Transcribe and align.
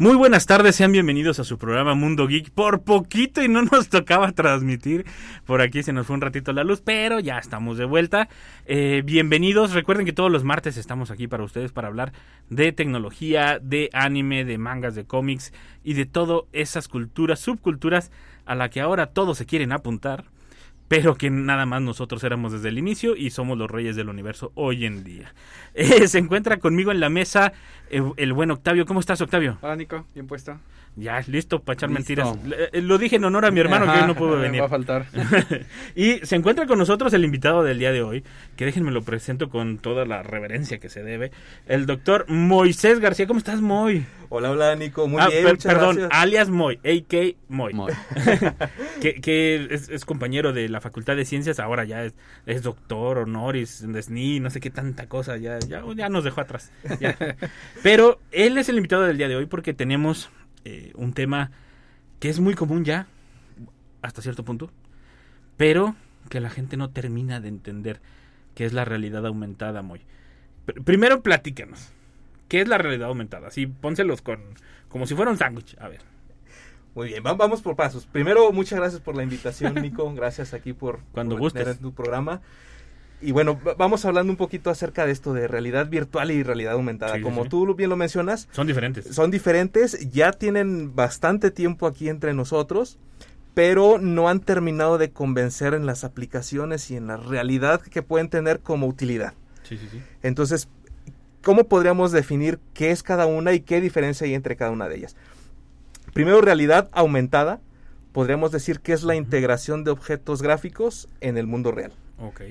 Muy 0.00 0.14
buenas 0.14 0.46
tardes, 0.46 0.76
sean 0.76 0.92
bienvenidos 0.92 1.40
a 1.40 1.44
su 1.44 1.58
programa 1.58 1.94
Mundo 1.94 2.28
Geek. 2.28 2.50
Por 2.50 2.82
poquito 2.82 3.42
y 3.42 3.48
no 3.48 3.62
nos 3.62 3.88
tocaba 3.90 4.30
transmitir. 4.30 5.04
Por 5.44 5.60
aquí 5.60 5.82
se 5.82 5.92
nos 5.92 6.06
fue 6.06 6.14
un 6.14 6.20
ratito 6.20 6.52
la 6.52 6.62
luz, 6.62 6.80
pero 6.80 7.18
ya 7.18 7.38
estamos 7.38 7.78
de 7.78 7.84
vuelta. 7.84 8.28
Eh, 8.66 9.02
bienvenidos. 9.04 9.72
Recuerden 9.72 10.06
que 10.06 10.12
todos 10.12 10.30
los 10.30 10.44
martes 10.44 10.76
estamos 10.76 11.10
aquí 11.10 11.26
para 11.26 11.42
ustedes 11.42 11.72
para 11.72 11.88
hablar 11.88 12.12
de 12.48 12.70
tecnología, 12.70 13.58
de 13.60 13.90
anime, 13.92 14.44
de 14.44 14.56
mangas, 14.56 14.94
de 14.94 15.04
cómics 15.04 15.52
y 15.82 15.94
de 15.94 16.06
todas 16.06 16.42
esas 16.52 16.86
culturas, 16.86 17.40
subculturas 17.40 18.12
a 18.46 18.54
la 18.54 18.70
que 18.70 18.80
ahora 18.80 19.06
todos 19.06 19.36
se 19.36 19.46
quieren 19.46 19.72
apuntar 19.72 20.26
pero 20.88 21.16
que 21.16 21.30
nada 21.30 21.66
más 21.66 21.82
nosotros 21.82 22.24
éramos 22.24 22.52
desde 22.52 22.70
el 22.70 22.78
inicio 22.78 23.14
y 23.14 23.30
somos 23.30 23.56
los 23.56 23.70
reyes 23.70 23.94
del 23.94 24.08
universo 24.08 24.52
hoy 24.54 24.84
en 24.84 25.04
día. 25.04 25.32
Eh, 25.74 26.08
se 26.08 26.18
encuentra 26.18 26.56
conmigo 26.56 26.90
en 26.90 26.98
la 26.98 27.08
mesa 27.08 27.52
eh, 27.88 28.02
el 28.16 28.32
buen 28.32 28.50
Octavio. 28.50 28.84
¿Cómo 28.84 28.98
estás, 28.98 29.20
Octavio? 29.20 29.58
Hola, 29.60 29.76
Nico. 29.76 30.06
Bien 30.12 30.26
puesto. 30.26 30.58
Ya, 30.96 31.20
listo 31.28 31.60
para 31.60 31.74
echar 31.74 31.90
Listo. 31.90 32.24
mentiras. 32.24 32.70
Le- 32.72 32.82
Lo 32.82 32.98
dije 32.98 33.16
en 33.16 33.24
honor 33.24 33.44
a 33.46 33.50
mi 33.52 33.60
hermano 33.60 33.84
que 33.92 34.00
hoy 34.00 34.06
no 34.06 34.16
pudo 34.16 34.36
venir. 34.38 34.60
va 34.62 34.66
a 34.66 34.68
faltar. 34.68 35.06
y 35.94 36.14
se 36.24 36.34
encuentra 36.34 36.66
con 36.66 36.78
nosotros 36.78 37.12
el 37.12 37.24
invitado 37.24 37.62
del 37.62 37.78
día 37.78 37.92
de 37.92 38.02
hoy, 38.02 38.24
que 38.56 38.64
déjenme 38.64 38.90
lo 38.90 39.02
presento 39.02 39.48
con 39.48 39.78
toda 39.78 40.04
la 40.04 40.22
reverencia 40.24 40.78
que 40.78 40.88
se 40.88 41.02
debe, 41.04 41.30
el 41.66 41.86
doctor 41.86 42.24
Moisés 42.28 42.98
García. 42.98 43.26
¿Cómo 43.28 43.38
estás, 43.38 43.60
Moy? 43.60 44.06
Hola, 44.30 44.50
hola 44.50 44.74
Nico, 44.76 45.06
muy 45.08 45.22
Ah, 45.22 45.28
bien, 45.28 45.44
per- 45.44 45.52
muchas 45.54 45.72
perdón, 45.72 45.96
gracias. 45.96 46.20
alias 46.22 46.48
Moy, 46.50 46.76
a.k. 46.84 47.16
Moy. 47.48 47.72
Moy. 47.74 47.92
que 49.00 49.14
que 49.20 49.68
es, 49.70 49.88
es 49.88 50.04
compañero 50.04 50.52
de 50.52 50.68
la 50.68 50.80
Facultad 50.80 51.16
de 51.16 51.24
Ciencias, 51.24 51.60
ahora 51.60 51.84
ya 51.84 52.04
es, 52.04 52.14
es 52.46 52.62
doctor 52.62 53.18
honoris 53.18 53.84
SNI, 53.98 54.40
no 54.40 54.50
sé 54.50 54.60
qué 54.60 54.70
tanta 54.70 55.06
cosa, 55.06 55.36
ya, 55.36 55.58
ya, 55.60 55.82
ya 55.96 56.08
nos 56.08 56.24
dejó 56.24 56.40
atrás. 56.40 56.70
ya. 57.00 57.16
Pero 57.82 58.20
él 58.32 58.58
es 58.58 58.68
el 58.68 58.76
invitado 58.76 59.02
del 59.04 59.16
día 59.16 59.28
de 59.28 59.36
hoy 59.36 59.46
porque 59.46 59.72
tenemos 59.74 60.30
eh, 60.64 60.92
un 60.94 61.12
tema 61.12 61.50
que 62.20 62.28
es 62.28 62.40
muy 62.40 62.54
común 62.54 62.84
ya, 62.84 63.06
hasta 64.02 64.22
cierto 64.22 64.44
punto, 64.44 64.70
pero 65.56 65.94
que 66.28 66.40
la 66.40 66.50
gente 66.50 66.76
no 66.76 66.90
termina 66.90 67.40
de 67.40 67.48
entender, 67.48 68.00
que 68.54 68.64
es 68.64 68.72
la 68.72 68.84
realidad 68.84 69.24
aumentada. 69.26 69.82
Pr- 69.82 70.84
primero 70.84 71.22
platícanos, 71.22 71.90
¿qué 72.48 72.60
es 72.60 72.68
la 72.68 72.78
realidad 72.78 73.08
aumentada? 73.08 73.48
Así, 73.48 73.66
pónselos 73.66 74.22
con, 74.22 74.40
como 74.88 75.06
si 75.06 75.14
fuera 75.14 75.30
un 75.30 75.38
sándwich, 75.38 75.76
a 75.78 75.88
ver. 75.88 76.00
Muy 76.94 77.08
bien, 77.08 77.22
va- 77.24 77.34
vamos 77.34 77.62
por 77.62 77.76
pasos. 77.76 78.06
Primero, 78.06 78.50
muchas 78.52 78.78
gracias 78.78 79.00
por 79.00 79.16
la 79.16 79.22
invitación, 79.22 79.74
Nico. 79.82 80.12
Gracias 80.14 80.54
aquí 80.54 80.72
por, 80.72 81.00
Cuando 81.12 81.36
por 81.38 81.52
tener 81.52 81.76
tu 81.78 81.92
programa. 81.92 82.40
Y 83.20 83.32
bueno, 83.32 83.58
va- 83.66 83.74
vamos 83.74 84.04
hablando 84.04 84.32
un 84.32 84.36
poquito 84.36 84.70
acerca 84.70 85.04
de 85.04 85.12
esto 85.12 85.32
de 85.34 85.48
realidad 85.48 85.88
virtual 85.88 86.30
y 86.30 86.42
realidad 86.42 86.74
aumentada. 86.74 87.16
Sí, 87.16 87.22
Como 87.22 87.44
sí. 87.44 87.48
tú 87.48 87.74
bien 87.74 87.90
lo 87.90 87.96
mencionas, 87.96 88.48
Son 88.52 88.66
diferentes. 88.66 89.06
son 89.14 89.30
diferentes, 89.30 90.10
ya 90.12 90.32
tienen 90.32 90.94
bastante 90.94 91.50
tiempo 91.50 91.86
aquí 91.86 92.08
entre 92.08 92.32
nosotros, 92.34 92.96
pero 93.54 93.98
no 93.98 94.28
han 94.28 94.38
terminado 94.38 94.98
de 94.98 95.10
convencer 95.10 95.74
en 95.74 95.84
las 95.84 96.04
aplicaciones 96.04 96.90
y 96.92 96.96
en 96.96 97.08
la 97.08 97.16
realidad 97.16 97.80
que 97.82 98.02
pueden 98.02 98.28
tener 98.28 98.60
como 98.60 98.86
utilidad. 98.86 99.34
Sí, 99.64 99.76
sí, 99.78 99.88
sí. 99.90 100.00
Entonces, 100.22 100.68
¿cómo 101.42 101.64
podríamos 101.64 102.12
definir 102.12 102.60
qué 102.72 102.92
es 102.92 103.02
cada 103.02 103.26
una 103.26 103.52
y 103.52 103.60
qué 103.60 103.80
diferencia 103.80 104.26
hay 104.26 104.34
entre 104.34 104.54
cada 104.54 104.70
una 104.70 104.88
de 104.88 104.96
ellas? 104.96 105.16
Primero, 106.14 106.40
realidad 106.40 106.88
aumentada. 106.92 107.60
Podríamos 108.12 108.50
decir 108.52 108.80
que 108.80 108.92
es 108.92 109.02
la 109.02 109.14
integración 109.16 109.84
de 109.84 109.90
objetos 109.90 110.40
gráficos 110.40 111.08
en 111.20 111.36
el 111.36 111.46
mundo 111.46 111.72
real. 111.72 111.92
Ok. 112.18 112.42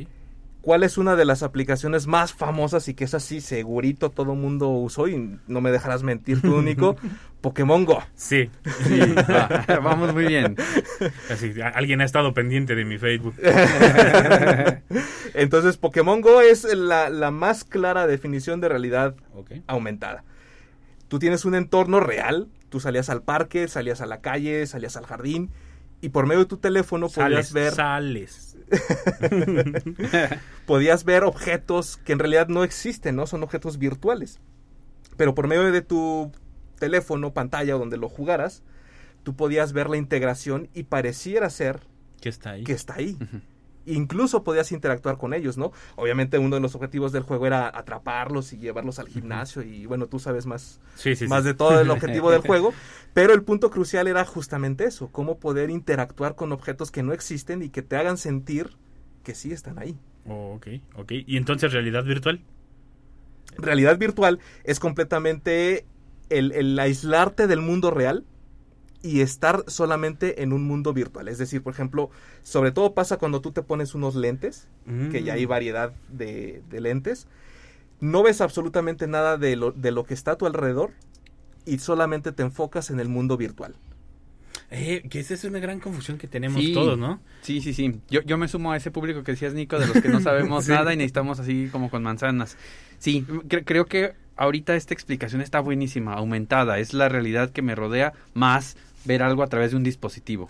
¿Cuál 0.67 0.83
es 0.83 0.97
una 0.97 1.15
de 1.15 1.23
las 1.23 1.43
aplicaciones 1.43 2.07
más 2.07 2.33
famosas 2.33 2.89
y 2.89 2.93
que 2.93 3.05
es 3.05 3.13
así 3.13 3.39
segurito 3.39 4.11
todo 4.11 4.35
mundo 4.35 4.67
usó 4.67 5.07
y 5.07 5.39
no 5.47 5.61
me 5.61 5.71
dejarás 5.71 6.03
mentir 6.03 6.41
tú, 6.41 6.61
Nico? 6.61 6.97
Pokémon 7.39 7.85
Go. 7.85 8.03
Sí. 8.15 8.49
Sí, 8.83 8.99
va. 8.99 9.63
Vamos 9.81 10.13
muy 10.13 10.25
bien. 10.25 10.57
Así, 11.31 11.53
alguien 11.61 12.01
ha 12.01 12.03
estado 12.03 12.33
pendiente 12.33 12.75
de 12.75 12.83
mi 12.83 12.97
Facebook. 12.97 13.35
Entonces, 15.33 15.77
Pokémon 15.77 16.19
Go 16.19 16.41
es 16.41 16.65
la, 16.65 17.09
la 17.09 17.31
más 17.31 17.63
clara 17.63 18.05
definición 18.05 18.59
de 18.59 18.67
realidad 18.67 19.15
aumentada. 19.67 20.25
Tú 21.07 21.17
tienes 21.17 21.45
un 21.45 21.55
entorno 21.55 22.01
real, 22.01 22.49
tú 22.67 22.81
salías 22.81 23.09
al 23.09 23.21
parque, 23.21 23.69
salías 23.69 24.01
a 24.01 24.05
la 24.05 24.19
calle, 24.19 24.67
salías 24.67 24.97
al 24.97 25.05
jardín 25.05 25.49
y 26.01 26.09
por 26.09 26.27
medio 26.27 26.41
de 26.41 26.47
tu 26.47 26.57
teléfono 26.57 27.07
podías 27.07 27.47
Sales, 27.47 27.53
ver 27.53 27.73
sales. 27.73 28.46
podías 30.65 31.03
ver 31.03 31.23
objetos 31.23 31.97
que 31.97 32.13
en 32.13 32.19
realidad 32.19 32.47
no 32.47 32.63
existen, 32.63 33.15
¿no? 33.15 33.27
Son 33.27 33.43
objetos 33.43 33.77
virtuales. 33.77 34.39
Pero 35.15 35.33
por 35.35 35.47
medio 35.47 35.71
de 35.71 35.81
tu 35.81 36.31
teléfono, 36.79 37.33
pantalla 37.33 37.75
o 37.75 37.79
donde 37.79 37.97
lo 37.97 38.09
jugaras, 38.09 38.63
tú 39.23 39.35
podías 39.35 39.73
ver 39.73 39.89
la 39.89 39.97
integración 39.97 40.69
y 40.73 40.83
pareciera 40.83 41.49
ser 41.49 41.81
¿Qué 42.21 42.29
está 42.29 42.51
ahí? 42.51 42.63
que 42.63 42.73
está 42.73 42.95
ahí. 42.95 43.17
Incluso 43.87 44.43
podías 44.43 44.71
interactuar 44.71 45.17
con 45.17 45.33
ellos, 45.33 45.57
¿no? 45.57 45.71
Obviamente 45.95 46.37
uno 46.37 46.55
de 46.55 46.61
los 46.61 46.75
objetivos 46.75 47.11
del 47.11 47.23
juego 47.23 47.47
era 47.47 47.67
atraparlos 47.67 48.53
y 48.53 48.57
llevarlos 48.57 48.99
al 48.99 49.07
gimnasio 49.07 49.61
y 49.63 49.85
bueno, 49.85 50.07
tú 50.07 50.19
sabes 50.19 50.45
más, 50.45 50.79
Sí, 50.95 51.15
sí, 51.15 51.27
más 51.27 51.43
sí. 51.43 51.49
de 51.49 51.53
todo 51.53 51.79
el 51.79 51.89
objetivo 51.91 52.31
del 52.31 52.41
juego, 52.41 52.73
pero 53.13 53.33
el 53.33 53.43
punto 53.43 53.69
crucial 53.71 54.07
era 54.07 54.25
justamente 54.25 54.85
eso, 54.85 55.09
cómo 55.11 55.39
poder 55.39 55.69
interactuar 55.69 56.35
con 56.35 56.51
objetos 56.51 56.91
que 56.91 57.03
no 57.03 57.13
existen 57.13 57.61
y 57.63 57.69
que 57.69 57.81
te 57.81 57.95
hagan 57.95 58.17
sentir 58.17 58.77
que 59.23 59.35
sí 59.35 59.51
están 59.51 59.79
ahí. 59.79 59.97
Oh, 60.25 60.55
ok, 60.55 60.67
ok. 60.95 61.11
¿Y 61.25 61.37
entonces 61.37 61.71
realidad 61.73 62.03
virtual? 62.03 62.41
Realidad 63.57 63.97
virtual 63.97 64.39
es 64.63 64.79
completamente 64.79 65.85
el, 66.29 66.51
el 66.51 66.77
aislarte 66.77 67.47
del 67.47 67.61
mundo 67.61 67.91
real 67.91 68.25
y 69.03 69.21
estar 69.21 69.63
solamente 69.67 70.41
en 70.41 70.53
un 70.53 70.63
mundo 70.65 70.91
virtual. 70.93 71.27
Es 71.27 71.37
decir, 71.37 71.61
por 71.61 71.73
ejemplo, 71.73 72.09
sobre 72.43 72.71
todo 72.71 72.93
pasa 72.93 73.17
cuando 73.17 73.41
tú 73.41 73.51
te 73.51 73.61
pones 73.61 73.93
unos 73.95 74.15
lentes, 74.15 74.67
que 75.11 75.23
ya 75.23 75.33
hay 75.33 75.45
Mm. 75.45 75.49
variedad 75.49 75.93
de, 76.09 76.61
de 76.69 76.81
lentes, 76.81 77.27
no 77.99 78.23
ves 78.23 78.41
absolutamente 78.41 79.07
nada 79.07 79.37
de 79.37 79.55
lo, 79.55 79.71
de 79.71 79.91
lo 79.91 80.03
que 80.03 80.13
está 80.13 80.31
a 80.31 80.37
tu 80.37 80.45
alrededor 80.45 80.91
y 81.65 81.79
solamente 81.79 82.31
te 82.31 82.43
enfocas 82.43 82.89
en 82.89 82.99
el 82.99 83.09
mundo 83.09 83.37
virtual. 83.37 83.75
Eh, 84.69 85.03
que 85.09 85.19
esa 85.19 85.33
es 85.33 85.43
una 85.45 85.59
gran 85.59 85.79
confusión 85.79 86.17
que 86.17 86.27
tenemos 86.27 86.61
Sí. 86.61 86.73
todos, 86.73 86.97
¿no? 86.97 87.21
Sí, 87.41 87.61
sí, 87.61 87.73
sí. 87.73 88.01
Yo, 88.09 88.21
yo 88.23 88.37
me 88.37 88.47
sumo 88.49 88.71
a 88.71 88.77
ese 88.77 88.91
público 88.91 89.23
que 89.23 89.31
decías, 89.31 89.53
Nico, 89.53 89.79
de 89.79 89.87
los 89.87 90.01
que 90.01 90.09
no 90.09 90.19
sabemos 90.21 90.65
Sí. 90.65 90.71
nada 90.71 90.93
y 90.93 90.97
necesitamos 90.97 91.39
así 91.39 91.69
como 91.71 91.89
con 91.89 92.03
manzanas. 92.03 92.57
Sí, 92.99 93.25
cre- 93.27 93.63
creo 93.65 93.85
que 93.85 94.13
ahorita 94.35 94.75
esta 94.75 94.93
explicación 94.93 95.41
está 95.41 95.59
buenísima, 95.61 96.13
aumentada. 96.15 96.79
Es 96.79 96.93
la 96.93 97.07
realidad 97.07 97.51
que 97.51 97.61
me 97.61 97.75
rodea 97.75 98.13
más 98.33 98.75
ver 99.07 99.23
algo 99.23 99.41
a 99.43 99.47
través 99.47 99.71
de 99.71 99.77
un 99.77 99.83
dispositivo. 99.83 100.49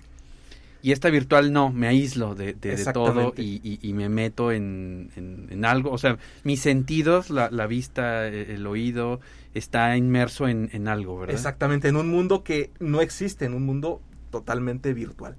Y 0.84 0.92
esta 0.92 1.10
virtual 1.10 1.52
no, 1.52 1.72
me 1.72 1.88
aíslo 1.88 2.36
de, 2.36 2.54
de- 2.54 2.76
de 2.76 2.94
todo 2.94 3.34
y, 3.36 3.60
y- 3.64 3.80
y 3.82 3.94
me 3.94 4.10
meto 4.10 4.52
en, 4.52 5.10
en- 5.16 5.48
en 5.50 5.66
algo. 5.66 5.92
O 5.92 5.98
sea, 5.98 6.18
mis 6.44 6.60
sentidos, 6.62 7.30
la, 7.30 7.50
la 7.52 7.66
vista, 7.68 8.28
e- 8.28 8.54
el 8.54 8.66
oído, 8.68 9.20
está 9.54 9.98
inmerso 9.98 10.48
en, 10.48 10.70
en 10.74 10.88
algo, 10.88 11.18
¿verdad? 11.20 11.36
Exactamente, 11.36 11.88
en 11.88 11.96
un 11.96 12.10
mundo 12.10 12.44
que 12.44 12.70
no 12.80 13.02
existe, 13.02 13.46
en 13.46 13.54
un 13.56 13.66
mundo 13.66 14.02
totalmente 14.30 14.94
virtual. 14.94 15.36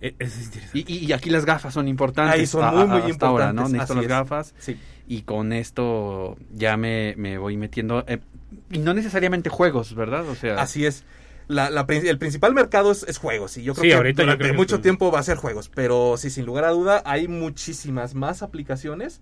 Es. 0.00 0.50
Y, 0.72 0.90
y- 0.92 1.06
y 1.06 1.12
aquí 1.12 1.28
las 1.30 1.44
gafas 1.44 1.74
son 1.74 1.86
importantes. 1.86 2.40
Ahí 2.40 2.46
son 2.46 2.64
a- 2.64 2.72
muy, 2.72 3.10
hasta 3.10 3.26
ahora, 3.26 3.52
¿no? 3.52 3.62
importantes, 3.68 3.72
Necesito 3.72 3.92
así 3.92 3.94
las 3.94 4.02
es. 4.04 4.08
gafas 4.08 4.54
Sí. 4.58 4.76
y 5.06 5.22
con 5.22 5.52
esto 5.52 6.36
ya 6.54 6.76
me, 6.76 7.14
me 7.18 7.36
voy 7.38 7.56
metiendo. 7.56 8.04
eh, 8.08 8.20
y 8.70 8.78
no 8.78 8.94
necesariamente 8.94 9.50
juegos, 9.50 9.94
¿verdad? 9.94 10.26
O 10.28 10.34
sea, 10.34 10.60
Así 10.60 10.86
es. 10.86 11.04
La, 11.48 11.70
la 11.70 11.86
el 11.88 12.18
principal 12.18 12.54
mercado 12.54 12.90
es, 12.90 13.04
es 13.04 13.18
juegos 13.18 13.56
y 13.56 13.62
yo 13.62 13.74
creo 13.74 13.82
Sí, 13.84 13.88
que 13.90 13.94
ahorita 13.94 14.22
durante 14.22 14.42
creo 14.42 14.52
que 14.52 14.56
mucho 14.56 14.80
tiempo 14.80 15.12
va 15.12 15.20
a 15.20 15.22
ser 15.22 15.36
juegos, 15.36 15.68
pero 15.68 16.16
sí, 16.16 16.30
sin 16.30 16.44
lugar 16.44 16.64
a 16.64 16.70
duda 16.70 17.02
hay 17.06 17.28
muchísimas 17.28 18.14
más 18.14 18.42
aplicaciones 18.42 19.20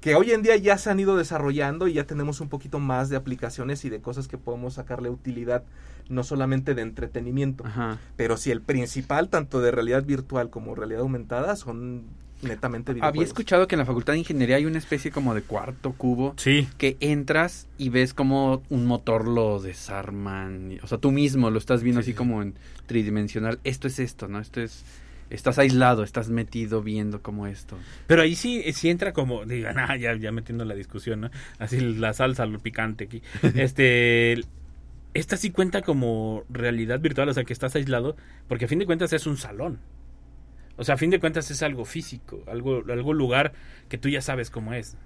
que 0.00 0.16
hoy 0.16 0.32
en 0.32 0.42
día 0.42 0.56
ya 0.56 0.78
se 0.78 0.90
han 0.90 0.98
ido 0.98 1.16
desarrollando 1.16 1.86
y 1.86 1.94
ya 1.94 2.04
tenemos 2.04 2.40
un 2.40 2.48
poquito 2.48 2.80
más 2.80 3.08
de 3.08 3.16
aplicaciones 3.16 3.84
y 3.84 3.88
de 3.88 4.00
cosas 4.00 4.26
que 4.26 4.36
podemos 4.36 4.74
sacarle 4.74 5.10
utilidad, 5.10 5.62
no 6.08 6.24
solamente 6.24 6.74
de 6.74 6.82
entretenimiento, 6.82 7.64
Ajá. 7.64 7.98
pero 8.16 8.36
sí 8.36 8.50
el 8.50 8.62
principal, 8.62 9.28
tanto 9.28 9.60
de 9.60 9.70
realidad 9.70 10.04
virtual 10.04 10.50
como 10.50 10.74
realidad 10.74 11.02
aumentada, 11.02 11.54
son 11.54 12.04
netamente 12.42 12.90
Había 12.92 13.02
videojuegos. 13.02 13.26
escuchado 13.28 13.66
que 13.68 13.74
en 13.74 13.78
la 13.80 13.86
Facultad 13.86 14.12
de 14.14 14.18
Ingeniería 14.20 14.56
hay 14.56 14.66
una 14.66 14.78
especie 14.78 15.10
como 15.10 15.34
de 15.34 15.42
cuarto 15.42 15.92
cubo 15.92 16.34
Sí. 16.36 16.68
que 16.78 16.96
entras 17.00 17.68
y 17.78 17.88
ves 17.88 18.14
como 18.14 18.62
un 18.68 18.86
motor 18.86 19.26
lo 19.26 19.60
desarman. 19.60 20.78
O 20.82 20.86
sea, 20.86 20.98
tú 20.98 21.12
mismo 21.12 21.50
lo 21.50 21.58
estás 21.58 21.82
viendo 21.82 22.00
Sí, 22.02 22.06
así 22.06 22.12
sí, 22.12 22.16
como 22.16 22.42
en 22.42 22.54
tridimensional. 22.86 23.58
Esto 23.64 23.86
es 23.88 23.98
esto, 23.98 24.28
¿no? 24.28 24.38
Esto 24.40 24.60
es... 24.60 24.84
Estás 25.30 25.58
aislado, 25.58 26.02
estás 26.02 26.28
metido 26.28 26.82
viendo 26.82 27.22
como 27.22 27.46
esto. 27.46 27.78
Pero 28.06 28.20
ahí 28.20 28.34
sí, 28.34 28.62
sí 28.74 28.90
entra 28.90 29.14
como, 29.14 29.44
digan, 29.46 29.78
ah, 29.78 29.96
ya, 29.96 30.14
ya 30.14 30.30
metiendo 30.30 30.64
la 30.66 30.74
discusión, 30.74 31.22
¿no? 31.22 31.30
Así 31.58 31.80
la 31.80 32.12
salsa, 32.12 32.44
lo 32.44 32.58
picante 32.58 33.04
aquí. 33.04 33.22
Este, 33.54 34.40
esta 35.14 35.36
sí 35.38 35.50
cuenta 35.50 35.80
como 35.82 36.44
realidad 36.50 37.00
virtual, 37.00 37.28
o 37.30 37.34
sea, 37.34 37.44
que 37.44 37.52
estás 37.54 37.74
aislado, 37.76 38.14
porque 38.48 38.66
a 38.66 38.68
fin 38.68 38.78
de 38.78 38.84
cuentas 38.86 39.12
es 39.14 39.26
un 39.26 39.36
salón. 39.38 39.78
O 40.82 40.84
sea, 40.84 40.96
a 40.96 40.98
fin 40.98 41.10
de 41.10 41.20
cuentas 41.20 41.48
es 41.52 41.62
algo 41.62 41.84
físico, 41.84 42.42
algo, 42.48 42.82
algo 42.90 43.14
lugar 43.14 43.52
que 43.88 43.98
tú 43.98 44.08
ya 44.08 44.20
sabes 44.20 44.50
cómo 44.50 44.74
es. 44.74 44.96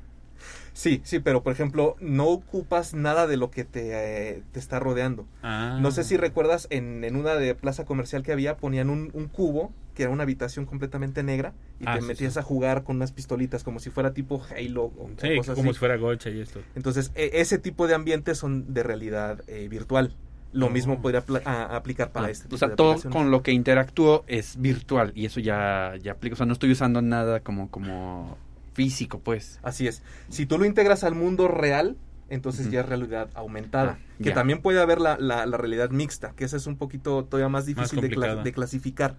Sí, 0.73 1.01
sí, 1.05 1.21
pero 1.21 1.43
por 1.43 1.53
ejemplo, 1.53 1.97
no 2.01 2.27
ocupas 2.29 2.95
nada 2.95 3.27
de 3.27 3.37
lo 3.37 3.51
que 3.51 3.65
te, 3.65 3.91
eh, 4.37 4.43
te 4.53 4.59
está 4.59 4.79
rodeando. 4.81 5.27
Ah. 5.43 5.79
No 5.81 5.91
sé 5.91 6.03
si 6.03 6.17
recuerdas, 6.17 6.67
en, 6.71 7.05
en 7.05 7.17
una 7.17 7.35
de 7.35 7.55
plaza 7.55 7.85
comercial 7.85 8.23
que 8.23 8.33
había, 8.33 8.57
ponían 8.57 8.91
un, 8.91 9.11
un 9.13 9.29
cubo, 9.29 9.73
que 9.95 10.03
era 10.05 10.13
una 10.13 10.23
habitación 10.25 10.67
completamente 10.67 11.23
negra, 11.23 11.53
y 11.81 11.85
Ah, 11.87 11.95
te 11.97 12.01
sí, 12.03 12.07
metías 12.09 12.35
sí. 12.35 12.39
a 12.39 12.43
jugar 12.43 12.85
con 12.85 12.97
unas 12.97 13.13
pistolitas, 13.13 13.65
como 13.65 13.81
si 13.81 13.91
fuera 13.91 14.13
tipo 14.15 14.43
Halo 14.51 14.85
o, 14.85 15.05
o 15.05 15.11
Sí, 15.21 15.37
cosas 15.37 15.55
como 15.57 15.71
así. 15.71 15.75
si 15.75 15.79
fuera 15.79 15.97
gocha 15.97 16.31
y 16.31 16.41
esto. 16.41 16.61
Entonces, 16.75 17.13
e- 17.15 17.31
ese 17.35 17.59
tipo 17.59 17.87
de 17.87 17.95
ambientes 17.95 18.39
son 18.39 18.73
de 18.75 18.83
realidad 18.83 19.43
eh, 19.47 19.69
virtual. 19.69 20.15
Lo 20.57 20.67
Oh. 20.67 20.71
mismo 20.71 21.01
podría 21.03 21.23
aplicar 21.71 22.13
para 22.13 22.27
Ah, 22.27 22.31
este 22.31 22.47
o 22.47 22.49
tipo 22.49 22.59
sea, 22.59 22.69
de 22.69 22.77
todo 22.77 22.97
con 23.11 23.31
lo 23.31 23.43
que 23.43 23.53
interactúo 23.53 24.25
es 24.27 24.61
virtual 24.61 25.13
y 25.15 25.27
eso 25.27 25.39
ya, 25.41 25.95
ya 26.03 26.13
aplica. 26.13 26.35
O 26.35 26.37
sea, 26.37 26.47
no 26.47 26.53
estoy 26.55 26.71
usando 26.73 27.03
nada 27.03 27.41
como, 27.41 27.71
como 27.71 28.39
físico, 28.73 29.21
pues. 29.21 29.61
Así 29.63 29.87
es. 29.87 30.03
Si 30.29 30.47
tú 30.47 30.59
lo 30.59 30.65
integras 30.65 31.05
al 31.05 31.15
mundo 31.15 31.47
real, 31.49 31.97
entonces 32.31 32.67
Ujú. 32.67 32.75
ya 32.75 32.81
es 32.81 32.87
realidad 32.89 33.29
aumentada. 33.35 33.99
Ah, 34.01 34.17
que 34.19 34.31
ya. 34.31 34.35
también 34.35 34.61
puede 34.63 34.81
haber 34.81 35.01
la, 35.01 35.17
la- 35.19 35.45
la 35.47 35.57
realidad 35.59 35.91
mixta, 35.91 36.33
que 36.35 36.45
esa 36.45 36.57
es 36.57 36.67
un 36.67 36.77
poquito 36.77 37.25
todavía 37.25 37.49
más 37.51 37.67
difícil 37.67 38.01
de, 38.01 38.09
cla- 38.09 38.13
complicada. 38.15 38.43
de 38.43 38.53
clasificar. 38.53 39.17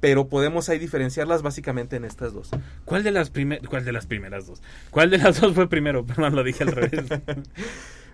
Pero 0.00 0.28
podemos 0.28 0.68
ahí 0.70 0.78
diferenciarlas 0.78 1.42
básicamente 1.42 1.94
en 1.96 2.04
estas 2.06 2.32
dos. 2.32 2.50
¿Cuál 2.86 3.02
de 3.04 3.10
las 3.10 3.30
cuál 3.68 3.84
de 3.84 3.92
las 3.92 4.06
primeras 4.06 4.46
dos? 4.46 4.62
¿Cuál 4.90 5.10
de 5.10 5.18
las 5.18 5.40
dos 5.40 5.54
fue 5.54 5.68
primero? 5.68 6.04
Perdón, 6.06 6.34
lo 6.34 6.42
dije 6.42 6.64
al 6.64 6.72
revés. 6.72 7.04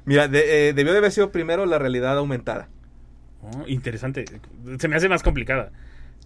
Mira, 0.07 0.27
de- 0.29 0.69
eh, 0.69 0.73
debió 0.73 0.93
de 0.93 0.99
haber 0.99 1.13
sido 1.13 1.31
primero 1.31 1.67
la 1.67 1.79
realidad 1.79 2.17
aumentada. 2.17 2.69
Oh, 3.43 3.65
interesante. 3.67 4.25
Se 4.79 4.89
me 4.89 4.97
hace 4.97 5.09
más 5.09 5.23
complicada. 5.23 5.71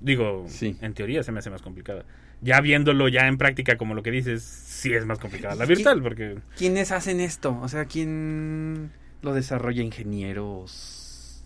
Digo, 0.00 0.44
Sí. 0.48 0.76
en 0.80 0.94
teoría 0.94 1.22
se 1.22 1.32
me 1.32 1.40
hace 1.40 1.50
más 1.50 1.60
complicada. 1.60 2.04
Ya 2.40 2.60
viéndolo 2.62 3.08
ya 3.08 3.26
en 3.26 3.36
práctica, 3.36 3.76
como 3.76 3.94
lo 3.94 4.02
que 4.02 4.10
dices, 4.10 4.42
sí 4.42 4.94
es 4.94 5.04
más 5.04 5.18
complicada. 5.18 5.54
La 5.56 5.64
¿Y- 5.64 5.68
virtual, 5.68 6.02
porque... 6.02 6.38
¿Quiénes 6.56 6.92
hacen 6.92 7.20
esto? 7.20 7.58
O 7.60 7.68
sea, 7.68 7.84
¿quién 7.84 8.90
lo 9.20 9.34
desarrolla? 9.34 9.82
¿Ingenieros? 9.82 11.42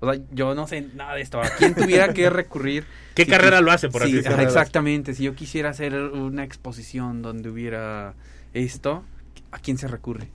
O 0.00 0.12
sea, 0.12 0.20
yo 0.30 0.54
no 0.54 0.66
sé 0.68 0.82
nada 0.94 1.14
de 1.14 1.22
esto. 1.22 1.40
¿A 1.40 1.48
quién 1.58 1.74
tuviera 1.74 2.12
que 2.12 2.28
recurrir? 2.30 2.84
¿Qué 3.14 3.24
Si 3.24 3.30
carrera 3.30 3.60
lo 3.60 3.72
hace, 3.72 3.88
por 3.88 4.02
así 4.02 4.12
Sí, 4.12 4.16
decirlo? 4.18 4.42
exactamente. 4.42 5.14
Si 5.14 5.24
yo 5.24 5.34
quisiera 5.34 5.70
hacer 5.70 5.94
una 5.94 6.44
exposición 6.44 7.22
donde 7.22 7.48
hubiera 7.48 8.14
esto, 8.54 9.02
¿a 9.50 9.58
quién 9.58 9.78
se 9.78 9.88
recurre? 9.88 10.28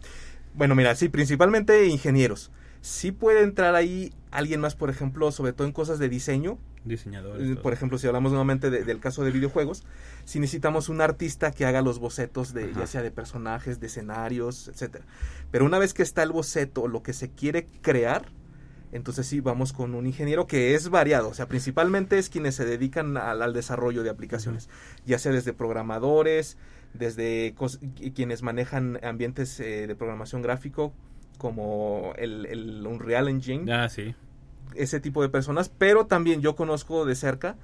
Bueno, 0.53 0.75
mira, 0.75 0.93
sí, 0.95 1.09
principalmente 1.09 1.87
ingenieros. 1.87 2.51
Sí 2.81 3.11
puede 3.11 3.43
entrar 3.43 3.75
ahí 3.75 4.11
alguien 4.31 4.59
más, 4.59 4.75
por 4.75 4.89
ejemplo, 4.89 5.31
sobre 5.31 5.53
todo 5.53 5.67
en 5.67 5.73
cosas 5.73 5.99
de 5.99 6.09
diseño. 6.09 6.57
Diseñadores. 6.83 7.47
Eh, 7.47 7.53
todo. 7.53 7.61
Por 7.61 7.73
ejemplo, 7.73 7.97
si 7.99 8.07
hablamos 8.07 8.31
nuevamente 8.31 8.71
de- 8.71 8.83
del 8.83 8.99
caso 8.99 9.23
de 9.23 9.29
videojuegos, 9.31 9.83
si 10.25 10.39
necesitamos 10.39 10.89
un 10.89 10.99
artista 10.99 11.51
que 11.51 11.65
haga 11.65 11.81
los 11.83 11.99
bocetos 11.99 12.53
de 12.53 12.65
Ajá. 12.71 12.79
ya 12.81 12.87
sea 12.87 13.01
de 13.03 13.11
personajes, 13.11 13.79
de 13.79 13.85
escenarios, 13.87 14.67
etcétera. 14.67 15.05
Pero 15.51 15.63
una 15.65 15.77
vez 15.77 15.93
que 15.93 16.01
está 16.01 16.23
el 16.23 16.31
boceto, 16.31 16.87
lo 16.87 17.03
que 17.03 17.13
se 17.13 17.29
quiere 17.29 17.67
crear, 17.83 18.29
entonces 18.91 19.27
sí 19.27 19.39
vamos 19.41 19.73
con 19.73 19.93
un 19.93 20.07
ingeniero 20.07 20.47
que 20.47 20.73
es 20.73 20.89
variado, 20.89 21.29
o 21.29 21.33
sea, 21.35 21.47
principalmente 21.47 22.17
es 22.17 22.29
quienes 22.29 22.55
se 22.55 22.65
dedican 22.65 23.15
al, 23.15 23.41
al 23.43 23.53
desarrollo 23.53 24.01
de 24.03 24.09
aplicaciones, 24.09 24.67
ya 25.05 25.17
sea 25.19 25.31
desde 25.31 25.53
programadores, 25.53 26.57
desde 26.93 27.53
quienes 28.13 28.41
manejan 28.41 28.99
ambientes 29.03 29.59
eh, 29.59 29.87
de 29.87 29.95
programación 29.95 30.41
gráfico 30.41 30.93
como 31.37 32.13
el, 32.17 32.45
el 32.45 32.85
Unreal 32.85 33.27
Engine, 33.27 33.71
Ah, 33.73 33.89
sí. 33.89 34.13
ese 34.75 34.99
tipo 34.99 35.21
de 35.21 35.29
personas, 35.29 35.69
pero 35.69 36.05
también 36.05 36.41
yo 36.41 36.55
conozco 36.55 37.05
de 37.05 37.15
cerca 37.15 37.57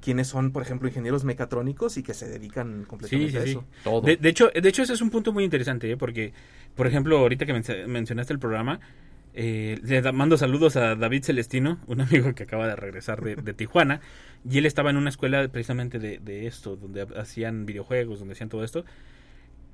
quienes 0.00 0.26
son, 0.26 0.50
por 0.52 0.62
ejemplo, 0.62 0.88
ingenieros 0.88 1.22
mecatrónicos 1.24 1.96
y 1.96 2.02
que 2.02 2.12
se 2.12 2.28
dedican 2.28 2.84
completamente 2.84 3.30
Sí, 3.30 3.36
sí, 3.38 3.38
a 3.38 3.44
sí. 3.44 3.50
eso. 3.52 3.64
Todo. 3.84 4.00
De, 4.02 4.16
de 4.16 4.28
hecho, 4.28 4.50
de 4.52 4.68
hecho, 4.68 4.82
ese 4.82 4.94
es 4.94 5.00
un 5.00 5.10
punto 5.10 5.32
muy 5.32 5.44
interesante, 5.44 5.90
¿eh? 5.90 5.96
porque, 5.96 6.32
por 6.74 6.86
ejemplo, 6.88 7.18
ahorita 7.18 7.46
que 7.46 7.52
men- 7.52 7.64
mencionaste 7.90 8.32
el 8.32 8.40
programa, 8.40 8.80
eh, 9.34 9.78
le 9.82 10.12
mando 10.12 10.36
saludos 10.36 10.76
a 10.76 10.94
David 10.94 11.24
Celestino, 11.24 11.78
un 11.86 12.00
amigo 12.00 12.34
que 12.34 12.42
acaba 12.42 12.66
de 12.66 12.76
regresar 12.76 13.22
de, 13.22 13.36
de 13.36 13.54
Tijuana, 13.54 14.00
y 14.48 14.58
él 14.58 14.66
estaba 14.66 14.90
en 14.90 14.96
una 14.96 15.10
escuela 15.10 15.46
precisamente 15.48 15.98
de, 15.98 16.18
de 16.18 16.46
esto, 16.46 16.76
donde 16.76 17.06
hacían 17.16 17.66
videojuegos, 17.66 18.18
donde 18.18 18.32
hacían 18.32 18.48
todo 18.48 18.64
esto, 18.64 18.84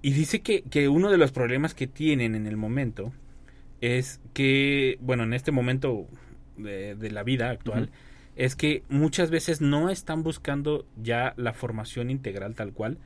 y 0.01 0.13
dice 0.13 0.41
que, 0.41 0.63
que 0.63 0.89
uno 0.89 1.11
de 1.11 1.19
los 1.19 1.33
problemas 1.33 1.75
que 1.75 1.87
tienen 1.87 2.35
en 2.35 2.47
el 2.47 2.57
momento 2.57 3.13
es 3.81 4.21
que, 4.33 4.99
bueno, 5.01 5.25
en 5.25 5.33
este 5.33 5.51
momento 5.51 6.07
de, 6.57 6.95
de 6.95 7.11
la 7.11 7.23
vida 7.25 7.51
actual, 7.51 7.91
es 8.37 8.55
que 8.55 8.85
muchas 8.89 9.31
veces 9.31 9.61
no 9.61 9.91
están 9.91 10.23
buscando 10.23 10.87
ya 11.03 11.35
la 11.37 11.53
formación 11.53 12.11
integral 12.11 12.55
tal 12.55 12.73
cual, 12.73 12.99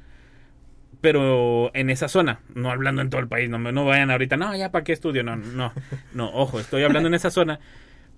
pero 1.03 1.71
en 1.75 1.91
esa 1.91 2.09
zona, 2.09 2.41
no 2.55 2.71
hablando 2.71 3.03
en 3.03 3.11
todo 3.11 3.21
el 3.21 3.29
país, 3.29 3.51
no, 3.51 3.59
no 3.59 3.85
vayan 3.85 4.11
ahorita, 4.11 4.39
no, 4.39 4.57
ya 4.57 4.71
para 4.73 4.85
qué 4.85 4.93
estudio, 4.95 5.23
no, 5.23 5.37
no, 5.37 5.73
no, 6.15 6.31
ojo, 6.33 6.59
estoy 6.61 6.83
hablando 6.85 7.09
en 7.09 7.15
esa 7.15 7.31
zona 7.31 7.61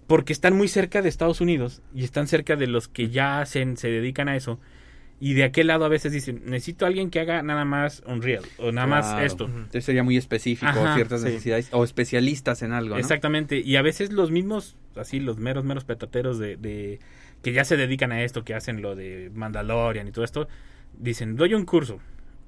porque 0.07 0.33
están 0.33 0.55
muy 0.57 0.69
cerca 0.69 1.03
de 1.03 1.09
Estados 1.09 1.41
Unidos 1.41 1.83
y 1.95 2.05
están 2.05 2.29
cerca 2.29 2.55
de 2.57 2.67
los 2.69 2.87
que 2.87 3.09
ya 3.09 3.41
hacen, 3.41 3.77
se 3.77 3.89
dedican 3.89 4.29
a 4.29 4.37
eso. 4.37 4.61
Y 5.21 5.33
de 5.33 5.45
aquel 5.45 5.69
lado 5.69 5.87
a 5.87 5.89
veces 5.89 6.13
dicen, 6.13 6.43
necesito 6.45 6.85
a 6.85 6.89
alguien 6.89 7.09
que 7.09 7.21
haga 7.21 7.41
nada 7.41 7.65
más 7.65 8.03
Unreal 8.07 8.43
o 8.59 8.73
nada 8.73 8.87
más 8.87 9.23
esto. 9.23 9.47
Entonces 9.47 9.85
sería 9.85 10.03
muy 10.03 10.19
específico, 10.19 10.69
Ajá, 10.71 10.95
ciertas 10.97 11.23
sí. 11.23 11.29
necesidades, 11.29 11.69
o 11.73 11.85
especialistas 11.85 12.61
en 12.63 12.73
algo, 12.73 12.97
¿no? 12.97 13.01
Exactamente. 13.01 13.61
Y 13.61 13.77
a 13.77 13.83
veces 13.83 14.13
los 14.13 14.31
mismos, 14.31 14.77
así, 14.97 15.21
los 15.21 15.39
meros, 15.39 15.65
meros 15.65 15.85
petateros 15.85 16.39
de, 16.39 16.57
de- 16.57 16.99
que 17.43 17.53
ya 17.53 17.65
se 17.65 17.79
dedican 17.79 18.13
a 18.13 18.23
esto, 18.25 18.45
que 18.45 18.53
hacen 18.55 18.83
lo 18.83 18.95
de 18.97 19.31
Mandalorian 19.33 20.07
y 20.07 20.13
todo 20.13 20.25
esto, 20.27 20.49
dicen, 20.99 21.37
doy 21.37 21.55
un 21.55 21.65
curso. 21.65 22.01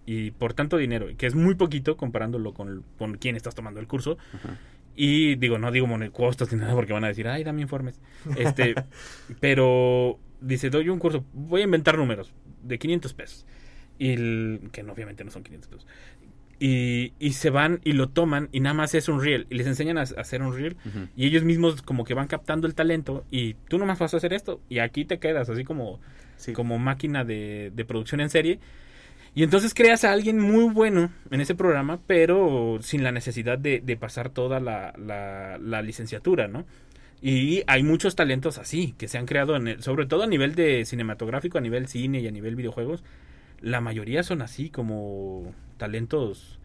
Y 0.06 0.30
por 0.30 0.54
tanto 0.54 0.76
dinero, 0.76 1.08
que 1.18 1.26
es 1.26 1.34
muy 1.34 1.56
poquito 1.56 1.96
comparándolo 1.96 2.54
con, 2.54 2.84
con 2.96 3.16
quién 3.16 3.34
estás 3.36 3.54
tomando 3.56 3.80
el 3.80 3.86
curso. 3.88 4.16
Ajá. 4.34 4.56
Y 4.94 5.34
digo, 5.36 5.58
no 5.58 5.70
digo 5.72 5.86
monecostos 5.86 6.50
ni 6.52 6.58
nada 6.60 6.72
porque 6.74 6.92
van 6.94 7.04
a 7.04 7.08
decir, 7.08 7.28
ay, 7.28 7.44
dame 7.44 7.60
informes. 7.62 8.00
Este, 8.38 8.74
pero 9.40 10.18
dice, 10.40 10.70
doy 10.70 10.88
un 10.88 10.98
curso, 10.98 11.24
voy 11.32 11.60
a 11.62 11.64
inventar 11.64 11.98
números 11.98 12.32
de 12.62 12.78
500 12.78 13.14
pesos. 13.14 13.46
Y 13.98 14.10
el- 14.12 14.60
que 14.72 14.82
no, 14.82 14.92
obviamente 14.92 15.24
no 15.24 15.30
son 15.30 15.42
500 15.42 15.68
pesos. 15.70 15.86
Y, 16.58 17.12
y 17.18 17.32
se 17.34 17.50
van 17.50 17.80
y 17.84 17.92
lo 17.92 18.08
toman 18.08 18.48
y 18.50 18.60
nada 18.60 18.72
más 18.74 18.94
es 18.94 19.08
un 19.08 19.20
reel. 19.22 19.46
Y 19.50 19.56
les 19.56 19.66
enseñan 19.66 19.98
a, 19.98 20.02
a 20.02 20.20
hacer 20.20 20.40
un 20.42 20.54
reel. 20.54 20.76
Ujú. 20.86 21.08
Y 21.16 21.26
ellos 21.26 21.42
mismos 21.44 21.82
como 21.82 22.04
que 22.04 22.14
van 22.14 22.28
captando 22.28 22.66
el 22.66 22.74
talento 22.74 23.24
y 23.30 23.54
tú 23.68 23.76
nomás 23.78 23.98
vas 23.98 24.14
a 24.14 24.16
hacer 24.16 24.32
esto. 24.32 24.60
Y 24.70 24.78
aquí 24.78 25.04
te 25.04 25.18
quedas 25.18 25.50
así 25.50 25.64
como, 25.64 26.00
Sí. 26.38 26.52
como 26.52 26.78
máquina 26.78 27.24
de, 27.24 27.72
de 27.74 27.84
producción 27.84 28.20
en 28.20 28.30
serie. 28.30 28.58
Y 29.36 29.42
entonces 29.42 29.74
creas 29.74 30.02
a 30.04 30.12
alguien 30.12 30.40
muy 30.40 30.72
bueno 30.72 31.10
en 31.30 31.40
ese 31.42 31.54
programa, 31.54 32.00
pero 32.06 32.78
sin 32.80 33.04
la 33.04 33.12
necesidad 33.12 33.58
de, 33.58 33.80
de 33.84 33.96
pasar 33.98 34.30
toda 34.30 34.58
la, 34.60 34.94
la, 34.98 35.58
la 35.58 35.82
licenciatura, 35.82 36.48
¿no? 36.48 36.64
Y 37.20 37.62
hay 37.66 37.82
muchos 37.82 38.16
talentos 38.16 38.56
así, 38.56 38.94
que 38.98 39.08
se 39.08 39.18
han 39.18 39.26
creado, 39.26 39.54
en 39.56 39.68
el- 39.68 39.82
sobre 39.82 40.06
todo 40.06 40.22
a 40.22 40.26
nivel 40.26 40.54
de 40.54 40.84
cinematográfico, 40.86 41.58
a 41.58 41.60
nivel 41.60 41.86
cine 41.86 42.20
y 42.20 42.26
a 42.26 42.30
nivel 42.30 42.56
videojuegos. 42.56 43.04
La 43.60 43.80
mayoría 43.82 44.22
son 44.22 44.40
así, 44.40 44.70
como 44.70 45.52
talentos, 45.76 46.58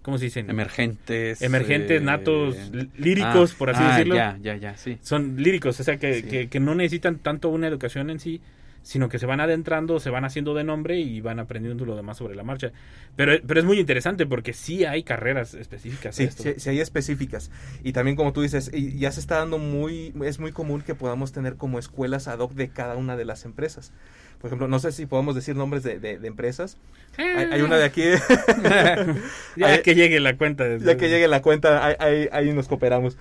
¿cómo 0.00 0.16
se 0.16 0.24
dicen? 0.24 0.48
Emergentes. 0.48 1.42
Emergentes, 1.42 2.00
eh, 2.00 2.04
natos, 2.04 2.56
lí- 2.72 2.88
líricos, 2.96 3.52
por 3.54 3.68
así 3.70 3.82
ah, 3.84 3.90
decirlo. 3.92 4.14
Ya, 4.16 4.38
ya, 4.40 4.56
ya, 4.56 4.76
sí. 4.78 4.96
Son 5.02 5.36
líricos, 5.36 5.78
o 5.80 5.84
sea, 5.84 5.98
que, 5.98 6.14
Sí. 6.14 6.22
que, 6.22 6.48
que 6.48 6.60
no 6.60 6.74
necesitan 6.74 7.18
tanto 7.18 7.50
una 7.50 7.66
educación 7.68 8.08
en 8.08 8.20
sí, 8.20 8.40
sino 8.86 9.08
que 9.08 9.18
se 9.18 9.26
van 9.26 9.40
adentrando, 9.40 9.98
se 9.98 10.10
van 10.10 10.24
haciendo 10.24 10.54
de 10.54 10.62
nombre 10.62 11.00
y 11.00 11.20
van 11.20 11.40
aprendiendo 11.40 11.84
lo 11.84 11.96
demás 11.96 12.18
sobre 12.18 12.36
la 12.36 12.44
marcha. 12.44 12.70
Pero, 13.16 13.32
pero 13.44 13.58
es 13.58 13.66
muy 13.66 13.80
interesante 13.80 14.26
porque 14.26 14.52
sí 14.52 14.84
hay 14.84 15.02
carreras 15.02 15.54
específicas. 15.54 16.14
Sí, 16.14 16.22
esto. 16.22 16.44
sí, 16.44 16.54
sí 16.58 16.70
hay 16.70 16.78
específicas. 16.78 17.50
Y 17.82 17.92
también 17.92 18.16
como 18.16 18.32
tú 18.32 18.42
dices, 18.42 18.70
ya 18.72 19.10
se 19.10 19.18
está 19.18 19.38
dando 19.38 19.58
muy, 19.58 20.14
es 20.24 20.38
muy 20.38 20.52
común 20.52 20.82
que 20.82 20.94
podamos 20.94 21.32
tener 21.32 21.56
como 21.56 21.80
escuelas 21.80 22.28
ad 22.28 22.38
hoc 22.38 22.52
de 22.52 22.68
cada 22.68 22.94
una 22.94 23.16
de 23.16 23.24
las 23.24 23.44
empresas. 23.44 23.92
Por 24.40 24.48
ejemplo, 24.50 24.68
no 24.68 24.78
sé 24.78 24.92
si 24.92 25.06
podemos 25.06 25.34
decir 25.34 25.56
nombres 25.56 25.82
de, 25.82 25.98
de- 25.98 26.18
de 26.20 26.28
empresas. 26.28 26.76
Hay, 27.16 27.26
hay 27.50 27.62
una 27.62 27.78
de 27.78 27.84
aquí, 27.84 28.02
ya 29.56 29.66
Hay- 29.66 29.82
que 29.82 29.94
llegue 29.94 30.20
la 30.20 30.36
cuenta. 30.36 30.76
ya 30.76 30.96
que 30.96 31.08
llegue 31.08 31.28
la 31.28 31.42
cuenta, 31.42 31.84
ahí, 31.84 31.94
ahí- 31.98 32.28
ahí 32.30 32.52
nos 32.52 32.68
cooperamos. 32.68 33.16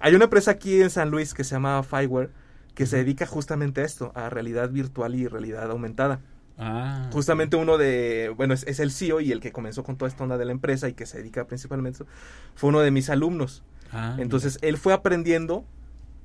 Hay 0.00 0.14
una 0.14 0.24
empresa 0.24 0.52
aquí 0.52 0.80
en 0.80 0.90
San 0.90 1.10
Luis 1.10 1.34
que 1.34 1.42
se 1.44 1.56
llama 1.56 1.82
Fireware, 1.82 2.30
que 2.78 2.86
se 2.86 2.98
dedica 2.98 3.26
justamente 3.26 3.80
a 3.80 3.84
esto, 3.84 4.12
a 4.14 4.30
realidad 4.30 4.70
virtual 4.70 5.16
y 5.16 5.26
realidad 5.26 5.68
aumentada. 5.68 6.20
Ah. 6.56 7.10
Justamente 7.12 7.56
uno 7.56 7.76
de, 7.76 8.32
bueno, 8.36 8.54
es, 8.54 8.62
es 8.68 8.78
el 8.78 8.92
CEO 8.92 9.20
y 9.20 9.32
el 9.32 9.40
que 9.40 9.50
comenzó 9.50 9.82
con 9.82 9.96
toda 9.96 10.08
esta 10.08 10.22
onda 10.22 10.38
de 10.38 10.44
la 10.44 10.52
empresa 10.52 10.88
y 10.88 10.92
que 10.92 11.04
se 11.04 11.18
dedica 11.18 11.44
principalmente 11.48 11.88
a 11.88 11.92
eso, 11.96 12.06
fue 12.54 12.68
uno 12.68 12.78
de 12.78 12.92
mis 12.92 13.10
alumnos. 13.10 13.64
Ah, 13.90 14.14
Entonces 14.20 14.60
él 14.62 14.76
fue 14.76 14.92
aprendiendo 14.92 15.64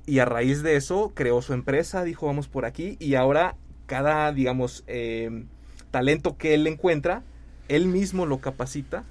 y 0.06 0.20
a 0.20 0.26
raíz 0.26 0.62
de 0.62 0.76
eso 0.76 1.10
creó 1.12 1.42
su 1.42 1.54
empresa, 1.54 2.04
dijo 2.04 2.26
vamos 2.26 2.46
por 2.46 2.66
aquí 2.66 2.96
y 3.00 3.16
ahora 3.16 3.56
cada, 3.86 4.30
digamos, 4.30 4.84
eh, 4.86 5.46
talento 5.90 6.36
que 6.36 6.54
él 6.54 6.68
encuentra, 6.68 7.24
él 7.66 7.88
mismo 7.88 8.26
lo 8.26 8.38
capacita, 8.38 9.02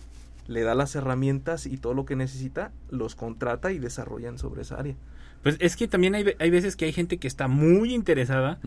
le 0.48 0.62
da 0.62 0.76
las 0.76 0.96
herramientas 0.96 1.66
y 1.66 1.76
todo 1.76 1.94
lo 1.94 2.06
que 2.06 2.16
necesita, 2.16 2.72
los 2.90 3.16
contrata 3.16 3.74
y 3.74 3.80
desarrollan 3.80 4.38
sobre 4.38 4.62
esa 4.62 4.78
área. 4.78 4.96
Pues 5.44 5.58
es 5.60 5.76
que 5.76 5.88
también 5.88 6.16
hay, 6.16 6.26
hay 6.40 6.50
veces 6.50 6.76
que 6.76 6.86
hay 6.86 6.94
gente 6.94 7.18
que 7.18 7.28
está 7.28 7.48
muy 7.48 7.94
interesada, 7.94 8.60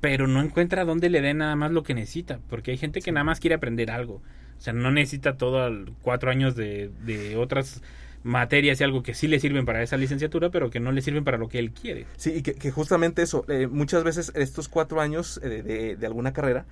pero 0.00 0.26
no 0.26 0.40
encuentra 0.42 0.84
dónde 0.84 1.10
le 1.10 1.20
den 1.20 1.38
nada 1.38 1.54
más 1.56 1.70
lo 1.72 1.82
que 1.82 1.94
necesita, 1.94 2.40
porque 2.48 2.70
hay 2.72 2.78
gente 2.78 3.00
que 3.00 3.12
nada 3.12 3.24
más 3.24 3.40
quiere 3.40 3.54
aprender 3.54 3.90
algo. 3.90 4.14
O 4.58 4.60
sea, 4.60 4.72
no 4.72 4.90
necesita 4.90 5.36
todo 5.36 5.66
el 5.66 5.92
cuatro 6.02 6.30
años 6.30 6.54
de, 6.56 6.90
de 7.04 7.36
otras 7.36 7.82
materias 8.24 8.80
y 8.80 8.84
algo 8.84 9.02
que 9.02 9.14
sí 9.14 9.26
le 9.26 9.40
sirven 9.40 9.64
para 9.64 9.82
esa 9.82 9.96
licenciatura, 9.96 10.50
pero 10.50 10.70
que 10.70 10.78
no 10.80 10.92
le 10.92 11.02
sirven 11.02 11.24
para 11.24 11.38
lo 11.38 11.48
que 11.48 11.58
él 11.58 11.72
quiere. 11.72 12.06
Sí, 12.16 12.32
y 12.36 12.42
que, 12.42 12.54
que 12.54 12.70
justamente 12.70 13.22
eso, 13.22 13.44
eh, 13.48 13.66
muchas 13.66 14.04
veces 14.04 14.30
estos 14.36 14.68
cuatro 14.68 15.00
años 15.00 15.40
eh, 15.42 15.62
de, 15.62 15.96
de- 15.96 16.06
alguna 16.06 16.32
carrera 16.32 16.64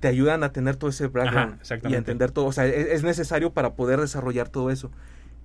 te 0.00 0.08
ayudan 0.08 0.42
a 0.44 0.52
tener 0.52 0.76
todo 0.76 0.90
ese 0.90 1.08
background 1.08 1.54
y 1.90 1.94
a 1.94 1.98
entender 1.98 2.30
todo. 2.30 2.46
O 2.46 2.52
sea, 2.52 2.66
es, 2.66 2.86
es 2.88 3.02
necesario 3.02 3.52
para 3.52 3.74
poder 3.74 4.00
desarrollar 4.00 4.48
todo 4.50 4.70
eso. 4.70 4.90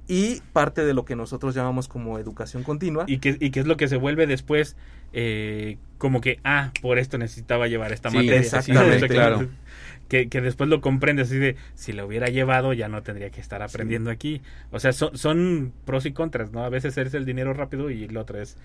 Y 0.08 0.42
parte 0.54 0.86
de 0.86 0.94
lo 0.94 1.04
que 1.06 1.16
nosotros 1.16 1.56
llamamos 1.56 1.88
como 1.88 2.20
educación 2.20 2.64
continua. 2.64 3.06
Y 3.08 3.18
que, 3.18 3.38
y 3.40 3.50
que 3.50 3.60
es 3.62 3.66
lo 3.68 3.76
que 3.78 3.88
se 3.88 3.98
vuelve 3.98 4.28
después 4.28 4.76
eh, 5.14 5.78
como 5.98 6.22
que, 6.22 6.40
ah, 6.44 6.72
por 6.82 7.00
esto 7.00 7.18
necesitaba 7.18 7.68
llevar 7.68 7.92
esta 7.92 8.10
Sí, 8.12 8.18
materia. 8.18 8.40
exactamente, 8.40 9.08
claro. 9.10 9.48
Que, 10.08 10.30
que 10.30 10.40
después 10.40 10.70
lo 10.70 10.82
comprendes 10.82 11.30
así 11.30 11.40
de, 11.40 11.56
si 11.74 11.92
lo 11.92 12.06
hubiera 12.06 12.28
llevado 12.28 12.74
ya 12.74 12.88
no 12.88 13.02
tendría 13.02 13.32
que 13.32 13.42
estar 13.42 13.64
aprendiendo 13.64 14.12
aquí. 14.12 14.44
O 14.70 14.80
sea, 14.80 14.94
son, 14.94 15.18
son 15.18 15.74
pros 15.84 16.06
y 16.06 16.12
contras, 16.14 16.52
¿no? 16.52 16.64
A 16.64 16.70
veces 16.70 16.96
es 17.00 17.16
el 17.16 17.26
dinero 17.26 17.54
rápido 17.56 17.90
y 17.90 18.08
lo 18.08 18.22
otro 18.22 18.40
es, 18.40 18.56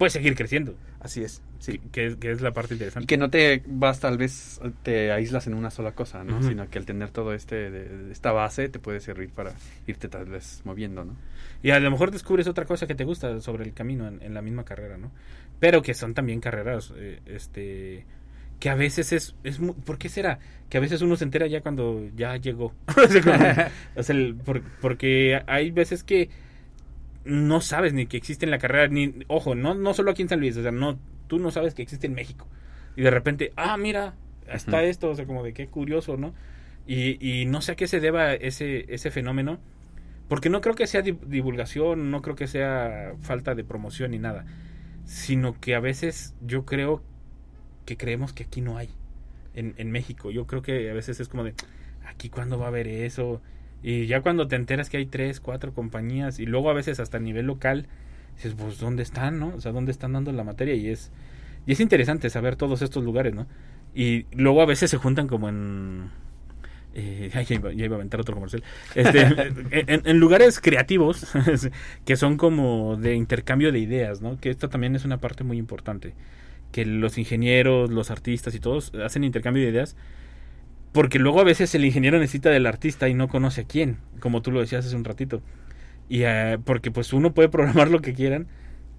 pues, 0.00 0.14
seguir 0.14 0.34
creciendo. 0.34 0.74
Así 0.98 1.22
es, 1.22 1.42
sí. 1.58 1.78
Que, 1.92 2.16
que 2.18 2.30
es 2.32 2.40
la 2.40 2.52
parte 2.52 2.72
Y 2.72 2.76
interesante. 2.76 3.06
que 3.06 3.16
no 3.18 3.28
te 3.30 3.62
vas, 3.66 4.00
tal 4.00 4.16
vez 4.18 4.58
te 4.82 5.12
aíslas 5.12 5.46
en 5.46 5.54
una 5.54 5.70
sola 5.70 5.92
cosa, 5.92 6.24
¿no? 6.24 6.42
Sino 6.42 6.68
que 6.70 6.78
al 6.78 6.86
tener 6.86 7.10
todo 7.10 7.32
este, 7.34 7.70
de- 7.70 8.10
esta 8.10 8.32
base 8.32 8.68
te 8.70 8.78
puede 8.78 9.00
servir 9.00 9.28
para 9.30 9.52
irte 9.86 10.08
tal 10.08 10.24
vez 10.24 10.62
moviendo, 10.64 11.04
¿no? 11.04 11.16
Y 11.62 11.70
a 11.70 11.78
lo 11.78 11.90
mejor 11.90 12.10
descubres 12.10 12.48
otra 12.48 12.64
cosa 12.64 12.86
que 12.86 12.94
te 12.94 13.04
gusta 13.04 13.40
sobre 13.42 13.64
el 13.64 13.74
camino 13.74 14.08
en, 14.08 14.22
en 14.22 14.32
la 14.34 14.40
misma 14.42 14.64
carrera, 14.64 14.96
¿no? 14.96 15.12
Pero 15.60 15.82
que 15.82 15.92
son 15.92 16.14
también 16.14 16.40
carreras, 16.40 16.92
eh, 16.96 17.20
este, 17.26 18.06
que 18.58 18.70
a 18.70 18.74
veces 18.74 19.12
es, 19.12 19.34
es 19.44 19.58
¿por 19.58 19.98
qué 19.98 20.08
será? 20.08 20.38
Que 20.70 20.78
a 20.78 20.80
veces 20.80 21.02
uno 21.02 21.16
se 21.16 21.24
entera 21.24 21.46
ya 21.46 21.60
cuando 21.60 22.08
ya 22.16 22.36
llegó. 22.36 22.74
o 22.96 23.06
sea, 23.06 23.20
como- 23.22 23.70
o 23.96 24.02
sea, 24.02 24.16
el- 24.16 24.34
por- 24.34 24.62
porque 24.80 25.42
hay 25.46 25.70
veces 25.70 26.02
que 26.02 26.30
no 27.24 27.60
sabes 27.60 27.92
ni 27.92 28.06
que 28.06 28.16
existe 28.16 28.44
en 28.44 28.50
la 28.50 28.58
carrera, 28.58 28.88
ni, 28.88 29.14
ojo, 29.28 29.54
no, 29.54 29.74
no 29.74 29.94
solo 29.94 30.10
aquí 30.10 30.22
en 30.22 30.28
San 30.28 30.40
Luis, 30.40 30.56
o 30.56 30.62
sea, 30.62 30.72
no, 30.72 30.98
tú 31.26 31.38
no 31.38 31.50
sabes 31.50 31.74
que 31.74 31.82
existe 31.82 32.06
en 32.06 32.14
México. 32.14 32.46
Y 32.96 33.02
de 33.02 33.10
repente, 33.10 33.52
ah, 33.56 33.76
mira, 33.76 34.14
está 34.46 34.82
esto, 34.84 35.10
o 35.10 35.14
sea, 35.14 35.26
como 35.26 35.42
de 35.42 35.52
qué 35.52 35.68
curioso, 35.68 36.16
¿no? 36.16 36.34
Y, 36.86 37.18
y 37.24 37.46
no 37.46 37.60
sé 37.60 37.72
a 37.72 37.76
qué 37.76 37.86
se 37.86 38.00
deba 38.00 38.34
ese, 38.34 38.92
ese 38.92 39.10
fenómeno, 39.10 39.60
porque 40.28 40.50
no 40.50 40.60
creo 40.60 40.74
que 40.74 40.86
sea 40.86 41.02
di- 41.02 41.18
divulgación, 41.26 42.10
no 42.10 42.22
creo 42.22 42.36
que 42.36 42.46
sea 42.46 43.14
falta 43.22 43.54
de 43.54 43.64
promoción 43.64 44.12
ni 44.12 44.18
nada, 44.18 44.46
sino 45.04 45.60
que 45.60 45.74
a 45.74 45.80
veces 45.80 46.34
yo 46.40 46.64
creo 46.66 47.02
que 47.86 47.96
creemos 47.96 48.32
que 48.32 48.44
aquí 48.44 48.60
no 48.60 48.76
hay, 48.78 48.90
en, 49.54 49.74
en 49.78 49.90
México. 49.90 50.30
Yo 50.30 50.46
creo 50.46 50.62
que 50.62 50.90
a 50.90 50.94
veces 50.94 51.20
es 51.20 51.28
como 51.28 51.44
de, 51.44 51.54
aquí 52.06 52.28
cuándo 52.30 52.58
va 52.58 52.66
a 52.66 52.68
haber 52.68 52.88
eso. 52.88 53.42
Y 53.82 54.06
ya 54.06 54.20
cuando 54.22 54.46
te 54.48 54.56
enteras 54.56 54.90
que 54.90 54.98
hay 54.98 55.06
tres, 55.06 55.40
cuatro 55.40 55.72
compañías, 55.74 56.38
y 56.38 56.46
luego 56.46 56.70
a 56.70 56.74
veces 56.74 57.00
hasta 57.00 57.18
a 57.18 57.20
nivel 57.20 57.46
local, 57.46 57.86
dices, 58.36 58.54
pues, 58.54 58.78
¿dónde 58.78 59.02
están, 59.02 59.38
no? 59.38 59.54
O 59.56 59.60
sea, 59.60 59.72
¿dónde 59.72 59.92
están 59.92 60.12
dando 60.12 60.32
la 60.32 60.44
materia? 60.44 60.74
Y 60.74 60.88
es, 60.88 61.12
y 61.66 61.72
es 61.72 61.80
interesante 61.80 62.30
saber 62.30 62.56
todos 62.56 62.82
estos 62.82 63.04
lugares, 63.04 63.34
¿no? 63.34 63.46
Y 63.94 64.26
luego 64.32 64.62
a 64.62 64.66
veces 64.66 64.90
se 64.90 64.98
juntan 64.98 65.26
como 65.28 65.48
en... 65.48 66.10
eh, 66.94 67.30
ay, 67.34 67.44
ya, 67.44 67.54
iba, 67.56 67.72
ya 67.72 67.84
iba 67.84 67.96
a 67.96 67.98
aventar 67.98 68.20
otro 68.20 68.34
comercial. 68.34 68.62
Este, 68.94 69.20
en, 69.70 70.02
en 70.04 70.18
lugares 70.18 70.60
creativos 70.60 71.26
que 72.04 72.16
son 72.16 72.36
como 72.36 72.96
de 72.96 73.14
intercambio 73.14 73.72
de 73.72 73.78
ideas, 73.78 74.20
¿no? 74.22 74.38
Que 74.38 74.50
esto 74.50 74.68
también 74.68 74.96
es 74.96 75.04
una 75.04 75.20
parte 75.20 75.44
muy 75.44 75.58
importante. 75.58 76.14
Que 76.72 76.84
los 76.86 77.18
ingenieros, 77.18 77.90
los 77.90 78.10
artistas 78.10 78.54
y 78.54 78.60
todos 78.60 78.92
hacen 79.04 79.24
intercambio 79.24 79.62
de 79.64 79.70
ideas 79.70 79.96
porque 80.92 81.18
luego 81.18 81.40
a 81.40 81.44
veces 81.44 81.74
el 81.74 81.84
ingeniero 81.84 82.18
necesita 82.18 82.50
del 82.50 82.66
artista 82.66 83.08
y 83.08 83.14
no 83.14 83.28
conoce 83.28 83.62
a 83.62 83.64
quién, 83.64 83.98
como 84.20 84.42
tú 84.42 84.50
lo 84.50 84.60
decías 84.60 84.86
hace 84.86 84.96
un 84.96 85.04
ratito. 85.04 85.42
Y 86.08 86.22
eh, 86.24 86.58
porque 86.64 86.90
pues 86.90 87.12
uno 87.12 87.32
puede 87.32 87.48
programar 87.48 87.90
lo 87.90 88.00
que 88.00 88.14
quieran, 88.14 88.48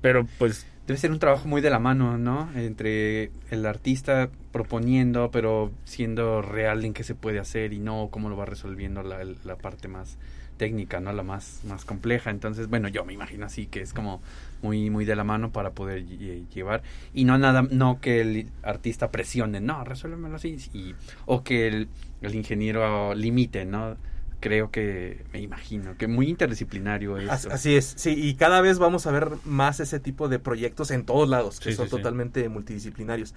pero 0.01 0.25
pues 0.37 0.65
Debe 0.87 0.99
ser 0.99 1.11
un 1.11 1.19
trabajo 1.19 1.47
muy 1.47 1.61
de 1.61 1.69
la 1.69 1.77
mano, 1.77 2.17
¿no? 2.17 2.49
Entre 2.55 3.31
el 3.51 3.65
artista 3.67 4.29
proponiendo, 4.51 5.29
pero 5.29 5.71
siendo 5.85 6.41
real 6.41 6.83
en 6.83 6.93
qué 6.93 7.03
se 7.03 7.13
puede 7.13 7.39
hacer 7.39 7.71
y 7.71 7.79
no 7.79 8.09
cómo 8.11 8.29
lo 8.29 8.35
va 8.35 8.45
resolviendo 8.45 9.03
la, 9.03 9.23
la 9.45 9.55
parte 9.57 9.87
más 9.87 10.17
técnica, 10.57 10.99
¿no? 10.99 11.13
La 11.13 11.21
más, 11.21 11.61
más 11.67 11.85
compleja. 11.85 12.31
Entonces, 12.31 12.67
bueno, 12.67 12.87
yo 12.87 13.05
me 13.05 13.13
imagino 13.13 13.45
así 13.45 13.67
que 13.67 13.81
es 13.81 13.93
como 13.93 14.21
muy, 14.61 14.89
muy 14.89 15.05
de 15.05 15.15
la 15.15 15.23
mano 15.23 15.51
para 15.51 15.71
poder 15.71 16.05
lle- 16.05 16.47
llevar. 16.49 16.83
Y 17.13 17.25
no 17.25 17.37
nada, 17.37 17.63
no 17.63 17.99
que 18.01 18.21
el 18.21 18.49
artista 18.63 19.11
presione, 19.11 19.59
no, 19.61 19.83
resuélvemelo 19.83 20.35
así. 20.35 20.57
Y, 20.73 20.95
o 21.25 21.43
que 21.43 21.67
el, 21.67 21.87
el 22.21 22.35
ingeniero 22.35 23.13
limite, 23.15 23.65
¿no? 23.65 23.97
Creo 24.39 24.71
que, 24.71 25.23
me 25.33 25.39
imagino, 25.39 25.95
que 25.97 26.07
muy 26.07 26.27
interdisciplinario 26.27 27.17
es. 27.19 27.29
As- 27.29 27.45
Así 27.45 27.75
es, 27.75 27.93
sí, 27.95 28.15
y 28.17 28.33
cada 28.35 28.61
vez 28.61 28.79
vamos 28.79 29.05
a 29.05 29.11
ver 29.11 29.29
más 29.45 29.79
ese 29.79 29.99
tipo 29.99 30.29
de 30.29 30.39
proyectos 30.39 30.89
en 30.91 31.05
todos 31.05 31.29
lados, 31.29 31.59
que 31.59 31.65
Sí, 31.71 31.73
son 31.73 31.85
sí, 31.85 31.91
sí. 31.91 31.97
totalmente 31.97 32.49
multidisciplinarios. 32.49 33.35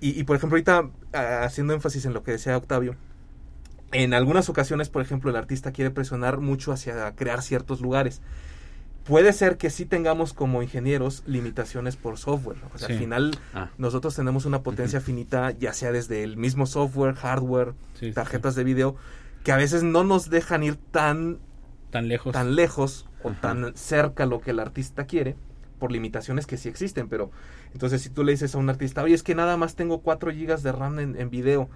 Y, 0.00 0.18
y, 0.18 0.24
por 0.24 0.36
ejemplo, 0.36 0.56
ahorita 0.56 0.88
ah, 1.12 1.42
haciendo 1.44 1.74
énfasis 1.74 2.06
en 2.06 2.14
lo 2.14 2.22
que 2.22 2.32
decía 2.32 2.56
Octavio, 2.56 2.96
en 3.92 4.14
algunas 4.14 4.48
ocasiones, 4.48 4.88
por 4.88 5.02
ejemplo, 5.02 5.30
el 5.30 5.36
artista 5.36 5.72
quiere 5.72 5.90
presionar 5.90 6.38
mucho 6.38 6.72
hacia 6.72 7.14
crear 7.16 7.42
ciertos 7.42 7.80
lugares. 7.80 8.22
Puede 9.04 9.32
ser 9.32 9.56
que 9.56 9.70
sí 9.70 9.86
tengamos 9.86 10.34
como 10.34 10.62
ingenieros 10.62 11.22
limitaciones 11.26 11.96
por 11.96 12.18
software. 12.18 12.58
O 12.74 12.78
sea, 12.78 12.88
Sí. 12.88 12.94
al 12.94 12.98
final 12.98 13.30
Ah. 13.54 13.70
nosotros 13.78 14.14
tenemos 14.14 14.44
una 14.44 14.62
potencia 14.62 15.00
finita, 15.00 15.50
ya 15.52 15.72
sea 15.72 15.90
desde 15.90 16.22
el 16.22 16.36
mismo 16.36 16.66
software, 16.66 17.14
hardware, 17.14 17.72
sí, 17.94 18.08
sí, 18.08 18.12
tarjetas 18.12 18.54
de 18.54 18.64
video, 18.64 18.96
que 19.42 19.52
a 19.52 19.56
veces 19.56 19.82
no 19.82 20.04
nos 20.04 20.28
dejan 20.30 20.62
ir 20.62 20.76
tan 20.76 21.38
tan 21.90 22.06
lejos. 22.08 22.32
tan 22.32 22.54
lejos 22.54 23.08
o 23.24 23.30
tan 23.32 23.72
cerca 23.74 24.26
lo 24.26 24.40
que 24.40 24.50
el 24.52 24.60
artista 24.60 25.06
quiere 25.06 25.34
por 25.78 25.90
limitaciones 25.90 26.46
que 26.46 26.58
sí 26.58 26.68
existen, 26.68 27.08
pero 27.08 27.30
entonces 27.72 28.02
si 28.02 28.10
tú 28.10 28.22
le 28.22 28.32
dices 28.32 28.54
a 28.54 28.58
un 28.58 28.68
artista, 28.68 29.02
oye, 29.02 29.14
es 29.14 29.22
que 29.22 29.34
nada 29.34 29.56
más 29.56 29.74
tengo 29.76 30.02
4 30.02 30.30
gigas 30.30 30.62
de 30.62 30.72
RAM 30.72 30.98
en, 31.00 31.18
en 31.18 31.30
video, 31.30 31.70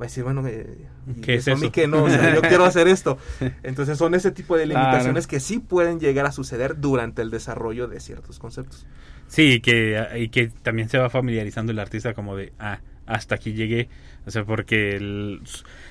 va 0.00 0.04
a 0.04 0.08
decir, 0.08 0.24
bueno, 0.24 0.46
eh, 0.46 0.86
¿y 1.16 1.20
¿Qué 1.20 1.34
es 1.34 1.48
eso 1.48 1.52
a 1.52 1.56
mí 1.56 1.70
qué 1.70 1.86
no? 1.88 2.04
O 2.04 2.10
sea, 2.10 2.34
yo 2.34 2.40
quiero 2.48 2.64
hacer 2.64 2.88
esto. 2.88 3.18
Entonces 3.62 3.98
son 3.98 4.14
ese 4.14 4.30
tipo 4.30 4.56
de 4.56 4.64
Claro. 4.64 4.80
limitaciones 4.86 5.26
que 5.26 5.40
sí 5.40 5.58
pueden 5.58 6.00
llegar 6.00 6.26
a 6.26 6.32
suceder 6.32 6.80
durante 6.80 7.22
el 7.22 7.30
desarrollo 7.30 7.88
de 7.88 8.00
ciertos 8.00 8.38
conceptos. 8.38 8.86
Sí, 9.26 9.54
y 9.54 9.60
que, 9.60 10.06
y 10.16 10.28
que 10.28 10.48
también 10.48 10.88
se 10.88 10.98
va 10.98 11.10
familiarizando 11.10 11.72
el 11.72 11.78
artista 11.78 12.14
como 12.14 12.36
de, 12.36 12.52
ah, 12.58 12.80
hasta 13.06 13.34
aquí 13.34 13.52
llegué. 13.52 13.88
O 14.26 14.30
sea, 14.30 14.44
porque 14.44 14.96
el- 14.96 15.42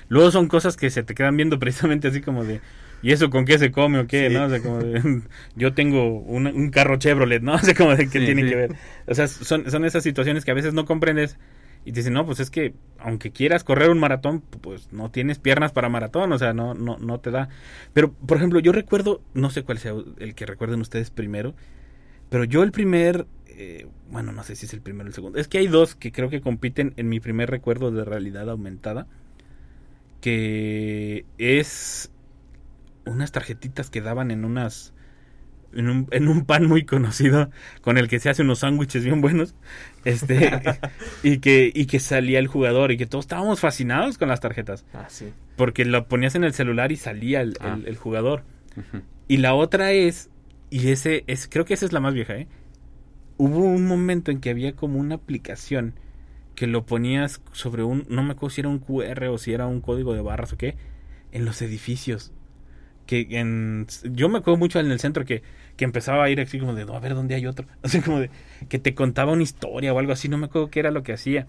luego 0.08 0.30
son 0.30 0.48
cosas 0.48 0.76
que 0.76 0.90
se 0.90 1.02
te 1.02 1.14
quedan 1.14 1.36
viendo 1.36 1.58
precisamente 1.58 2.08
así 2.08 2.20
como 2.20 2.44
de, 2.44 2.60
¿y 3.02 3.12
eso 3.12 3.30
con 3.30 3.44
qué 3.44 3.58
se 3.58 3.70
come 3.70 3.98
o 4.00 4.06
qué? 4.06 4.28
Sí. 4.28 4.34
¿no? 4.34 4.44
O 4.44 4.48
sea, 4.48 4.60
como 4.60 4.78
de, 4.78 5.22
yo 5.56 5.72
tengo 5.74 6.18
un, 6.20 6.46
un 6.48 6.70
carro 6.70 6.96
Chevrolet, 6.96 7.42
¿no? 7.42 7.54
O 7.54 7.58
sea, 7.58 7.74
como 7.74 7.94
de 7.94 8.08
qué 8.08 8.20
Sí, 8.20 8.24
tiene 8.26 8.42
sí. 8.42 8.48
que 8.48 8.56
ver. 8.56 8.76
O 9.06 9.14
sea, 9.14 9.28
son, 9.28 9.70
son 9.70 9.84
esas 9.84 10.02
situaciones 10.02 10.44
que 10.44 10.50
a 10.50 10.54
veces 10.54 10.74
no 10.74 10.84
comprendes 10.84 11.36
y 11.88 11.92
te 11.92 12.00
dicen, 12.00 12.12
no, 12.12 12.26
pues 12.26 12.38
es 12.38 12.50
que 12.50 12.74
aunque 12.98 13.30
quieras 13.30 13.64
correr 13.64 13.88
un 13.88 13.98
maratón, 13.98 14.42
pues 14.42 14.92
no 14.92 15.10
tienes 15.10 15.38
piernas 15.38 15.72
para 15.72 15.88
maratón, 15.88 16.30
o 16.32 16.38
sea, 16.38 16.52
no, 16.52 16.74
no, 16.74 16.98
no 16.98 17.18
te 17.18 17.30
da. 17.30 17.48
Pero, 17.94 18.12
por 18.12 18.36
ejemplo, 18.36 18.60
yo 18.60 18.72
recuerdo, 18.72 19.22
no 19.32 19.48
sé 19.48 19.62
cuál 19.62 19.78
sea 19.78 19.94
el 20.18 20.34
que 20.34 20.44
recuerden 20.44 20.82
ustedes 20.82 21.10
primero, 21.10 21.54
pero 22.28 22.44
yo 22.44 22.62
el 22.62 22.72
primer, 22.72 23.26
eh, 23.46 23.86
bueno, 24.10 24.32
no 24.32 24.42
sé 24.42 24.54
si 24.54 24.66
es 24.66 24.74
el 24.74 24.82
primero 24.82 25.06
o 25.06 25.08
el 25.08 25.14
segundo. 25.14 25.38
Es 25.38 25.48
que 25.48 25.56
hay 25.56 25.66
dos 25.66 25.94
que 25.94 26.12
creo 26.12 26.28
que 26.28 26.42
compiten 26.42 26.92
en 26.98 27.08
mi 27.08 27.20
primer 27.20 27.48
recuerdo 27.48 27.90
de 27.90 28.04
realidad 28.04 28.50
aumentada. 28.50 29.06
Que 30.20 31.24
es 31.38 32.10
unas 33.06 33.32
tarjetitas 33.32 33.88
que 33.88 34.02
daban 34.02 34.30
en 34.30 34.44
unas... 34.44 34.92
En 35.74 35.90
un, 35.90 36.08
en 36.12 36.28
un 36.28 36.46
pan 36.46 36.66
muy 36.66 36.84
conocido 36.86 37.50
con 37.82 37.98
el 37.98 38.08
que 38.08 38.18
se 38.20 38.30
hace 38.30 38.42
unos 38.42 38.60
sándwiches 38.60 39.04
bien 39.04 39.20
buenos 39.20 39.54
este 40.04 40.50
y 41.22 41.38
que 41.38 41.70
y 41.74 41.84
que 41.84 42.00
salía 42.00 42.38
el 42.38 42.46
jugador 42.46 42.90
y 42.90 42.96
que 42.96 43.04
todos 43.06 43.24
estábamos 43.24 43.60
fascinados 43.60 44.16
con 44.16 44.28
las 44.28 44.40
tarjetas 44.40 44.86
Ah, 44.94 45.04
sí. 45.08 45.26
porque 45.56 45.84
lo 45.84 46.08
ponías 46.08 46.34
en 46.36 46.44
el 46.44 46.54
celular 46.54 46.90
y 46.90 46.96
salía 46.96 47.42
el, 47.42 47.54
Ah. 47.60 47.74
el- 47.78 47.86
el 47.86 47.96
jugador 47.96 48.44
y 49.28 49.36
la 49.38 49.54
otra 49.54 49.92
es, 49.92 50.30
y 50.70 50.88
ese 50.88 51.24
es, 51.26 51.48
creo 51.48 51.64
que 51.66 51.74
esa 51.74 51.84
es 51.84 51.92
la 51.92 52.00
más 52.00 52.14
vieja, 52.14 52.34
¿eh? 52.36 52.48
Hubo 53.36 53.58
un 53.58 53.86
momento 53.86 54.30
en 54.30 54.40
que 54.40 54.50
había 54.50 54.72
como 54.74 54.98
una 54.98 55.16
aplicación 55.16 55.94
que 56.54 56.66
lo 56.66 56.86
ponías 56.86 57.40
sobre 57.52 57.82
un, 57.84 58.06
no 58.08 58.22
me 58.22 58.32
acuerdo 58.32 58.54
si 58.54 58.60
era 58.62 58.68
un 58.70 58.78
QR 58.78 59.28
o 59.28 59.36
si 59.38 59.52
era 59.52 59.66
un 59.66 59.80
código 59.80 60.14
de 60.14 60.22
barras 60.22 60.52
o 60.54 60.56
qué, 60.56 60.76
en 61.30 61.44
los 61.44 61.60
edificios. 61.62 62.32
Que 63.08 63.26
en, 63.30 63.86
yo 64.04 64.28
me 64.28 64.38
acuerdo 64.38 64.58
mucho 64.58 64.78
en 64.80 64.90
el 64.90 65.00
centro 65.00 65.24
que, 65.24 65.42
que 65.78 65.86
empezaba 65.86 66.24
a 66.24 66.28
ir 66.28 66.42
así 66.42 66.58
como 66.58 66.74
de, 66.74 66.84
no, 66.84 66.92
a 66.92 67.00
ver 67.00 67.14
dónde 67.14 67.34
hay 67.34 67.46
otro. 67.46 67.66
Así 67.82 68.02
como 68.02 68.20
de, 68.20 68.28
que 68.68 68.78
te 68.78 68.94
contaba 68.94 69.32
una 69.32 69.42
historia 69.42 69.94
o 69.94 69.98
algo 69.98 70.12
así, 70.12 70.28
no 70.28 70.36
me 70.36 70.44
acuerdo 70.44 70.68
qué 70.68 70.80
era 70.80 70.90
lo 70.90 71.02
que 71.02 71.14
hacía. 71.14 71.46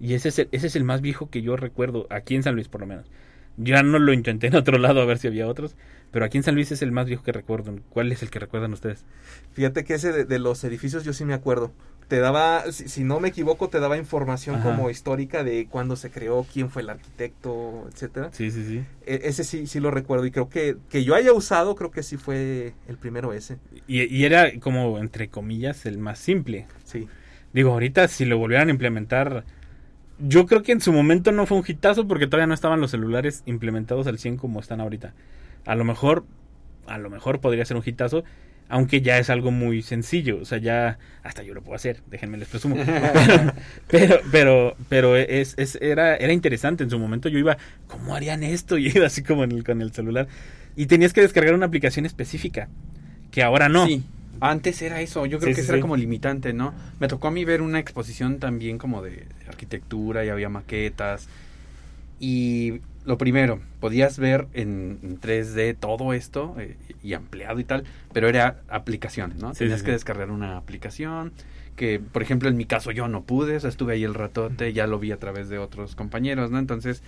Y 0.00 0.14
ese 0.14 0.30
es 0.30 0.38
el, 0.38 0.48
ese 0.50 0.66
es 0.68 0.76
el 0.76 0.84
más 0.84 1.02
viejo 1.02 1.28
que 1.28 1.42
yo 1.42 1.56
recuerdo, 1.56 2.06
aquí 2.08 2.34
en 2.34 2.42
San 2.42 2.54
Luis 2.54 2.68
por 2.68 2.80
lo 2.80 2.86
menos. 2.86 3.10
Ya 3.58 3.82
no 3.82 3.98
lo 3.98 4.12
intenté 4.14 4.46
en 4.48 4.56
otro 4.56 4.78
lado 4.78 5.02
a 5.02 5.04
ver 5.04 5.18
si 5.18 5.28
había 5.28 5.46
otros, 5.46 5.76
pero 6.10 6.24
aquí 6.24 6.38
en 6.38 6.42
San 6.44 6.54
Luis 6.54 6.72
es 6.72 6.80
el 6.80 6.90
más 6.90 7.06
viejo 7.06 7.22
que 7.22 7.32
recuerdo. 7.32 7.76
¿Cuál 7.90 8.10
es 8.10 8.22
el 8.22 8.30
que 8.30 8.38
recuerdan 8.40 8.72
ustedes? 8.72 9.04
Fíjate 9.52 9.84
que 9.84 9.94
ese 9.94 10.10
de, 10.10 10.24
de 10.24 10.38
los 10.38 10.64
edificios 10.64 11.04
yo 11.04 11.12
sí 11.12 11.26
me 11.26 11.34
acuerdo. 11.34 11.72
Te 12.08 12.18
daba, 12.18 12.70
si, 12.70 12.88
si 12.88 13.02
no 13.02 13.18
me 13.18 13.28
equivoco, 13.28 13.68
te 13.68 13.80
daba 13.80 13.96
información 13.96 14.56
Ajá. 14.56 14.64
como 14.64 14.90
histórica 14.90 15.42
de 15.42 15.66
cuándo 15.66 15.96
se 15.96 16.10
creó, 16.10 16.46
quién 16.52 16.70
fue 16.70 16.82
el 16.82 16.90
arquitecto, 16.90 17.86
etcétera. 17.90 18.30
Sí, 18.32 18.50
sí, 18.50 18.64
sí. 18.64 18.84
E- 19.06 19.20
ese 19.24 19.42
sí, 19.44 19.66
sí 19.66 19.80
lo 19.80 19.90
recuerdo 19.90 20.26
y 20.26 20.30
creo 20.30 20.48
que 20.48 20.76
que 20.90 21.04
yo 21.04 21.14
haya 21.14 21.32
usado, 21.32 21.74
creo 21.74 21.90
que 21.90 22.02
sí 22.02 22.16
fue 22.16 22.74
el 22.88 22.98
primero 22.98 23.32
ese. 23.32 23.58
Y, 23.86 24.02
y 24.04 24.24
era 24.24 24.58
como, 24.60 24.98
entre 24.98 25.28
comillas, 25.28 25.86
el 25.86 25.98
más 25.98 26.18
simple. 26.18 26.66
Sí. 26.84 27.08
Digo, 27.52 27.70
ahorita 27.72 28.06
si 28.08 28.24
lo 28.24 28.36
volvieran 28.36 28.68
a 28.68 28.72
implementar, 28.72 29.44
yo 30.18 30.46
creo 30.46 30.62
que 30.62 30.72
en 30.72 30.80
su 30.80 30.92
momento 30.92 31.32
no 31.32 31.46
fue 31.46 31.58
un 31.58 31.64
hitazo 31.66 32.06
porque 32.06 32.26
todavía 32.26 32.46
no 32.46 32.54
estaban 32.54 32.80
los 32.80 32.90
celulares 32.90 33.42
implementados 33.46 34.06
al 34.06 34.18
100 34.18 34.36
como 34.36 34.60
están 34.60 34.80
ahorita. 34.80 35.14
A 35.66 35.74
lo 35.74 35.84
mejor, 35.84 36.24
a 36.86 36.98
lo 36.98 37.10
mejor 37.10 37.40
podría 37.40 37.64
ser 37.64 37.76
un 37.76 37.82
hitazo, 37.84 38.24
aunque 38.68 39.00
ya 39.02 39.18
es 39.18 39.30
algo 39.30 39.50
muy 39.50 39.82
sencillo, 39.82 40.38
o 40.40 40.44
sea, 40.44 40.58
ya 40.58 40.98
hasta 41.22 41.42
yo 41.42 41.54
lo 41.54 41.62
puedo 41.62 41.76
hacer, 41.76 42.02
déjenme 42.10 42.38
les 42.38 42.48
presumo. 42.48 42.76
pero 43.88 44.20
pero 44.30 44.76
pero 44.88 45.16
es, 45.16 45.54
es 45.58 45.76
era 45.80 46.16
era 46.16 46.32
interesante 46.32 46.84
en 46.84 46.90
su 46.90 46.98
momento 46.98 47.28
yo 47.28 47.38
iba, 47.38 47.56
¿cómo 47.86 48.14
harían 48.14 48.42
esto? 48.42 48.78
Y 48.78 48.88
iba 48.94 49.06
así 49.06 49.22
como 49.22 49.44
en 49.44 49.52
el- 49.52 49.64
con 49.64 49.80
el 49.82 49.92
celular 49.92 50.28
y 50.76 50.86
tenías 50.86 51.12
que 51.12 51.20
descargar 51.20 51.54
una 51.54 51.66
aplicación 51.66 52.06
específica 52.06 52.68
que 53.30 53.42
ahora 53.42 53.68
no. 53.68 53.86
Sí, 53.86 54.02
antes 54.40 54.82
era 54.82 55.00
eso, 55.00 55.26
yo 55.26 55.38
creo 55.40 55.52
Sí, 55.52 55.54
que 55.54 55.62
sí, 55.62 55.68
era 55.68 55.78
sí. 55.78 55.80
como 55.80 55.96
limitante, 55.96 56.52
¿no? 56.52 56.74
Me 57.00 57.08
tocó 57.08 57.28
a 57.28 57.30
mí 57.30 57.44
ver 57.44 57.62
una 57.62 57.78
exposición 57.78 58.38
también 58.38 58.78
como 58.78 59.02
de 59.02 59.26
arquitectura 59.48 60.24
y 60.24 60.28
había 60.28 60.48
maquetas. 60.48 61.28
Y 62.18 62.80
lo 63.04 63.18
primero, 63.18 63.60
podías 63.80 64.18
ver 64.18 64.48
en, 64.54 64.98
en 65.02 65.20
3D 65.20 65.76
todo 65.78 66.12
esto 66.12 66.56
eh, 66.58 66.76
y 67.02 67.14
ampliado 67.14 67.60
y 67.60 67.64
tal, 67.64 67.84
pero 68.12 68.28
era 68.28 68.62
aplicación, 68.68 69.34
¿no? 69.38 69.54
Sí, 69.54 69.60
Tenías 69.60 69.80
sí, 69.80 69.84
que 69.84 69.92
sí. 69.92 69.92
descargar 69.92 70.30
una 70.30 70.56
aplicación 70.56 71.32
que, 71.76 72.00
por 72.00 72.22
ejemplo, 72.22 72.48
en 72.48 72.56
mi 72.56 72.66
caso 72.66 72.92
yo 72.92 73.08
no 73.08 73.22
pude, 73.24 73.56
o 73.56 73.60
sea, 73.60 73.68
estuve 73.70 73.94
ahí 73.94 74.04
el 74.04 74.14
ratote, 74.14 74.72
ya 74.72 74.86
lo 74.86 74.98
vi 74.98 75.12
a 75.12 75.18
través 75.18 75.48
de 75.48 75.58
otros 75.58 75.94
compañeros, 75.96 76.50
¿no? 76.50 76.58
Entonces, 76.58 77.02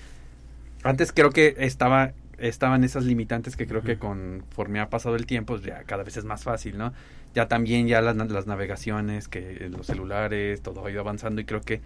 antes 0.82 1.12
creo 1.12 1.30
que 1.30 1.54
estaba 1.58 2.12
estaban 2.38 2.84
esas 2.84 3.04
limitantes 3.04 3.56
que 3.56 3.66
creo 3.66 3.82
que 3.82 3.98
conforme 3.98 4.80
ha 4.80 4.90
pasado 4.90 5.16
el 5.16 5.24
tiempo 5.24 5.54
pues, 5.54 5.64
ya 5.64 5.84
cada 5.84 6.02
vez 6.04 6.18
es 6.18 6.24
más 6.24 6.44
fácil, 6.44 6.76
¿no? 6.76 6.92
Ya 7.34 7.48
también 7.48 7.86
ya 7.88 8.00
las, 8.02 8.16
las 8.16 8.46
navegaciones, 8.46 9.28
que 9.28 9.68
los 9.70 9.86
celulares, 9.86 10.62
todo 10.62 10.84
ha 10.84 10.90
ido 10.90 11.00
avanzando 11.00 11.40
y 11.40 11.44
creo 11.44 11.60
que 11.62 11.80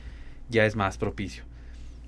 ya 0.49 0.67
es 0.67 0.77
más 0.77 0.99
propicio. 0.99 1.45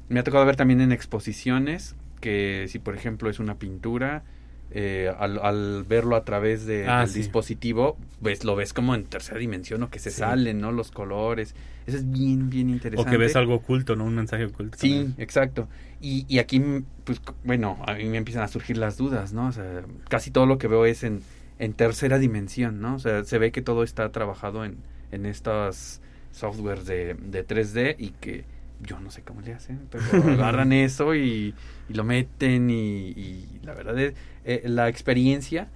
Me 0.09 0.21
ha 0.21 0.25
tocado 0.25 0.45
ver 0.47 0.57
también 0.57 0.81
en 0.81 0.93
exposiciones 0.93 1.95
que 2.21 2.67
si 2.69 2.79
por 2.79 2.95
ejemplo 2.95 3.29
es 3.31 3.41
una 3.41 3.57
pintura, 3.57 4.23
eh, 4.71 5.13
al, 5.19 5.39
al 5.43 5.85
verlo 5.85 6.17
a 6.17 6.25
través 6.25 6.65
de, 6.67 6.87
Ah, 6.89 7.01
del 7.01 7.09
sí. 7.11 7.19
dispositivo, 7.19 7.97
pues 8.23 8.45
lo 8.45 8.55
ves 8.57 8.73
como 8.73 8.95
en 8.95 9.05
tercera 9.05 9.39
dimensión 9.39 9.83
o 9.83 9.91
que 9.91 9.99
se 9.99 10.11
Sí. 10.11 10.19
salen, 10.21 10.61
¿no? 10.61 10.71
Los 10.73 10.91
colores. 10.93 11.55
Eso 11.87 11.97
es 11.99 12.11
bien, 12.11 12.49
bien 12.49 12.69
O 12.69 12.73
interesante. 12.73 13.11
que 13.11 13.17
ves 13.17 13.35
algo 13.37 13.55
oculto, 13.57 13.97
¿no? 13.97 14.05
Un 14.05 14.15
mensaje 14.15 14.45
oculto. 14.45 14.79
Sí, 14.79 14.91
también. 14.91 15.15
exacto. 15.19 15.69
Y, 16.01 16.25
y 16.29 16.39
aquí, 16.39 16.63
pues, 17.05 17.21
bueno, 17.45 17.77
a 17.87 17.95
mí 17.95 18.05
me 18.05 18.19
empiezan 18.19 18.45
a 18.45 18.49
surgir 18.49 18.77
las 18.79 18.97
dudas, 18.97 19.33
¿no? 19.33 19.49
O 19.49 19.53
sea, 19.53 19.83
casi 20.09 20.31
todo 20.31 20.47
lo 20.47 20.59
que 20.59 20.69
veo 20.69 20.87
es 20.87 21.03
en, 21.03 21.21
en 21.59 21.73
tercera 21.75 22.19
dimensión, 22.19 22.81
¿no? 22.81 22.95
O 22.95 22.99
sea, 22.99 23.25
se 23.25 23.39
ve 23.39 23.51
que 23.53 23.63
todo 23.63 23.83
está 23.83 24.11
trabajado 24.13 24.65
en, 24.65 24.77
en 25.11 25.27
estos 25.27 26.01
softwares 26.31 26.87
de, 26.87 27.15
de 27.15 27.47
3D 27.47 27.97
y 27.99 28.11
que 28.11 28.45
yo 28.83 29.01
no 29.01 29.11
sé 29.11 29.23
cómo 29.23 29.41
le 29.41 29.55
hacen, 29.55 29.89
pero 29.91 30.05
agarran 30.33 30.73
eso 30.73 31.15
y, 31.15 31.55
y 31.89 31.95
lo 31.95 32.05
meten 32.05 32.71
y, 32.71 33.09
y 33.11 33.61
la 33.63 33.75
verdad 33.75 33.99
es, 33.99 34.15
eh, 34.45 34.63
la 34.65 34.89
experiencia 34.89 35.69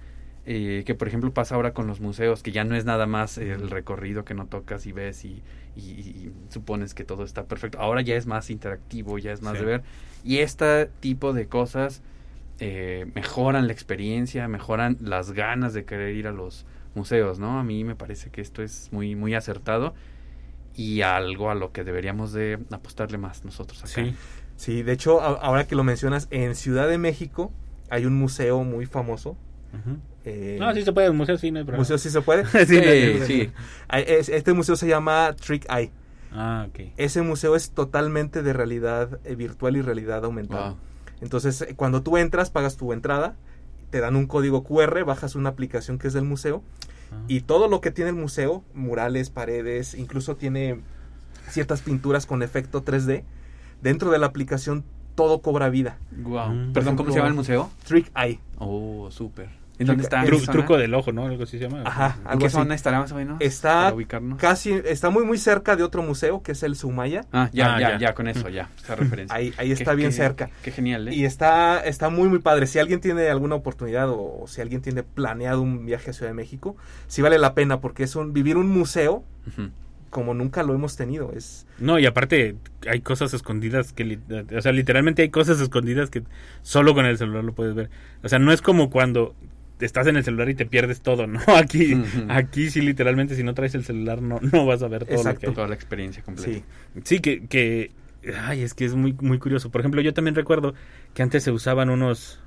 eh, 0.49 0.83
que 0.85 0.95
por 0.95 1.09
ejemplo 1.09 1.33
pasa 1.33 1.55
ahora 1.55 1.73
con 1.73 1.87
los 1.87 1.99
museos, 1.99 2.41
que 2.41 2.53
ya 2.53 2.63
no 2.63 2.73
es 2.77 2.85
nada 2.85 3.05
más 3.05 3.37
el 3.37 3.69
recorrido 3.69 4.23
que 4.23 4.33
no 4.33 4.45
tocas 4.45 4.85
y 4.85 4.93
ves 4.93 5.25
y, 5.25 5.43
supones 6.49 6.93
que 6.93 7.03
todo 7.03 7.23
está 7.25 7.43
perfecto. 7.43 7.79
Ahora 7.79 8.01
ya 8.01 8.15
es 8.15 8.25
más 8.25 8.49
interactivo, 8.49 9.19
ya 9.19 9.33
es 9.33 9.41
más 9.41 9.53
Sí. 9.53 9.59
de 9.59 9.65
ver. 9.65 9.83
Y 10.23 10.37
este 10.37 10.89
tipo 11.01 11.33
de 11.33 11.47
cosas 11.47 12.01
eh, 12.59 13.11
mejoran 13.13 13.67
la 13.67 13.73
experiencia, 13.73 14.47
mejoran 14.47 14.97
las 15.01 15.33
ganas 15.33 15.73
de 15.73 15.83
querer 15.83 16.15
ir 16.15 16.27
a 16.27 16.31
los 16.31 16.65
museos, 16.95 17.37
¿no? 17.39 17.59
A 17.59 17.63
mí 17.63 17.83
me 17.83 17.95
parece 17.95 18.31
que 18.31 18.39
esto 18.41 18.63
es 18.63 18.87
muy, 18.91 19.15
muy 19.15 19.35
acertado 19.35 19.93
y 20.77 21.01
algo 21.01 21.49
a 21.51 21.55
lo 21.55 21.71
que 21.73 21.83
deberíamos 21.83 22.31
de 22.31 22.59
apostarle 22.71 23.17
más 23.17 23.43
nosotros 23.43 23.79
acá. 23.83 23.89
Sí. 24.05 24.15
Sí, 24.55 24.83
de 24.83 24.93
hecho, 24.93 25.19
a- 25.21 25.33
ahora 25.41 25.67
que 25.67 25.75
lo 25.75 25.83
mencionas, 25.83 26.27
en 26.31 26.55
Ciudad 26.55 26.87
de 26.87 26.97
México 26.97 27.51
hay 27.89 28.05
un 28.05 28.15
museo 28.17 28.63
muy 28.63 28.85
famoso. 28.85 29.35
Eh, 30.25 30.57
No, 30.59 30.73
sí 30.73 30.81
se 30.83 30.91
puede, 30.93 31.07
el 31.07 31.13
museo 31.13 31.37
sí, 31.37 31.51
no 31.51 31.59
hay 31.59 31.65
problema. 31.65 31.81
¿Museo 31.81 31.97
sí 31.97 32.09
se 32.09 32.21
puede? 32.21 32.43
Sí, 32.65 32.79
Sí, 33.25 33.25
sí. 33.25 33.51
Este 34.31 34.53
museo 34.53 34.75
se 34.75 34.87
llama 34.87 35.35
Trick 35.39 35.65
Eye. 35.69 35.91
Ah, 36.31 36.67
ok. 36.69 36.91
Ese 36.97 37.21
museo 37.21 37.55
es 37.55 37.71
totalmente 37.71 38.43
de 38.43 38.53
realidad 38.53 39.19
eh, 39.23 39.35
virtual 39.35 39.77
y 39.77 39.81
realidad 39.81 40.25
aumentada. 40.25 40.69
Wow. 40.71 40.77
Entonces, 41.21 41.61
eh, 41.61 41.73
cuando 41.75 42.03
tú 42.03 42.17
entras, 42.17 42.49
pagas 42.49 42.75
tu 42.77 42.91
entrada, 42.93 43.35
te 43.89 43.99
dan 44.01 44.15
un 44.15 44.27
código 44.27 44.63
QR, 44.63 45.03
bajas 45.05 45.35
una 45.35 45.49
aplicación 45.49 45.97
que 45.97 46.07
es 46.07 46.13
del 46.13 46.25
museo 46.25 46.61
Ah. 47.11 47.23
y 47.27 47.41
todo 47.41 47.67
lo 47.67 47.81
que 47.81 47.91
tiene 47.91 48.09
el 48.09 48.15
museo, 48.15 48.63
murales, 48.73 49.29
paredes, 49.29 49.93
incluso 49.93 50.35
tiene 50.35 50.81
ciertas 51.49 51.81
pinturas 51.81 52.25
con 52.25 52.43
efecto 52.43 52.83
3D, 52.83 53.23
dentro 53.81 54.11
de 54.11 54.19
la 54.19 54.27
aplicación 54.27 54.83
todo 55.15 55.41
cobra 55.41 55.69
vida. 55.69 55.97
Guau. 56.11 56.53
Mm. 56.53 56.73
Perdón, 56.73 56.95
¿cómo 56.95 57.09
se 57.11 57.17
llama 57.17 57.29
el 57.29 57.33
museo? 57.33 57.69
Trick 57.85 58.11
Eye. 58.15 58.39
Oh, 58.59 59.09
súper. 59.09 59.49
¿En 59.79 59.87
dónde 59.87 60.03
está? 60.03 60.23
Truco 60.23 60.77
del 60.77 60.93
ojo, 60.93 61.11
¿no? 61.11 61.25
Algo 61.25 61.43
así 61.43 61.57
se 61.59 61.65
llama. 61.67 61.83
Ajá, 61.85 62.17
¿En 62.21 62.27
algo 62.27 62.39
qué 62.39 62.45
así. 62.47 62.55
zona 62.55 62.73
estará 62.75 62.99
más 62.99 63.11
o 63.11 63.15
menos? 63.15 63.37
Está. 63.39 63.93
Casi, 64.37 64.71
está 64.73 65.09
muy 65.09 65.23
muy 65.25 65.37
cerca 65.37 65.75
de 65.75 65.83
otro 65.83 66.01
museo 66.03 66.41
que 66.41 66.53
es 66.53 66.63
el 66.63 66.75
Sumaya. 66.75 67.25
Ah, 67.31 67.49
ya, 67.53 67.75
Ah, 67.75 67.79
ya, 67.79 67.89
ya. 67.91 67.97
ya, 67.99 68.13
con 68.13 68.27
eso, 68.27 68.49
ya. 68.49 68.69
Esa 68.83 68.95
referencia. 68.95 69.35
Ahí, 69.35 69.53
ahí 69.57 69.67
Qué- 69.67 69.73
está 69.73 69.93
bien 69.93 70.09
qué- 70.09 70.15
cerca. 70.15 70.49
Qué 70.63 70.71
genial, 70.71 71.07
¿eh? 71.09 71.13
Y 71.15 71.25
está, 71.25 71.79
está 71.81 72.09
muy, 72.09 72.27
muy 72.29 72.39
padre. 72.39 72.65
Si 72.67 72.79
alguien 72.79 72.99
tiene 73.01 73.29
alguna 73.29 73.55
oportunidad 73.55 74.09
o, 74.09 74.41
o 74.43 74.47
si 74.47 74.61
alguien 74.61 74.81
tiene 74.81 75.03
planeado 75.03 75.61
un 75.61 75.85
viaje 75.85 76.09
a 76.09 76.13
Ciudad 76.13 76.29
de 76.31 76.35
México, 76.35 76.75
sí 77.07 77.21
vale 77.21 77.37
la 77.37 77.53
pena 77.53 77.79
porque 77.79 78.03
es 78.03 78.15
un 78.15 78.33
vivir 78.33 78.57
un 78.57 78.67
museo 78.69 79.23
como 80.09 80.33
nunca 80.33 80.63
lo 80.63 80.73
hemos 80.73 80.95
tenido. 80.95 81.31
Es 81.35 81.67
No, 81.79 81.99
y 81.99 82.05
aparte 82.05 82.55
hay 82.89 83.01
cosas 83.01 83.33
escondidas 83.33 83.93
que, 83.93 84.17
o 84.55 84.61
sea, 84.61 84.71
literalmente 84.71 85.21
hay 85.21 85.29
cosas 85.29 85.59
escondidas 85.59 86.09
que 86.09 86.23
solo 86.61 86.93
con 86.93 87.05
el 87.05 87.17
celular 87.17 87.43
lo 87.43 87.53
puedes 87.53 87.75
ver. 87.75 87.89
O 88.23 88.29
sea, 88.29 88.39
no 88.39 88.51
es 88.51 88.61
como 88.61 88.89
cuando 88.89 89.35
estás 89.85 90.07
en 90.07 90.17
el 90.17 90.23
celular 90.23 90.49
y 90.49 90.55
te 90.55 90.65
pierdes 90.65 91.01
todo, 91.01 91.27
¿no? 91.27 91.39
Aquí, 91.47 92.01
aquí 92.29 92.69
sí, 92.69 92.81
literalmente, 92.81 93.35
si 93.35 93.43
no 93.43 93.53
traes 93.53 93.75
el 93.75 93.83
celular, 93.83 94.21
no, 94.21 94.39
no 94.51 94.65
vas 94.65 94.81
a 94.83 94.87
ver 94.87 95.05
todo 95.05 95.13
lo 95.15 95.19
Exacto. 95.19 95.39
que 95.39 95.47
hay. 95.47 95.53
Toda 95.53 95.67
la 95.67 95.75
experiencia 95.75 96.23
completa. 96.23 96.49
sí. 96.51 96.63
Sí, 97.03 97.19
que, 97.19 97.45
que, 97.47 97.91
ay, 98.45 98.61
es 98.63 98.73
que 98.73 98.85
es 98.85 98.95
muy, 98.95 99.13
muy 99.13 99.39
curioso. 99.39 99.69
Por 99.69 99.81
ejemplo, 99.81 100.01
yo 100.01 100.13
también 100.13 100.35
recuerdo 100.35 100.73
que 101.13 101.21
antes 101.23 101.43
se 101.43 101.51
usaban 101.51 101.89
unos, 101.89 102.39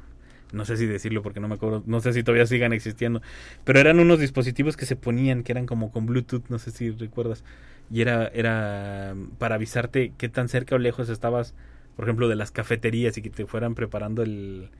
no 0.52 0.64
sé 0.64 0.76
si 0.76 0.86
decirlo 0.86 1.22
porque 1.22 1.40
no 1.40 1.48
me 1.48 1.54
acuerdo, 1.54 1.82
no 1.86 2.00
sé 2.00 2.12
si 2.12 2.22
todavía 2.22 2.46
sigan 2.46 2.72
existiendo, 2.72 3.22
pero 3.64 3.78
eran 3.78 4.00
unos 4.00 4.18
dispositivos 4.18 4.76
que 4.76 4.86
se 4.86 4.96
ponían, 4.96 5.42
que 5.44 5.52
eran 5.52 5.66
como 5.66 5.90
con 5.92 6.06
Bluetooth, 6.06 6.48
no 6.48 6.58
sé 6.58 6.72
si 6.72 6.90
recuerdas, 6.90 7.44
y 7.92 8.00
era, 8.00 8.26
era 8.28 9.14
para 9.38 9.54
avisarte 9.56 10.12
qué 10.18 10.28
tan 10.28 10.48
cerca 10.48 10.74
o 10.74 10.78
lejos 10.78 11.08
estabas, 11.08 11.54
por 11.96 12.04
ejemplo, 12.06 12.28
de 12.28 12.36
las 12.36 12.50
cafeterías 12.50 13.16
y 13.18 13.22
que 13.22 13.30
te 13.30 13.46
fueran 13.46 13.74
preparando 13.74 14.22
el, 14.22 14.70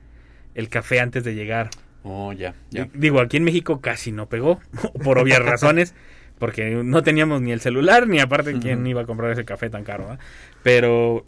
el 0.55 0.69
café 0.69 0.99
antes 0.99 1.23
de 1.23 1.35
llegar. 1.35 1.69
Oh, 2.03 2.33
ya, 2.33 2.55
ya. 2.71 2.89
Digo, 2.93 3.19
aquí 3.19 3.37
en 3.37 3.43
México 3.43 3.79
casi 3.79 4.11
no 4.11 4.27
pegó, 4.27 4.59
por 5.03 5.19
obvias 5.19 5.39
razones, 5.45 5.93
porque 6.39 6.71
no 6.83 7.03
teníamos 7.03 7.41
ni 7.41 7.51
el 7.51 7.61
celular, 7.61 8.07
ni 8.07 8.19
aparte 8.19 8.57
quién 8.59 8.85
iba 8.87 9.01
a 9.01 9.05
comprar 9.05 9.31
ese 9.31 9.45
café 9.45 9.69
tan 9.69 9.83
caro, 9.83 10.07
¿va? 10.07 10.19
Pero 10.63 11.25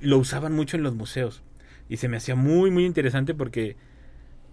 lo 0.00 0.18
usaban 0.18 0.52
mucho 0.52 0.76
en 0.76 0.82
los 0.82 0.94
museos 0.94 1.42
y 1.88 1.98
se 1.98 2.08
me 2.08 2.16
hacía 2.16 2.34
muy, 2.34 2.70
muy 2.70 2.84
interesante 2.86 3.34
porque 3.34 3.76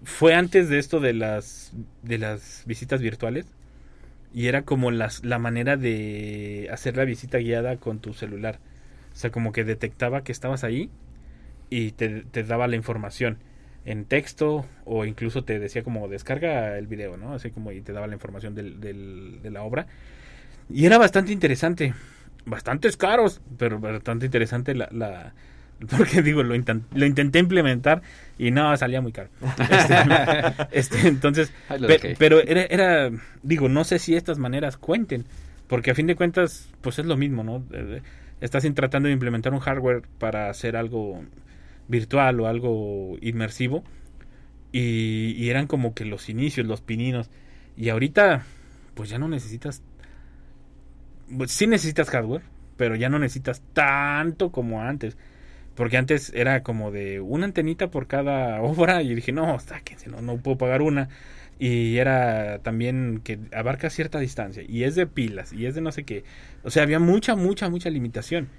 fue 0.03 0.33
antes 0.33 0.69
de 0.69 0.79
esto 0.79 0.99
de 0.99 1.13
las, 1.13 1.73
de 2.03 2.17
las 2.17 2.63
visitas 2.65 3.01
virtuales 3.01 3.45
y 4.33 4.47
era 4.47 4.63
como 4.63 4.91
las, 4.91 5.23
la 5.23 5.39
manera 5.39 5.77
de 5.77 6.69
hacer 6.71 6.97
la 6.97 7.05
visita 7.05 7.37
guiada 7.37 7.77
con 7.77 7.99
tu 7.99 8.13
celular. 8.13 8.59
O 9.13 9.15
sea, 9.15 9.29
como 9.29 9.51
que 9.51 9.63
detectaba 9.63 10.23
que 10.23 10.31
estabas 10.31 10.63
ahí 10.63 10.89
y 11.69 11.91
te, 11.91 12.23
te 12.23 12.43
daba 12.43 12.67
la 12.67 12.75
información 12.75 13.37
en 13.85 14.05
texto 14.05 14.65
o 14.85 15.05
incluso 15.05 15.43
te 15.43 15.59
decía 15.59 15.83
como 15.83 16.07
descarga 16.07 16.77
el 16.77 16.87
video, 16.87 17.17
¿no? 17.17 17.33
Así 17.33 17.49
como 17.51 17.71
y 17.71 17.81
te 17.81 17.93
daba 17.93 18.07
la 18.07 18.13
información 18.13 18.53
del, 18.55 18.79
del- 18.79 19.39
de 19.41 19.51
la 19.51 19.63
obra. 19.63 19.87
Y 20.69 20.85
era 20.85 20.97
bastante 20.97 21.31
interesante. 21.33 21.93
bastantes 22.45 22.97
caros, 22.97 23.41
pero 23.57 23.79
bastante 23.79 24.25
interesante 24.25 24.75
la... 24.75 24.87
la 24.91 25.33
porque 25.97 26.21
digo, 26.23 26.43
lo, 26.43 26.55
inten- 26.55 26.83
lo 26.93 27.05
intenté 27.07 27.39
implementar 27.39 28.03
y 28.37 28.51
no, 28.51 28.75
salía 28.77 29.01
muy 29.01 29.11
caro. 29.11 29.29
Este, 29.69 29.95
este, 30.71 31.07
entonces, 31.07 31.51
pero 32.19 32.39
era, 32.39 32.61
era, 32.65 33.09
digo, 33.41 33.67
no 33.67 33.83
sé 33.83 33.97
si 33.97 34.15
estas 34.15 34.37
maneras 34.37 34.77
cuenten, 34.77 35.25
porque 35.67 35.89
a 35.91 35.95
fin 35.95 36.05
de 36.05 36.15
cuentas, 36.15 36.69
pues 36.81 36.99
es 36.99 37.05
lo 37.07 37.17
mismo, 37.17 37.43
¿no? 37.43 37.57
Eh, 37.71 37.97
eh, 37.97 38.01
Estás 38.41 38.63
tratando 38.75 39.07
de 39.07 39.13
implementar 39.13 39.53
un 39.53 39.59
hardware 39.59 40.01
para 40.19 40.49
hacer 40.49 40.75
algo 40.75 41.23
virtual 41.87 42.39
o 42.39 42.47
algo 42.47 43.17
inmersivo 43.21 43.83
y, 44.71 45.49
eran 45.49 45.67
como 45.67 45.93
que 45.93 46.05
los 46.05 46.29
inicios, 46.29 46.65
los 46.65 46.81
pininos. 46.81 47.29
Y 47.75 47.89
ahorita, 47.89 48.43
pues 48.93 49.09
ya 49.09 49.17
no 49.17 49.27
necesitas, 49.27 49.81
pues 51.35 51.51
sí 51.51 51.67
necesitas 51.67 52.09
hardware, 52.09 52.43
pero 52.77 52.95
ya 52.95 53.09
no 53.09 53.19
necesitas 53.19 53.61
tanto 53.73 54.51
como 54.51 54.81
antes. 54.81 55.17
Porque 55.75 55.97
antes 55.97 56.31
era 56.35 56.63
como 56.63 56.91
de 56.91 57.21
una 57.21 57.45
antenita 57.45 57.89
por 57.89 58.07
cada 58.07 58.61
obra 58.61 59.01
y 59.03 59.13
dije, 59.15 59.31
no, 59.31 59.59
sáquense, 59.59 60.09
no, 60.09 60.21
no 60.21 60.37
puedo 60.37 60.57
pagar 60.57 60.81
una. 60.81 61.09
Y 61.59 61.97
era 61.97 62.59
también 62.63 63.21
que 63.23 63.39
abarca 63.53 63.91
cierta 63.91 64.19
distancia 64.19 64.63
y 64.67 64.83
es 64.83 64.95
de 64.95 65.05
pilas 65.05 65.53
y 65.53 65.67
es 65.67 65.75
de 65.75 65.81
no 65.81 65.91
sé 65.91 66.03
qué. 66.05 66.23
O 66.63 66.71
sea, 66.71 66.83
había 66.83 66.97
mucha, 66.99 67.35
mucha, 67.35 67.69
mucha 67.69 67.89
limitación. 67.91 68.49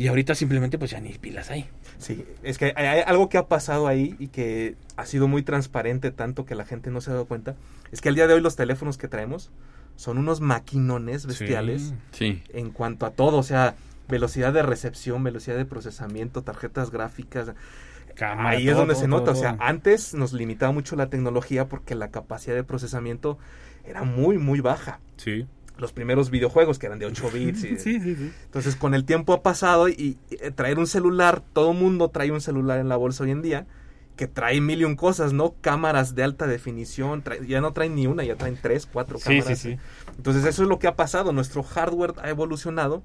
Y 0.00 0.08
ahorita 0.08 0.34
simplemente 0.34 0.78
pues 0.78 0.92
ya 0.92 0.98
ni 0.98 1.10
pilas 1.10 1.50
hay. 1.50 1.68
Sí, 1.98 2.24
es 2.42 2.56
que 2.56 2.72
hay, 2.74 3.02
algo 3.06 3.28
que 3.28 3.36
ha 3.36 3.48
pasado 3.48 3.86
ahí 3.86 4.16
y 4.18 4.28
que 4.28 4.76
ha 4.96 5.04
sido 5.04 5.28
muy 5.28 5.42
transparente 5.42 6.10
tanto 6.10 6.46
que 6.46 6.54
la 6.54 6.64
gente 6.64 6.90
no 6.90 7.02
se 7.02 7.10
ha 7.10 7.12
dado 7.12 7.26
cuenta. 7.26 7.54
Es 7.92 8.00
que 8.00 8.08
al 8.08 8.14
día 8.14 8.26
de 8.26 8.32
hoy 8.32 8.40
los 8.40 8.56
teléfonos 8.56 8.96
que 8.96 9.08
traemos 9.08 9.50
son 9.96 10.16
unos 10.16 10.40
maquinones 10.40 11.26
bestiales 11.26 11.92
Sí. 12.12 12.42
en 12.54 12.70
cuanto 12.70 13.04
a 13.04 13.10
todo, 13.10 13.36
o 13.36 13.42
sea, 13.42 13.74
velocidad 14.08 14.54
de 14.54 14.62
recepción, 14.62 15.22
velocidad 15.22 15.58
de 15.58 15.66
procesamiento, 15.66 16.40
tarjetas 16.40 16.90
gráficas. 16.90 17.52
Cámara, 18.14 18.56
Ahí 18.56 18.68
es 18.68 18.72
todo, 18.72 18.86
donde 18.86 18.94
se 18.94 19.02
todo, 19.02 19.18
nota, 19.18 19.32
o 19.32 19.36
sea, 19.36 19.58
antes 19.60 20.14
nos 20.14 20.32
limitaba 20.32 20.72
mucho 20.72 20.96
la 20.96 21.10
tecnología 21.10 21.68
porque 21.68 21.94
la 21.94 22.10
capacidad 22.10 22.54
de 22.54 22.64
procesamiento 22.64 23.36
era 23.84 24.04
muy, 24.04 24.38
muy 24.38 24.60
baja. 24.60 24.98
Sí. 25.18 25.46
Los 25.80 25.92
primeros 25.92 26.30
videojuegos 26.30 26.78
que 26.78 26.86
eran 26.86 26.98
de 26.98 27.06
8 27.06 27.30
bits. 27.34 27.64
y- 27.64 27.76
Sí, 27.78 28.00
sí, 28.00 28.14
sí. 28.14 28.32
entonces, 28.44 28.76
con 28.76 28.94
el 28.94 29.04
tiempo 29.04 29.32
ha 29.32 29.42
pasado 29.42 29.88
y, 29.88 29.92
y, 30.30 30.36
eh, 30.40 30.50
traer 30.50 30.78
un 30.78 30.86
celular, 30.86 31.42
todo 31.52 31.72
mundo 31.72 32.08
trae 32.08 32.30
un 32.30 32.40
celular 32.40 32.78
en 32.80 32.88
la 32.88 32.96
bolsa 32.96 33.24
hoy 33.24 33.30
en 33.30 33.42
día, 33.42 33.66
que 34.16 34.26
trae 34.26 34.60
mil 34.60 34.80
y 34.82 34.84
un 34.84 34.96
cosas, 34.96 35.32
¿no? 35.32 35.54
Cámaras 35.62 36.14
de 36.14 36.22
alta 36.22 36.46
definición, 36.46 37.22
trae- 37.24 37.46
ya 37.46 37.60
no 37.62 37.72
traen 37.72 37.94
ni 37.94 38.06
una, 38.06 38.22
ya 38.22 38.36
traen 38.36 38.58
tres, 38.60 38.86
cuatro 38.86 39.18
Sí, 39.18 39.24
cámaras. 39.38 39.58
sí, 39.58 39.70
sí. 39.72 39.78
Entonces, 40.16 40.44
eso 40.44 40.62
es 40.62 40.68
lo 40.68 40.78
que 40.78 40.88
ha 40.88 40.94
pasado. 40.96 41.32
Nuestro 41.32 41.62
hardware 41.62 42.12
ha 42.22 42.28
evolucionado 42.28 43.02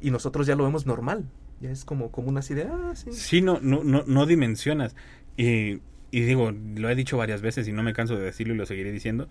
y 0.00 0.10
nosotros 0.10 0.46
ya 0.46 0.56
lo 0.56 0.64
vemos 0.64 0.86
normal. 0.86 1.26
Ya 1.60 1.70
es 1.70 1.84
como, 1.84 2.10
como 2.10 2.30
una 2.30 2.40
de, 2.40 2.62
ah, 2.62 2.92
sí. 2.94 3.12
Sí, 3.12 3.42
no, 3.42 3.58
no, 3.60 3.84
no, 3.84 4.02
no 4.06 4.24
dimensionas. 4.24 4.96
Y, 5.36 5.80
y 6.10 6.20
digo, 6.22 6.50
lo 6.52 6.88
he 6.88 6.94
dicho 6.94 7.18
varias 7.18 7.42
veces 7.42 7.68
y 7.68 7.72
no 7.72 7.82
me 7.82 7.92
canso 7.92 8.16
de 8.16 8.22
decirlo 8.24 8.54
y 8.54 8.56
lo 8.56 8.64
seguiré 8.64 8.92
diciendo. 8.92 9.28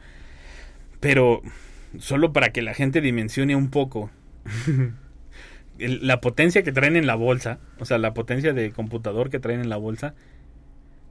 Pero 0.99 1.41
solo 1.97 2.31
para 2.33 2.49
que 2.51 2.61
la 2.61 2.73
gente 2.73 3.01
dimensione 3.01 3.55
un 3.55 3.69
poco 3.69 4.11
el- 5.79 6.05
la 6.05 6.21
potencia 6.21 6.63
que 6.63 6.71
traen 6.71 6.95
en 6.95 7.07
la 7.07 7.15
bolsa, 7.15 7.59
o 7.79 7.85
sea, 7.85 7.97
la 7.97 8.13
potencia 8.13 8.53
de 8.53 8.71
computador 8.71 9.29
que 9.29 9.39
traen 9.39 9.61
en 9.61 9.69
la 9.69 9.77
bolsa, 9.77 10.13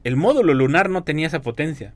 el 0.05 0.17
módulo 0.17 0.55
lunar 0.55 0.91
no 0.91 1.03
tenía 1.05 1.27
esa 1.27 1.41
potencia 1.43 1.95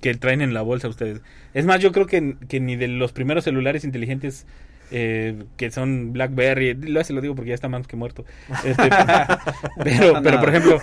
que 0.00 0.14
traen 0.14 0.40
en 0.40 0.54
la 0.54 0.62
bolsa 0.62 0.88
ustedes. 0.88 1.20
Es 1.52 1.66
más, 1.66 1.80
yo 1.80 1.92
creo 1.92 2.06
que, 2.06 2.36
que 2.48 2.60
ni 2.60 2.76
de 2.76 2.88
los 2.88 3.12
primeros 3.12 3.44
celulares 3.44 3.84
inteligentes 3.84 4.46
eh, 4.90 5.44
que 5.56 5.70
son 5.70 6.12
BlackBerry, 6.12 6.74
lo, 6.74 7.02
se 7.04 7.12
lo 7.12 7.20
digo 7.20 7.34
porque 7.34 7.48
ya 7.50 7.54
está 7.54 7.68
más 7.68 7.86
que 7.86 7.96
muerto. 7.96 8.24
Este, 8.64 8.88
pero, 9.84 10.20
pero, 10.22 10.40
por 10.40 10.48
ejemplo, 10.50 10.78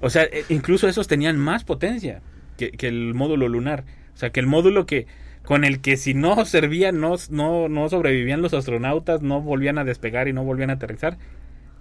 o 0.00 0.10
sea, 0.10 0.24
eh, 0.24 0.44
incluso 0.48 0.88
esos 0.88 1.08
tenían 1.08 1.36
más 1.38 1.64
potencia 1.64 2.20
que, 2.56 2.70
que 2.70 2.88
el 2.88 3.12
módulo 3.14 3.48
lunar. 3.48 3.84
O 4.14 4.16
sea, 4.18 4.30
que 4.30 4.40
el 4.40 4.46
módulo 4.46 4.86
que 4.86 5.06
con 5.46 5.64
el 5.64 5.80
que 5.80 5.96
si 5.96 6.14
no 6.14 6.44
servía, 6.44 6.92
no, 6.92 7.16
no, 7.30 7.70
no 7.70 7.88
sobrevivían 7.88 8.42
los 8.42 8.54
astronautas, 8.54 9.22
no 9.22 9.40
volvían 9.42 9.78
a 9.78 9.84
despegar 9.84 10.28
y 10.28 10.34
no 10.34 10.44
volvían 10.44 10.70
a 10.70 10.74
aterrizar, 10.74 11.18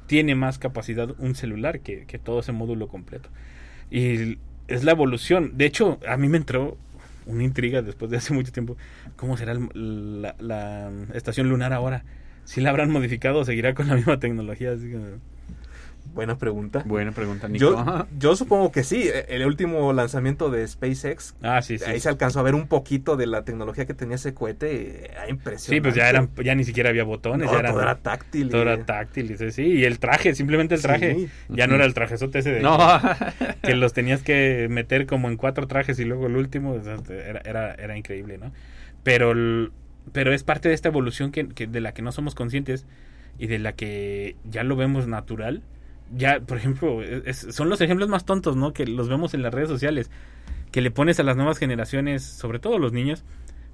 tiene 0.07 0.35
más 0.35 0.59
capacidad 0.59 1.09
un 1.19 1.35
celular 1.35 1.81
que, 1.81 2.05
que 2.05 2.19
todo 2.19 2.39
ese 2.41 2.53
módulo 2.53 2.87
completo. 2.87 3.29
Y 3.91 4.39
es 4.67 4.83
la 4.83 4.91
evolución. 4.91 5.53
De 5.57 5.65
hecho, 5.65 5.99
a 6.07 6.17
mí 6.17 6.29
me 6.29 6.37
entró 6.37 6.77
una 7.27 7.43
intriga 7.43 7.81
después 7.81 8.11
de 8.11 8.17
hace 8.17 8.33
mucho 8.33 8.51
tiempo. 8.51 8.77
¿Cómo 9.17 9.37
será 9.37 9.53
el- 9.53 10.21
la, 10.21 10.35
la 10.39 10.91
estación 11.15 11.49
lunar 11.49 11.73
ahora? 11.73 12.05
Si 12.45 12.61
la 12.61 12.69
habrán 12.71 12.91
modificado 12.91 13.43
seguirá 13.45 13.73
con 13.75 13.87
la 13.87 13.95
misma 13.95 14.19
tecnología. 14.19 14.73
Así 14.73 14.89
que- 14.91 15.34
Buena 16.15 16.37
pregunta. 16.37 16.81
Buena 16.85 17.11
pregunta, 17.11 17.47
Nico. 17.49 17.59
Yo, 17.59 18.07
yo 18.17 18.35
supongo 18.37 18.71
que 18.71 18.83
sí. 18.83 19.03
eh, 19.03 19.25
El 19.27 19.45
último 19.45 19.91
lanzamiento 19.91 20.49
de 20.49 20.65
SpaceX, 20.67 21.35
Ah, 21.43 21.61
sí, 21.61 21.77
sí. 21.77 21.83
ahí 21.85 21.99
se 21.99 22.07
alcanzó 22.09 22.39
a 22.39 22.43
ver 22.43 22.55
un 22.55 22.67
poquito 22.67 23.17
de 23.17 23.27
la 23.27 23.43
tecnología 23.43 23.85
que 23.85 23.93
tenía 23.93 24.15
ese 24.15 24.33
cohete. 24.33 25.11
Era 25.11 25.29
impresionante. 25.29 25.75
Sí, 25.75 25.81
pues 25.81 25.93
ya 25.93 26.09
eran, 26.09 26.29
ya 26.41 26.55
ni 26.55 26.63
siquiera 26.63 26.89
había 26.89 27.03
botones, 27.03 27.45
No, 27.47 27.51
ya 27.53 27.59
eran, 27.59 27.73
todo 27.73 27.81
era 27.81 27.95
táctil. 27.97 28.49
todo 28.49 28.61
era 28.61 28.85
táctil, 28.85 29.29
y 29.29 29.37
sí, 29.37 29.51
sí, 29.51 29.63
y 29.63 29.83
el 29.83 29.99
traje, 29.99 30.33
simplemente 30.35 30.73
el 30.75 30.81
traje, 30.81 31.15
Sí. 31.15 31.27
ya 31.49 31.67
no 31.67 31.75
era 31.75 31.83
el 31.85 31.93
trajezote 31.93 32.39
ese 32.39 32.51
de 32.53 32.61
No. 32.61 32.77
que 33.61 33.75
los 33.75 33.91
tenías 33.91 34.23
que 34.23 34.67
meter 34.69 35.05
como 35.07 35.27
en 35.27 35.35
cuatro 35.35 35.67
trajes 35.67 35.99
y 35.99 36.05
luego 36.05 36.27
el 36.27 36.37
último, 36.37 36.75
era, 36.75 37.41
era, 37.43 37.73
era 37.73 37.97
increíble, 37.97 38.37
¿no? 38.37 38.53
Pero, 39.03 39.31
el- 39.33 39.71
pero 40.13 40.33
es 40.33 40.43
parte 40.43 40.69
de 40.69 40.75
esta 40.75 40.87
evolución 40.87 41.31
que, 41.31 41.49
que- 41.49 41.67
de 41.67 41.81
la 41.81 41.93
que 41.93 42.01
no 42.01 42.13
somos 42.13 42.35
conscientes 42.35 42.85
y 43.37 43.47
de 43.47 43.59
la 43.59 43.73
que 43.73 44.37
ya 44.49 44.63
lo 44.63 44.77
vemos 44.77 45.07
natural. 45.07 45.61
Ya, 46.15 46.39
por 46.39 46.57
ejemplo, 46.57 47.01
es- 47.03 47.47
son 47.51 47.69
los 47.69 47.81
ejemplos 47.81 48.09
más 48.09 48.25
tontos, 48.25 48.55
¿no? 48.55 48.73
Que 48.73 48.85
los 48.85 49.09
vemos 49.09 49.33
en 49.33 49.41
las 49.41 49.53
redes 49.53 49.69
sociales, 49.69 50.11
que 50.71 50.81
le 50.81 50.91
pones 50.91 51.19
a 51.19 51.23
las 51.23 51.35
nuevas 51.35 51.57
generaciones, 51.57 52.23
sobre 52.23 52.59
todo 52.59 52.77
los 52.79 52.93
niños, 52.93 53.23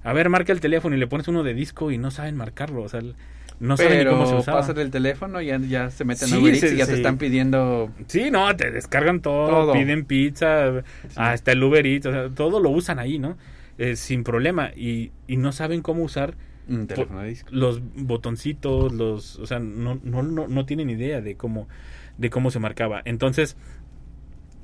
a 0.04 0.12
ver, 0.12 0.28
marca 0.28 0.52
el 0.52 0.60
teléfono 0.60 0.96
y 0.96 0.98
le 0.98 1.06
pones 1.06 1.28
uno 1.28 1.42
de 1.42 1.54
disco 1.54 1.90
y 1.90 1.98
no 1.98 2.10
saben 2.10 2.36
marcarlo, 2.36 2.82
o 2.82 2.88
sea, 2.88 3.00
no 3.60 3.76
saben 3.76 3.98
ni 3.98 4.04
cómo 4.06 4.26
se 4.26 4.34
usaba. 4.34 4.60
pasan 4.60 4.78
el 4.78 4.90
teléfono 4.90 5.40
y 5.40 5.46
ya, 5.46 5.58
ya 5.58 5.90
se 5.90 6.04
meten 6.04 6.28
Sí, 6.28 6.34
a 6.34 6.38
Uber 6.38 6.54
Eats 6.54 6.68
sí, 6.68 6.74
y 6.74 6.78
ya 6.78 6.86
sí. 6.86 6.92
te 6.92 6.96
están 6.96 7.18
pidiendo... 7.18 7.90
Sí, 8.08 8.30
no, 8.30 8.56
te 8.56 8.70
descargan 8.72 9.20
todo, 9.20 9.48
Todo. 9.48 9.72
piden 9.74 10.04
pizza, 10.04 10.82
hasta 11.14 11.52
el 11.52 11.62
Uber 11.62 11.86
Eats, 11.86 12.06
o 12.06 12.10
sea, 12.12 12.28
todo 12.30 12.58
lo 12.60 12.70
usan 12.70 12.98
ahí, 12.98 13.18
¿no? 13.18 13.36
Eh, 13.78 13.94
sin 13.96 14.24
problema 14.24 14.70
y, 14.74 15.12
y 15.28 15.36
no 15.36 15.52
saben 15.52 15.82
cómo 15.82 16.02
usar 16.02 16.34
Un 16.68 16.86
teléfono 16.88 17.20
de 17.20 17.28
disco. 17.28 17.48
los 17.52 17.80
botoncitos, 17.94 18.92
los, 18.92 19.38
o 19.38 19.46
sea, 19.46 19.58
no, 19.60 19.98
no, 20.02 20.22
no, 20.22 20.46
no 20.48 20.66
tienen 20.66 20.90
idea 20.90 21.20
de 21.20 21.36
cómo, 21.36 21.68
de 22.22 22.30
cómo 22.30 22.50
se 22.50 22.58
marcaba. 22.60 23.02
Entonces, 23.04 23.56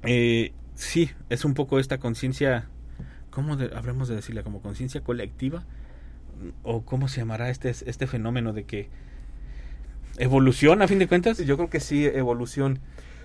eh, 0.05 0.53
sí, 0.75 1.11
es 1.29 1.45
un 1.45 1.55
poco 1.55 1.79
esta 1.79 1.99
conciencia, 1.99 2.69
¿cómo 3.31 3.57
de- 3.57 3.77
habremos 3.77 4.09
de 4.09 4.15
decirla? 4.17 4.43
Como 4.43 4.63
conciencia 4.63 5.03
colectiva 5.03 5.65
o 6.63 6.83
cómo 6.83 7.09
se 7.09 7.21
llamará 7.21 7.51
este, 7.51 7.71
este 7.71 8.07
fenómeno 8.07 8.53
de 8.53 8.65
que 8.65 8.89
evolución 10.19 10.83
a 10.83 10.89
fin 10.89 10.99
de 10.99 11.09
cuentas. 11.09 11.39
Yo 11.39 11.57
creo 11.57 11.69
que 11.69 11.81
sí, 11.81 12.07
evolución. 12.07 12.79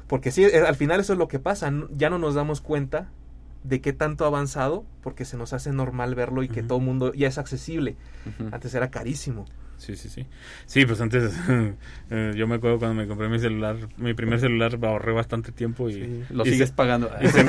Porque 0.08 0.32
sí, 0.32 0.44
eh, 0.44 0.60
al 0.68 0.76
final 0.76 1.00
eso 1.00 1.14
es 1.14 1.20
lo 1.20 1.28
que 1.28 1.40
pasa. 1.40 1.72
Ya 1.96 2.10
no 2.10 2.18
nos 2.20 2.34
damos 2.36 2.60
cuenta 2.62 3.10
de 3.64 3.80
qué 3.82 3.94
tanto 3.94 4.26
ha 4.26 4.28
avanzado 4.28 4.84
porque 5.02 5.24
se 5.26 5.38
nos 5.38 5.54
hace 5.54 5.72
normal 5.72 6.16
verlo 6.16 6.44
y 6.44 6.50
que 6.50 6.64
todo 6.64 6.80
el 6.80 6.84
mundo 6.86 7.14
ya 7.14 7.28
es 7.28 7.38
accesible. 7.38 7.96
Antes 8.52 8.74
era 8.76 8.90
carísimo. 8.92 9.46
Sí, 9.84 9.98
sí, 9.98 10.08
sí. 10.08 10.26
Sí, 10.66 10.86
pues 10.86 11.02
antes 11.02 11.34
eh, 12.10 12.32
yo 12.38 12.48
me 12.48 12.56
acuerdo 12.56 12.80
cuando 12.80 12.96
me 12.96 13.06
compré 13.08 13.28
mi 13.28 13.38
celular, 13.40 13.76
mi 13.98 14.14
primer 14.14 14.40
celular 14.40 14.78
ahorré 14.82 15.12
bastante 15.12 15.52
tiempo 15.52 15.90
y, 15.90 15.94
Sí. 15.94 16.24
Lo 16.30 16.46
y 16.46 16.52
sigues 16.52 16.70
se, 16.70 16.76
pagando. 16.76 17.12
y, 17.22 17.28
se, 17.28 17.42
y- 17.42 17.48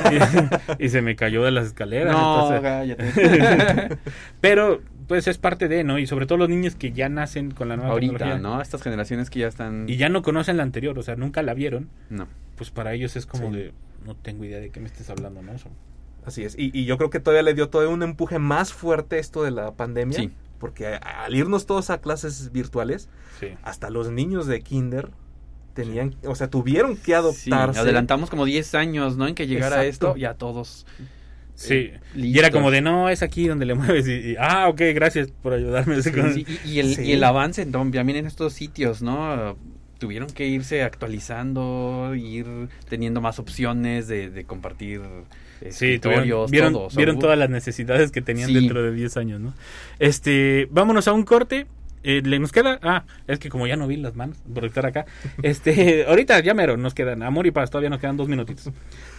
y 0.85 0.89
se 0.89 1.01
me 1.01 1.15
cayó 1.15 1.43
de 1.43 1.51
las 1.51 1.67
escaleras. 1.67 2.13
no, 2.13 2.53
entonces-. 2.53 3.97
Pero 4.41 4.81
pues 5.07 5.27
es 5.27 5.37
parte 5.37 5.67
de, 5.67 5.83
¿no? 5.83 5.99
Y 5.99 6.07
sobre 6.07 6.25
todo 6.25 6.37
los 6.39 6.49
niños 6.49 6.75
que 6.75 6.91
ya 6.91 7.09
nacen 7.09 7.51
con 7.51 7.69
la 7.69 7.77
nueva 7.77 7.91
Ahorita, 7.91 8.13
tecnología 8.17 8.41
¿no? 8.41 8.61
Estas 8.61 8.81
generaciones 8.81 9.29
que 9.29 9.39
ya 9.39 9.47
están... 9.47 9.85
y 9.87 9.97
ya 9.97 10.09
no 10.09 10.21
conocen 10.23 10.57
la 10.57 10.63
anterior, 10.63 10.97
o 10.97 11.03
sea, 11.03 11.15
nunca 11.15 11.43
la 11.43 11.53
vieron, 11.53 11.89
No. 12.09 12.27
pues 12.57 12.71
para 12.71 12.93
ellos 12.93 13.15
es 13.15 13.25
como 13.25 13.51
Sí. 13.51 13.55
de 13.57 13.73
no 14.05 14.15
tengo 14.15 14.43
idea 14.45 14.59
de 14.59 14.71
qué 14.71 14.79
me 14.79 14.87
estés 14.87 15.09
hablando, 15.09 15.41
¿no? 15.41 15.53
Eso- 15.53 15.69
Así 16.25 16.43
es. 16.43 16.57
Y, 16.57 16.71
y 16.77 16.85
yo 16.85 16.97
creo 16.97 17.11
que 17.11 17.19
todavía 17.19 17.43
le 17.43 17.53
dio 17.53 17.69
todavía 17.69 17.93
un 17.93 18.01
empuje 18.01 18.39
más 18.39 18.73
fuerte 18.73 19.19
esto 19.19 19.43
de 19.43 19.51
la 19.51 19.73
pandemia. 19.75 20.17
Sí. 20.17 20.31
Porque 20.59 20.87
a- 20.87 21.25
al 21.25 21.35
irnos 21.35 21.65
todos 21.65 21.89
a 21.89 21.99
clases 21.99 22.51
virtuales, 22.51 23.09
Sí. 23.39 23.47
hasta 23.63 23.89
los 23.89 24.11
niños 24.11 24.47
de 24.47 24.61
kinder 24.61 25.09
tenían, 25.73 26.15
o 26.25 26.35
sea, 26.35 26.49
tuvieron 26.49 26.95
que 26.95 27.03
Sí, 27.03 27.13
adoptarse. 27.13 27.79
adelantamos 27.79 28.29
como 28.29 28.45
10 28.45 28.73
años, 28.75 29.17
¿no? 29.17 29.27
En 29.27 29.35
que 29.35 29.45
llegara 29.47 29.85
Exacto. 29.85 30.07
esto, 30.09 30.17
ya 30.17 30.33
todos... 30.35 30.85
Sí, 31.57 31.73
eh, 31.73 31.99
y 32.15 32.37
era 32.37 32.51
como 32.51 32.69
de 32.69 32.81
no, 32.81 33.07
es 33.09 33.23
aquí 33.23 33.47
donde 33.47 33.65
le 33.65 33.75
mueves 33.75 34.07
y, 34.09 34.11
y, 34.31 34.35
ah, 34.37 34.67
ok, 34.67 34.81
gracias 34.93 35.29
por 35.41 35.53
ayudarme. 35.53 36.01
Sí, 36.01 36.45
y, 36.65 36.69
y 36.69 36.79
el, 36.79 36.95
Sí. 36.95 37.01
y 37.03 37.11
el 37.13 37.23
avance 37.23 37.61
en 37.61 37.71
don- 37.71 37.91
también 37.93 38.17
en 38.19 38.25
estos 38.25 38.51
sitios, 38.53 39.01
¿no? 39.01 39.55
Tuvieron 39.97 40.29
que 40.29 40.47
irse 40.47 40.83
actualizando, 40.83 42.13
ir 42.15 42.45
teniendo 42.89 43.21
más 43.21 43.39
opciones 43.39 44.07
de, 44.09 44.29
de 44.29 44.43
compartir 44.43 45.01
Sí, 45.69 45.99
tuvieron- 45.99 46.49
vieron, 46.51 46.73
todo. 46.73 46.85
O 46.85 46.89
sea, 46.89 46.97
vieron 46.97 47.19
todas 47.19 47.37
las 47.37 47.49
necesidades 47.49 48.11
que 48.11 48.21
tenían 48.21 48.49
Sí. 48.49 48.53
dentro 48.55 48.83
de 48.83 48.91
10 48.93 49.17
años, 49.17 49.39
¿no? 49.39 49.53
Este, 49.99 50.67
vámonos 50.71 51.07
a 51.07 51.13
un 51.13 51.23
corte 51.23 51.67
Eh, 52.07 52.21
¿Le 52.23 52.37
nos 52.37 52.51
queda? 52.51 52.77
Ah, 52.83 53.03
es 53.25 53.39
que 53.39 53.49
como 53.49 53.65
ya 53.65 53.75
no 53.77 53.87
vi 53.87 53.97
las 53.97 54.15
manos 54.15 54.37
por 54.53 54.63
estar 54.63 54.85
acá. 54.85 55.07
Este, 55.41 56.05
ahorita 56.05 56.39
ya 56.41 56.53
mero, 56.53 56.77
nos 56.77 56.93
quedan. 56.93 57.23
Amor 57.23 57.47
y 57.47 57.51
paz, 57.51 57.71
todavía 57.71 57.89
nos 57.89 57.99
quedan 57.99 58.15
dos 58.15 58.27
minutitos. 58.27 58.69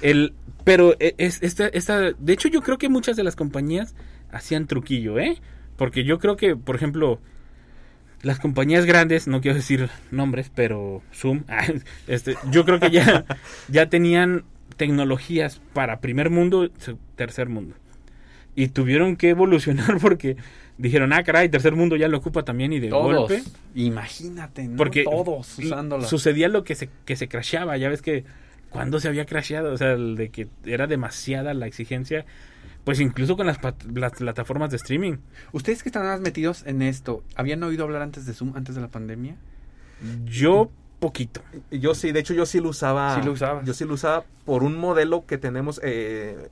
El, 0.02 0.34
pero 0.62 0.94
eh, 1.00 1.16
es, 1.18 1.42
esta, 1.42 1.66
esta, 1.66 2.12
de 2.12 2.32
hecho 2.32 2.46
yo 2.46 2.62
creo 2.62 2.78
que 2.78 2.88
muchas 2.88 3.16
de 3.16 3.24
las 3.24 3.34
compañías 3.34 3.96
hacían 4.30 4.68
truquillo, 4.68 5.18
¿eh? 5.18 5.38
Porque 5.76 6.04
yo 6.04 6.20
creo 6.20 6.36
que, 6.36 6.54
por 6.54 6.76
ejemplo, 6.76 7.18
las 8.22 8.38
compañías 8.38 8.84
grandes, 8.86 9.26
no 9.26 9.40
quiero 9.40 9.56
decir 9.56 9.88
nombres, 10.12 10.52
pero 10.54 11.02
Zoom, 11.12 11.42
este, 12.06 12.36
yo 12.52 12.64
creo 12.64 12.78
que 12.78 12.92
ya, 12.92 13.24
ya 13.66 13.88
tenían 13.88 14.44
tecnologías 14.76 15.60
para 15.72 16.00
primer 16.00 16.30
mundo, 16.30 16.70
tercer 17.16 17.48
mundo. 17.48 17.74
Y 18.54 18.68
tuvieron 18.68 19.16
que 19.16 19.30
evolucionar 19.30 19.98
porque 20.00 20.36
dijeron, 20.78 21.12
ah, 21.12 21.22
caray, 21.24 21.48
tercer 21.48 21.74
mundo 21.74 21.96
ya 21.96 22.08
lo 22.08 22.18
ocupa 22.18 22.44
también 22.44 22.72
y 22.72 22.80
de 22.80 22.88
Todos. 22.88 23.28
golpe. 23.28 23.42
Imagínate, 23.74 24.66
¿no? 24.68 24.76
Porque 24.76 25.04
Todos 25.04 25.58
usándola. 25.58 26.06
sucedía 26.06 26.48
lo 26.48 26.64
que 26.64 26.74
se, 26.74 26.88
que 27.04 27.16
se 27.16 27.28
crasheaba, 27.28 27.76
ya 27.76 27.88
ves 27.88 28.02
que 28.02 28.24
cuando 28.70 29.00
se 29.00 29.08
había 29.08 29.24
crasheado, 29.26 29.72
o 29.72 29.76
sea, 29.76 29.92
el 29.92 30.16
de 30.16 30.30
que 30.30 30.48
era 30.64 30.86
demasiada 30.86 31.54
la 31.54 31.66
exigencia, 31.66 32.26
pues 32.84 33.00
incluso 33.00 33.36
con 33.36 33.46
las, 33.46 33.58
las 33.94 34.12
plataformas 34.12 34.70
de 34.70 34.76
streaming. 34.76 35.16
Ustedes 35.52 35.82
que 35.82 35.88
están 35.88 36.04
más 36.04 36.20
metidos 36.20 36.62
en 36.66 36.82
esto, 36.82 37.22
¿habían 37.34 37.62
oído 37.62 37.84
hablar 37.84 38.02
antes 38.02 38.26
de 38.26 38.34
Zoom, 38.34 38.52
antes 38.54 38.74
de 38.74 38.80
la 38.80 38.88
pandemia? 38.88 39.36
Yo 40.24 40.70
poquito. 40.98 41.42
Yo 41.70 41.94
sí, 41.94 42.12
de 42.12 42.20
hecho 42.20 42.34
yo 42.34 42.46
sí 42.46 42.60
lo 42.60 42.70
usaba. 42.70 43.14
Sí 43.16 43.26
lo 43.26 43.32
usabas. 43.32 43.64
Yo 43.64 43.74
sí 43.74 43.84
lo 43.84 43.94
usaba 43.94 44.24
por 44.44 44.62
un 44.62 44.76
modelo 44.76 45.26
que 45.26 45.38
tenemos 45.38 45.80
eh, 45.82 46.50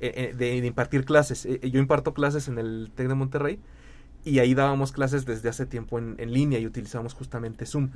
eh, 0.00 0.12
eh, 0.14 0.34
de, 0.36 0.60
de 0.60 0.66
impartir 0.66 1.04
clases. 1.04 1.46
Eh, 1.46 1.70
yo 1.70 1.80
imparto 1.80 2.14
clases 2.14 2.48
en 2.48 2.58
el 2.58 2.90
TEC 2.94 3.08
de 3.08 3.14
Monterrey 3.14 3.58
y 4.24 4.40
ahí 4.40 4.54
dábamos 4.54 4.92
clases 4.92 5.24
desde 5.24 5.48
hace 5.48 5.66
tiempo 5.66 5.98
en, 5.98 6.16
en 6.18 6.32
línea 6.32 6.58
y 6.58 6.66
utilizábamos 6.66 7.14
justamente 7.14 7.64
Zoom. 7.64 7.90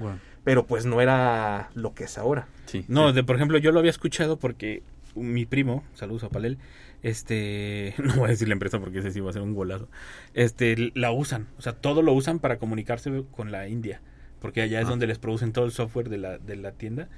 Pero 0.45 0.65
pues 0.65 0.87
no 0.87 1.01
era 1.01 1.71
lo 1.75 1.93
que 1.93 2.05
es 2.05 2.19
ahora. 2.19 2.47
Sí. 2.67 2.85
No, 2.89 3.13
de, 3.13 3.25
por 3.25 3.37
ejemplo, 3.37 3.59
yo 3.59 3.73
lo 3.73 3.81
había 3.81 3.91
escuchado 3.91 4.39
porque 4.39 4.83
mi 5.15 5.45
primo, 5.45 5.83
saludos 5.93 6.25
a 6.25 6.29
Palel, 6.29 6.59
este, 7.03 7.95
no 8.03 8.15
voy 8.15 8.27
a 8.27 8.29
decir 8.29 8.49
la 8.49 8.55
empresa 8.55 8.79
porque 8.79 9.01
ese 9.01 9.11
sí 9.11 9.21
va 9.21 9.31
a 9.31 9.33
ser 9.33 9.43
un 9.43 9.55
golazo, 9.55 9.89
este, 10.35 10.93
la 10.95 11.11
usan, 11.11 11.49
o 11.59 11.63
sea, 11.63 11.73
todo 11.73 12.03
lo 12.03 12.13
usan 12.13 12.39
para 12.39 12.59
comunicarse 12.59 13.25
con 13.33 13.51
la 13.51 13.69
India, 13.69 14.01
porque 14.41 14.63
allá 14.63 14.81
es 14.81 14.87
Ah. 14.87 14.91
donde 14.91 15.07
les 15.07 15.19
producen 15.19 15.53
todo 15.53 15.65
el 15.65 15.73
software 15.73 16.09
de 16.09 16.19
la, 16.19 16.39
de 16.39 16.57
la 16.57 16.73
tienda 16.73 17.09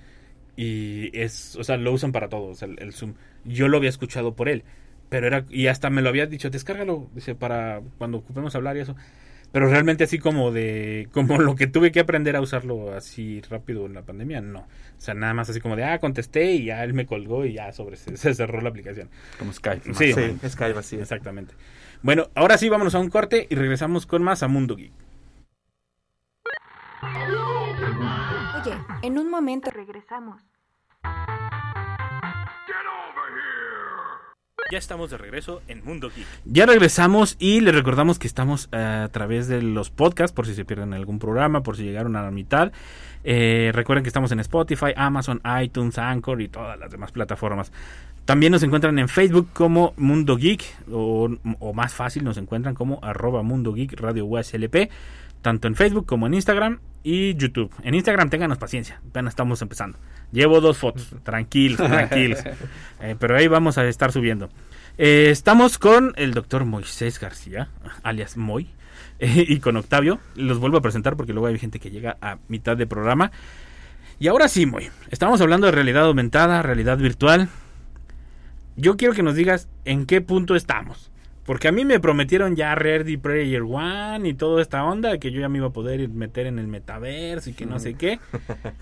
y 0.56 1.10
es, 1.18 1.56
o 1.56 1.64
sea, 1.64 1.76
lo 1.76 1.92
usan 1.92 2.12
para 2.12 2.28
todo, 2.28 2.48
o 2.48 2.54
sea, 2.54 2.68
el, 2.68 2.78
el 2.80 2.92
Zoom. 2.92 3.14
Yo 3.44 3.68
lo 3.68 3.78
había 3.78 3.88
escuchado 3.88 4.34
por 4.34 4.48
él, 4.48 4.64
pero 5.08 5.26
era, 5.26 5.44
y 5.48 5.66
hasta 5.68 5.88
me 5.90 6.02
lo 6.02 6.08
había 6.10 6.26
dicho, 6.26 6.50
descárgalo, 6.50 7.08
dice, 7.14 7.34
para 7.34 7.80
cuando 7.98 8.18
ocupemos 8.18 8.54
hablar 8.54 8.76
y 8.76 8.80
eso. 8.80 8.94
Pero 9.50 9.68
realmente 9.68 10.04
así 10.04 10.18
como 10.18 10.50
de, 10.50 11.08
como 11.12 11.38
lo 11.38 11.54
que 11.56 11.66
tuve 11.66 11.92
que 11.92 12.00
aprender 12.00 12.36
a 12.36 12.40
usarlo 12.40 12.94
así 12.94 13.42
rápido 13.50 13.84
en 13.84 13.92
la 13.92 14.00
pandemia, 14.02 14.40
no. 14.40 14.60
O 14.60 14.66
sea, 14.96 15.12
nada 15.12 15.34
más 15.34 15.50
así 15.50 15.60
como 15.60 15.76
de, 15.76 15.84
ah, 15.84 15.98
contesté 15.98 16.52
y 16.52 16.64
ya 16.66 16.82
él 16.84 16.94
me 16.94 17.04
colgó 17.04 17.44
y 17.44 17.52
ya 17.54 17.70
sobre, 17.72 17.96
se, 17.96 18.16
se 18.16 18.34
cerró 18.34 18.62
la 18.62 18.70
aplicación. 18.70 19.10
Como 19.38 19.52
Skype. 19.52 19.92
Sí. 19.92 20.12
Skype 20.48 20.78
así. 20.78 20.96
Exactamente. 20.96 21.54
Bueno, 22.00 22.28
ahora 22.34 22.56
sí, 22.56 22.70
vámonos 22.70 22.94
a 22.94 22.98
un 22.98 23.10
corte 23.10 23.46
y 23.50 23.54
regresamos 23.54 24.06
con 24.06 24.22
más 24.22 24.42
a 24.42 24.48
Mundo 24.48 24.74
Geek. 24.74 24.92
Oye, 27.02 28.76
en 29.02 29.18
un 29.18 29.30
momento 29.30 29.70
Regresamos. 29.70 30.42
Ya 34.70 34.78
estamos 34.78 35.10
de 35.10 35.18
regreso 35.18 35.60
en 35.68 35.84
Mundo 35.84 36.08
Geek. 36.08 36.26
Ya 36.46 36.64
regresamos 36.64 37.36
y 37.38 37.60
les 37.60 37.74
recordamos 37.74 38.18
que 38.18 38.26
estamos 38.26 38.70
eh, 38.72 39.02
a 39.04 39.08
través 39.10 39.46
de 39.46 39.60
los 39.60 39.90
podcasts, 39.90 40.34
por 40.34 40.46
si 40.46 40.54
se 40.54 40.64
pierden 40.64 40.94
algún 40.94 41.18
programa, 41.18 41.62
por 41.62 41.76
si 41.76 41.82
llegaron 41.82 42.16
a 42.16 42.22
la 42.22 42.30
mitad. 42.30 42.72
Eh, 43.22 43.70
recuerden 43.74 44.02
que 44.02 44.08
estamos 44.08 44.32
en 44.32 44.40
Spotify, 44.40 44.94
Amazon, 44.96 45.42
iTunes, 45.62 45.98
Anchor 45.98 46.40
y 46.40 46.48
todas 46.48 46.78
las 46.78 46.90
demás 46.90 47.12
plataformas. 47.12 47.70
También 48.24 48.52
nos 48.52 48.62
encuentran 48.62 48.98
en 48.98 49.08
Facebook 49.08 49.48
como 49.52 49.92
Mundo 49.98 50.36
Geek 50.38 50.64
o, 50.90 51.28
o 51.58 51.72
más 51.74 51.92
fácil 51.92 52.24
nos 52.24 52.38
encuentran 52.38 52.74
como 52.74 52.98
arroba 53.02 53.42
Mundo 53.42 53.74
Geek 53.74 54.00
Radio 54.00 54.24
USLP, 54.24 54.88
tanto 55.42 55.68
en 55.68 55.74
Facebook 55.74 56.06
como 56.06 56.26
en 56.26 56.34
Instagram 56.34 56.78
y 57.02 57.34
YouTube. 57.34 57.72
En 57.82 57.94
Instagram 57.94 58.30
ténganos 58.30 58.58
paciencia, 58.58 59.00
apenas 59.06 59.32
estamos 59.32 59.60
empezando. 59.60 59.98
Llevo 60.30 60.60
dos 60.60 60.78
fotos, 60.78 61.14
tranquilos, 61.22 61.78
tranquilos. 61.78 62.40
Eh, 63.04 63.16
pero 63.18 63.36
ahí 63.36 63.48
vamos 63.48 63.78
a 63.78 63.84
estar 63.88 64.12
subiendo. 64.12 64.48
Eh, 64.96 65.30
estamos 65.30 65.76
con 65.76 66.12
el 66.14 66.34
doctor 66.34 66.64
Moisés 66.64 67.18
García, 67.18 67.68
alias 68.04 68.36
Moy, 68.36 68.68
eh, 69.18 69.44
y 69.48 69.58
con 69.58 69.76
Octavio. 69.76 70.20
Los 70.36 70.60
vuelvo 70.60 70.78
a 70.78 70.82
presentar 70.82 71.16
porque 71.16 71.32
luego 71.32 71.48
hay 71.48 71.58
gente 71.58 71.80
que 71.80 71.90
llega 71.90 72.16
a 72.20 72.38
mitad 72.46 72.76
de 72.76 72.86
programa. 72.86 73.32
Y 74.20 74.28
ahora 74.28 74.46
sí, 74.46 74.66
Moy, 74.66 74.88
estamos 75.10 75.40
hablando 75.40 75.66
de 75.66 75.72
realidad 75.72 76.04
aumentada, 76.04 76.62
realidad 76.62 76.96
virtual. 76.98 77.48
Yo 78.76 78.96
quiero 78.96 79.14
que 79.14 79.24
nos 79.24 79.34
digas 79.34 79.68
en 79.84 80.06
qué 80.06 80.20
punto 80.20 80.54
estamos. 80.54 81.11
Porque 81.44 81.66
a 81.66 81.72
mí 81.72 81.84
me 81.84 81.98
prometieron 81.98 82.54
ya 82.54 82.74
Ready 82.76 83.16
Player 83.16 83.62
One 83.62 84.28
y 84.28 84.34
toda 84.34 84.62
esta 84.62 84.84
onda, 84.84 85.18
que 85.18 85.32
yo 85.32 85.40
ya 85.40 85.48
me 85.48 85.58
iba 85.58 85.66
a 85.68 85.72
poder 85.72 86.08
meter 86.08 86.46
en 86.46 86.60
el 86.60 86.68
metaverso 86.68 87.50
y 87.50 87.52
que 87.52 87.66
no 87.66 87.80
sé 87.80 87.94
qué. 87.94 88.20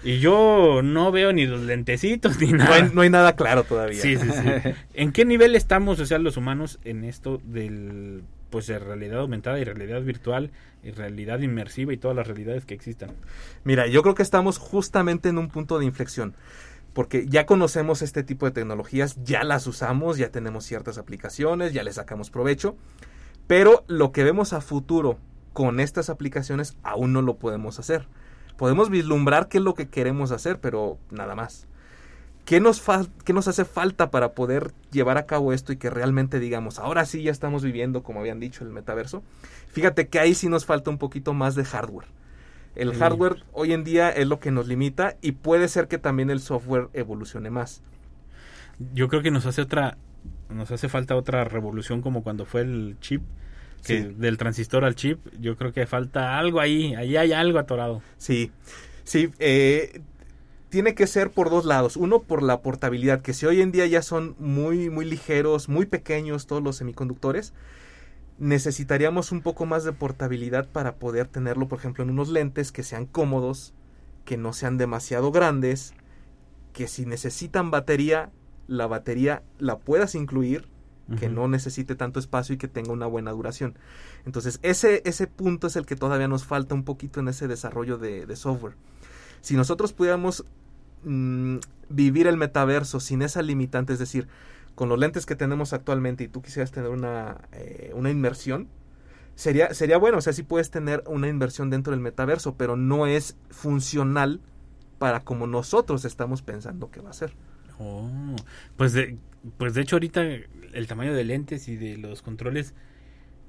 Y 0.04 0.18
yo 0.18 0.80
no 0.84 1.10
veo 1.10 1.32
ni 1.32 1.46
los 1.46 1.62
lentecitos 1.62 2.38
ni 2.38 2.52
No 2.52 2.58
nada. 2.58 2.74
hay, 2.74 2.90
no 2.92 3.00
hay 3.00 3.08
nada 3.10 3.34
claro 3.34 3.64
todavía. 3.64 4.00
Sí, 4.00 4.16
sí, 4.16 4.28
sí. 4.30 4.70
¿En 4.94 5.12
qué 5.12 5.24
nivel 5.24 5.56
estamos, 5.56 6.00
o 6.00 6.06
sea, 6.06 6.18
los 6.18 6.36
humanos 6.36 6.78
en 6.84 7.04
esto 7.04 7.40
del 7.44 8.22
pues 8.50 8.66
de 8.66 8.80
realidad 8.80 9.20
aumentada 9.20 9.60
y 9.60 9.64
realidad 9.64 10.02
virtual 10.02 10.50
y 10.82 10.90
realidad 10.90 11.38
inmersiva 11.38 11.92
y 11.92 11.96
todas 11.96 12.16
las 12.16 12.26
realidades 12.26 12.64
que 12.66 12.74
existan? 12.74 13.12
Mira, 13.64 13.86
yo 13.86 14.02
creo 14.02 14.14
que 14.14 14.22
estamos 14.24 14.58
justamente 14.58 15.28
en 15.28 15.38
un 15.38 15.48
punto 15.48 15.78
de 15.78 15.84
inflexión. 15.86 16.34
Porque 16.92 17.26
ya 17.28 17.46
conocemos 17.46 18.02
este 18.02 18.22
tipo 18.22 18.46
de 18.46 18.52
tecnologías, 18.52 19.16
ya 19.22 19.44
las 19.44 19.66
usamos, 19.66 20.18
ya 20.18 20.30
tenemos 20.30 20.64
ciertas 20.64 20.98
aplicaciones, 20.98 21.72
ya 21.72 21.82
le 21.82 21.92
sacamos 21.92 22.30
provecho. 22.30 22.76
Pero 23.46 23.84
lo 23.86 24.12
que 24.12 24.24
vemos 24.24 24.52
a 24.52 24.60
futuro 24.60 25.18
con 25.52 25.80
estas 25.80 26.10
aplicaciones 26.10 26.76
aún 26.82 27.12
no 27.12 27.22
lo 27.22 27.36
podemos 27.36 27.78
hacer. 27.78 28.06
Podemos 28.56 28.90
vislumbrar 28.90 29.48
qué 29.48 29.58
es 29.58 29.64
lo 29.64 29.74
que 29.74 29.88
queremos 29.88 30.32
hacer, 30.32 30.60
pero 30.60 30.98
nada 31.10 31.34
más. 31.34 31.66
¿Qué 32.44 32.60
nos, 32.60 32.82
qué 33.24 33.32
nos 33.32 33.48
hace 33.48 33.64
falta 33.64 34.10
para 34.10 34.32
poder 34.32 34.72
llevar 34.90 35.18
a 35.18 35.26
cabo 35.26 35.52
esto 35.52 35.72
y 35.72 35.76
que 35.76 35.90
realmente 35.90 36.40
digamos, 36.40 36.78
ahora 36.78 37.04
sí 37.04 37.22
ya 37.22 37.30
estamos 37.30 37.62
viviendo, 37.62 38.02
como 38.02 38.20
habían 38.20 38.40
dicho, 38.40 38.64
el 38.64 38.70
metaverso? 38.70 39.22
Fíjate 39.68 40.08
que 40.08 40.18
ahí 40.18 40.34
sí 40.34 40.48
nos 40.48 40.66
falta 40.66 40.90
un 40.90 40.98
poquito 40.98 41.32
más 41.32 41.54
de 41.54 41.64
hardware. 41.64 42.08
El 42.80 42.94
hardware 42.94 43.44
hoy 43.52 43.72
en 43.72 43.84
día 43.84 44.08
es 44.10 44.26
lo 44.26 44.40
que 44.40 44.50
nos 44.50 44.66
limita 44.66 45.16
y 45.20 45.32
puede 45.32 45.68
ser 45.68 45.86
que 45.86 45.98
también 45.98 46.30
el 46.30 46.40
software 46.40 46.88
evolucione 46.94 47.50
más. 47.50 47.82
Yo 48.94 49.08
creo 49.08 49.22
que 49.22 49.30
nos 49.30 49.44
hace 49.46 49.60
otra 49.62 49.98
nos 50.48 50.70
hace 50.70 50.88
falta 50.88 51.14
otra 51.16 51.44
revolución 51.44 52.02
como 52.02 52.22
cuando 52.22 52.44
fue 52.44 52.62
el 52.62 52.96
chip 53.00 53.22
que 53.86 54.02
Sí. 54.02 54.14
del 54.18 54.36
transistor 54.36 54.84
al 54.84 54.94
chip, 54.94 55.18
yo 55.40 55.56
creo 55.56 55.72
que 55.72 55.86
falta 55.86 56.38
algo 56.38 56.60
ahí, 56.60 56.94
ahí 56.94 57.16
hay 57.16 57.32
algo 57.32 57.58
atorado. 57.58 58.02
Sí, 58.18 58.50
sí, 59.04 59.30
eh, 59.38 60.02
tiene 60.68 60.94
que 60.94 61.06
ser 61.06 61.30
por 61.30 61.48
dos 61.50 61.64
lados. 61.64 61.96
Uno, 61.96 62.20
por 62.22 62.42
la 62.42 62.60
portabilidad, 62.60 63.22
que 63.22 63.32
si 63.32 63.46
hoy 63.46 63.60
en 63.62 63.72
día 63.72 63.86
ya 63.86 64.02
son 64.02 64.36
muy, 64.38 64.90
muy 64.90 65.04
ligeros, 65.06 65.68
muy 65.68 65.86
pequeños 65.86 66.46
todos 66.46 66.62
los 66.62 66.76
semiconductores, 66.76 67.54
necesitaríamos 68.40 69.32
un 69.32 69.42
poco 69.42 69.66
más 69.66 69.84
de 69.84 69.92
portabilidad 69.92 70.66
para 70.66 70.96
poder 70.96 71.28
tenerlo, 71.28 71.68
por 71.68 71.78
ejemplo, 71.78 72.02
en 72.02 72.10
unos 72.10 72.30
lentes 72.30 72.72
que 72.72 72.82
sean 72.82 73.04
cómodos, 73.06 73.74
que 74.24 74.38
no 74.38 74.54
sean 74.54 74.78
demasiado 74.78 75.30
grandes, 75.30 75.92
que 76.72 76.88
si 76.88 77.04
necesitan 77.04 77.70
batería, 77.70 78.30
la 78.66 78.86
batería 78.86 79.42
la 79.58 79.78
puedas 79.78 80.14
incluir, 80.14 80.66
que 81.18 81.28
no 81.28 81.48
necesite 81.48 81.96
tanto 81.96 82.20
espacio 82.20 82.54
y 82.54 82.58
que 82.58 82.68
tenga 82.68 82.92
una 82.92 83.06
buena 83.06 83.32
duración. 83.32 83.76
Entonces, 84.26 84.60
ese, 84.62 85.02
ese 85.04 85.26
punto 85.26 85.66
es 85.66 85.74
el 85.74 85.84
que 85.84 85.96
todavía 85.96 86.28
nos 86.28 86.44
falta 86.44 86.72
un 86.76 86.84
poquito 86.84 87.18
en 87.18 87.26
ese 87.26 87.48
desarrollo 87.48 87.98
de, 87.98 88.26
de 88.26 88.36
software. 88.36 88.74
Si 89.40 89.56
nosotros 89.56 89.92
pudiéramos 89.92 90.44
mm, 91.02 91.56
vivir 91.88 92.28
el 92.28 92.36
metaverso 92.36 93.00
sin 93.00 93.22
esa 93.22 93.42
limitante, 93.42 93.92
es 93.92 93.98
decir, 93.98 94.28
con 94.80 94.88
los 94.88 94.98
lentes 94.98 95.26
que 95.26 95.36
tenemos 95.36 95.74
actualmente 95.74 96.24
y 96.24 96.28
tú 96.28 96.40
quisieras 96.40 96.70
tener 96.70 96.88
una, 96.88 97.36
eh, 97.52 97.92
una 97.94 98.08
inmersión, 98.08 98.66
sería, 99.34 99.74
sería 99.74 99.98
bueno, 99.98 100.16
o 100.16 100.20
sea, 100.22 100.32
sí 100.32 100.42
puedes 100.42 100.70
tener 100.70 101.04
una 101.06 101.28
inversión 101.28 101.68
dentro 101.68 101.90
del 101.90 102.00
metaverso, 102.00 102.54
pero 102.54 102.78
no 102.78 103.06
es 103.06 103.36
funcional 103.50 104.40
para 104.98 105.20
como 105.20 105.46
nosotros 105.46 106.06
estamos 106.06 106.40
pensando 106.40 106.90
que 106.90 107.02
va 107.02 107.10
a 107.10 107.12
ser. 107.12 107.34
Oh, 107.78 108.08
pues 108.78 108.94
de, 108.94 109.18
pues 109.58 109.74
de 109.74 109.82
hecho 109.82 109.96
ahorita 109.96 110.22
el 110.22 110.86
tamaño 110.86 111.12
de 111.12 111.24
lentes 111.24 111.68
y 111.68 111.76
de 111.76 111.98
los 111.98 112.22
controles 112.22 112.72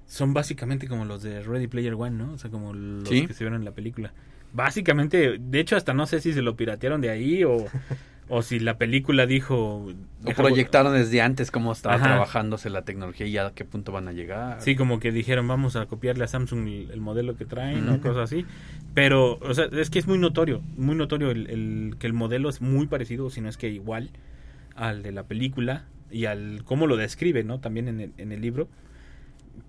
son 0.08 0.34
básicamente 0.34 0.90
como 0.90 1.06
los 1.06 1.24
de 1.24 1.42
Ready 1.44 1.68
Player 1.68 1.94
One, 1.94 2.18
¿no? 2.18 2.34
O 2.34 2.38
sea, 2.40 2.52
como 2.52 2.74
los 2.74 3.08
Sí. 3.08 3.26
que 3.26 3.34
se 3.34 3.46
vieron 3.46 3.58
en 3.58 3.64
la 3.64 3.72
película. 3.72 4.12
Básicamente, 4.52 5.38
de 5.40 5.60
hecho 5.62 5.78
hasta 5.78 5.94
no 5.94 6.06
sé 6.08 6.20
si 6.20 6.34
se 6.34 6.42
lo 6.42 6.58
piratearon 6.58 7.00
de 7.00 7.10
ahí 7.10 7.46
o, 7.46 7.56
O 8.34 8.44
si 8.44 8.60
la 8.60 8.78
película 8.78 9.26
dijo... 9.26 9.92
O 10.24 10.32
proyectaron 10.34 10.94
desde 10.94 11.22
antes 11.22 11.52
cómo 11.52 11.74
estaba 11.74 11.96
Ajá. 11.96 12.06
trabajándose 12.06 12.70
la 12.70 12.84
tecnología 12.84 13.28
y 13.28 13.38
a 13.38 13.52
qué 13.54 13.66
punto 13.66 13.92
van 13.92 14.08
a 14.08 14.14
llegar. 14.14 14.62
Sí, 14.62 14.78
como 14.78 15.02
que 15.02 15.12
dijeron, 15.12 15.50
vamos 15.50 15.76
a 15.76 15.86
copiarle 15.88 16.24
a 16.24 16.28
Samsung 16.28 16.66
el, 16.66 16.92
el 16.92 17.02
modelo 17.02 17.36
que 17.36 17.44
traen 17.46 17.90
o 17.90 18.00
cosas 18.00 18.32
así. 18.32 18.46
Pero, 18.94 19.38
o 19.42 19.54
sea, 19.54 19.66
es 19.66 19.90
que 19.90 20.00
es 20.00 20.08
muy 20.08 20.18
notorio, 20.18 20.62
muy 20.78 20.96
notorio 20.96 21.30
el, 21.32 21.50
el- 21.50 21.96
que 22.00 22.08
el 22.08 22.14
modelo 22.14 22.48
es 22.48 22.62
muy 22.62 22.88
parecido, 22.88 23.30
si 23.30 23.42
no 23.42 23.50
es 23.50 23.58
que 23.58 23.68
igual, 23.68 24.12
al 24.76 25.04
de 25.04 25.12
la 25.12 25.24
película 25.24 25.84
y 26.10 26.26
al 26.26 26.62
cómo 26.64 26.88
lo 26.88 26.96
describe, 26.96 27.44
¿no? 27.44 27.60
También 27.60 27.90
en 27.90 28.00
el, 28.00 28.14
en 28.18 28.32
el 28.32 28.40
libro. 28.40 28.70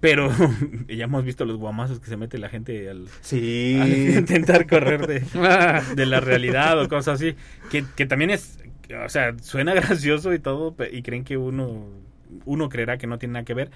Pero 0.01 0.31
ya 0.88 1.05
hemos 1.05 1.25
visto 1.25 1.45
los 1.45 1.57
guamazos 1.59 2.01
que 2.01 2.07
se 2.07 2.16
mete 2.16 2.38
la 2.38 2.49
gente 2.49 2.88
al, 2.90 3.09
Sí. 3.21 3.79
al 3.81 3.90
intentar 4.18 4.66
correr 4.66 5.07
de, 5.07 5.21
de 5.97 6.07
la 6.07 6.21
realidad 6.21 6.81
o 6.81 6.88
cosas 6.88 7.21
así. 7.21 7.37
Que, 7.71 7.85
que 7.97 8.07
también 8.07 8.31
es, 8.31 8.59
o 9.05 9.09
sea, 9.09 9.35
suena 9.40 9.75
gracioso 9.75 10.33
y 10.35 10.38
todo, 10.38 10.75
y 10.90 11.03
creen 11.03 11.25
que 11.25 11.37
uno, 11.37 11.87
uno 12.45 12.68
creerá 12.68 12.99
que 12.99 13.07
no 13.07 13.18
tiene 13.18 13.35
nada 13.35 13.45
que 13.45 13.55
ver. 13.55 13.71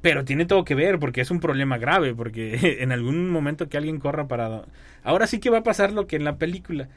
Pero 0.00 0.24
tiene 0.24 0.46
todo 0.46 0.64
que 0.64 0.74
ver 0.74 0.98
porque 0.98 1.20
es 1.20 1.30
un 1.30 1.38
problema 1.38 1.78
grave, 1.78 2.12
porque 2.14 2.78
en 2.80 2.90
algún 2.90 3.30
momento 3.30 3.68
que 3.68 3.76
alguien 3.78 4.00
corra 4.00 4.26
para... 4.26 4.64
Ahora 5.04 5.26
sí 5.28 5.38
que 5.38 5.48
va 5.50 5.58
a 5.58 5.62
pasar 5.62 5.92
lo 5.92 6.08
que 6.08 6.16
en 6.16 6.24
la 6.24 6.38
película, 6.38 6.88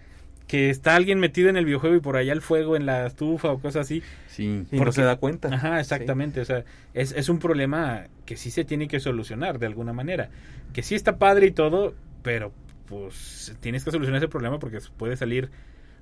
que 0.48 0.70
está 0.70 0.96
alguien 0.96 1.20
metido 1.20 1.50
en 1.50 1.58
el 1.58 1.66
videojuego 1.66 1.96
y 1.96 2.00
por 2.00 2.18
allá 2.18 2.34
el 2.34 2.42
fuego 2.42 2.76
en 2.76 2.86
la 2.86 3.08
estufa 3.08 3.52
o 3.52 3.60
cosas 3.60 3.86
así. 3.86 4.04
Sí. 4.28 4.66
Y 4.72 4.80
no 4.80 4.92
se 4.92 5.02
da 5.02 5.16
cuenta. 5.16 5.50
Ajá, 5.54 5.80
exactamente. 5.80 6.42
O 6.42 6.46
sea, 6.46 6.64
es, 6.94 7.12
es 7.14 7.30
un 7.30 7.40
problema 7.40 8.06
que 8.26 8.38
sí 8.38 8.52
se 8.52 8.64
tiene 8.64 8.88
que 8.88 9.00
solucionar 9.00 9.60
de 9.60 9.66
alguna 9.66 9.94
manera. 9.94 10.30
Que 10.74 10.84
sí 10.84 10.94
está 10.96 11.18
padre 11.18 11.48
y 11.48 11.52
todo, 11.52 11.96
pero 12.22 12.52
pues 12.88 13.56
tienes 13.62 13.84
que 13.84 13.92
solucionar 13.92 14.20
ese 14.20 14.28
problema 14.28 14.60
porque 14.60 14.80
puede 14.98 15.18
salir 15.18 15.50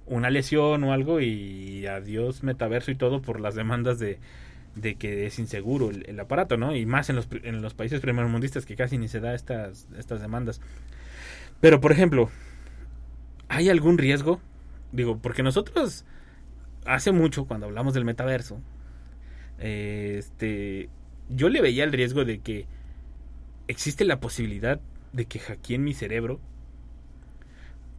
una 0.06 0.30
lesión 0.30 0.84
o 0.84 0.92
algo 0.92 1.22
y 1.22 1.86
adiós 1.88 2.44
metaverso 2.44 2.92
y 2.92 2.96
todo 2.96 3.22
por 3.22 3.40
las 3.40 3.56
demandas 3.56 4.00
de, 4.00 4.20
de 4.76 4.96
que 4.96 5.26
es 5.26 5.40
inseguro 5.40 5.90
el, 5.90 6.06
el 6.10 6.20
aparato, 6.20 6.58
¿no? 6.58 6.76
Y 6.76 6.86
más 6.86 7.10
en 7.10 7.16
los, 7.16 7.28
en 7.44 7.62
los 7.62 7.74
países 7.74 8.02
primermundistas 8.02 8.66
que 8.66 8.76
casi 8.76 8.98
ni 8.98 9.08
se 9.08 9.22
da 9.22 9.34
estas, 9.34 9.88
estas 9.98 10.22
demandas. 10.22 10.60
Pero, 11.62 11.80
por 11.80 11.94
ejemplo, 11.94 12.30
¿hay 13.56 13.70
algún 13.70 13.98
riesgo? 13.98 14.42
Digo, 14.92 15.18
porque 15.18 15.44
nosotros 15.44 16.06
hace 16.86 17.12
mucho, 17.12 17.46
cuando 17.46 17.66
hablamos 17.68 17.94
del 17.94 18.06
metaverso, 18.06 18.60
eh, 19.60 20.16
este, 20.20 20.90
yo 21.30 21.50
le 21.50 21.62
veía 21.62 21.84
el 21.84 21.92
riesgo 21.92 22.26
de 22.26 22.40
que 22.40 22.66
existe 23.68 24.06
la 24.06 24.20
posibilidad 24.20 24.80
de 25.14 25.26
que 25.26 25.40
hackeen 25.40 25.84
mi 25.84 25.94
cerebro. 25.94 26.40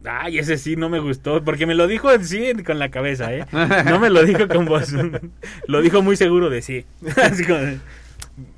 Ay, 0.07 0.37
ese 0.37 0.57
sí 0.57 0.75
no 0.75 0.87
me 0.87 0.99
gustó, 0.99 1.43
porque 1.43 1.65
me 1.65 1.73
lo 1.73 1.87
dijo 1.87 2.11
en 2.11 2.23
sí 2.25 2.53
con 2.63 2.77
la 2.77 2.91
cabeza, 2.91 3.33
¿eh? 3.33 3.45
No 3.85 3.99
me 3.99 4.09
lo 4.11 4.23
dijo 4.23 4.47
con 4.47 4.65
voz. 4.65 4.93
lo 5.67 5.81
dijo 5.81 6.01
muy 6.03 6.15
seguro 6.15 6.49
de 6.49 6.61
sí. 6.61 6.85
Así 7.23 7.43
como 7.43 7.59
de- 7.59 7.79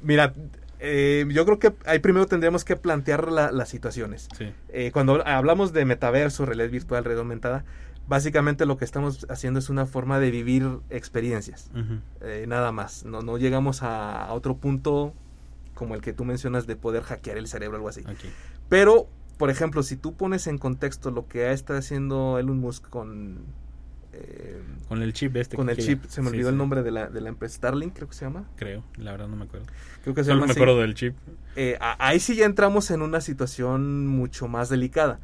Mira, 0.03 0.33
eh, 0.80 1.26
yo 1.32 1.46
creo 1.46 1.60
que 1.60 1.74
ahí 1.86 2.00
primero 2.00 2.26
tendríamos 2.28 2.63
que 2.66 2.76
plantear 2.76 3.32
la- 3.32 3.52
las 3.52 3.70
situaciones. 3.70 4.28
sí. 4.38 4.54
Eh, 4.70 4.92
cuando 4.92 5.26
hablamos 5.28 5.74
de 5.74 5.86
metaverso, 5.86 6.46
realidad 6.46 6.70
virtual, 6.70 7.04
realidad 7.04 7.22
aumentada, 7.24 7.66
básicamente 8.08 8.66
lo 8.66 8.78
que 8.78 8.86
estamos 8.86 9.26
haciendo 9.30 9.60
es 9.60 9.70
una 9.70 9.86
forma 9.86 10.20
de 10.20 10.32
vivir 10.32 10.80
experiencias. 10.90 11.70
Eh, 12.22 12.46
nada 12.48 12.72
más. 12.72 13.04
No, 13.06 13.22
no 13.22 13.38
llegamos 13.38 13.84
a, 13.84 14.26
a 14.26 14.34
otro 14.34 14.58
punto 14.58 15.13
como 15.74 15.94
el 15.96 16.02
que 16.02 16.13
tú 16.13 16.24
mencionas 16.26 16.66
de 16.68 16.76
poder 16.76 17.04
hackear 17.04 17.38
el 17.38 17.48
cerebro 17.48 17.76
o 17.76 17.80
algo 17.80 17.90
así. 17.90 18.02
Pero, 18.70 19.08
por 19.38 19.50
ejemplo, 19.50 19.84
si 19.84 19.96
tú 19.98 20.16
pones 20.16 20.48
en 20.48 20.58
contexto 20.58 21.12
lo 21.12 21.28
que 21.28 21.52
está 21.52 21.78
haciendo 21.78 22.40
Elon 22.40 22.60
Musk 22.60 22.88
con... 22.90 23.40
eh, 24.19 24.62
Con 24.88 25.01
el 25.01 25.13
chip 25.13 25.36
este. 25.36 25.56
con 25.56 25.69
el 25.69 25.77
chip, 25.77 26.03
se 26.06 26.21
me 26.21 26.30
Sí, 26.30 26.36
olvidó 26.36 26.49
sí. 26.49 26.53
el 26.53 26.58
nombre 26.58 26.84
de 26.84 26.91
la, 26.91 27.08
de 27.08 27.21
la 27.21 27.30
empresa 27.30 27.56
Starlink, 27.58 27.93
creo 27.95 28.08
que 28.08 28.15
se 28.15 28.25
llama. 28.25 28.45
Creo, 28.56 28.84
la 28.97 29.12
verdad 29.12 29.27
no 29.27 29.36
me 29.36 29.45
acuerdo. 29.45 29.65
Creo 30.03 30.15
que 30.15 30.21
se 30.23 30.27
Solo 30.30 30.36
llama 30.38 30.47
me 30.47 30.51
así. 30.51 30.60
acuerdo 30.60 30.80
del 30.82 30.93
chip. 30.95 31.15
Eh, 31.56 31.77
ahí 31.80 32.19
sí 32.19 32.36
ya 32.36 32.45
entramos 32.45 32.89
en 32.91 33.01
una 33.01 33.21
situación 33.21 34.08
mucho 34.08 34.47
más 34.47 34.69
delicada. 34.69 35.19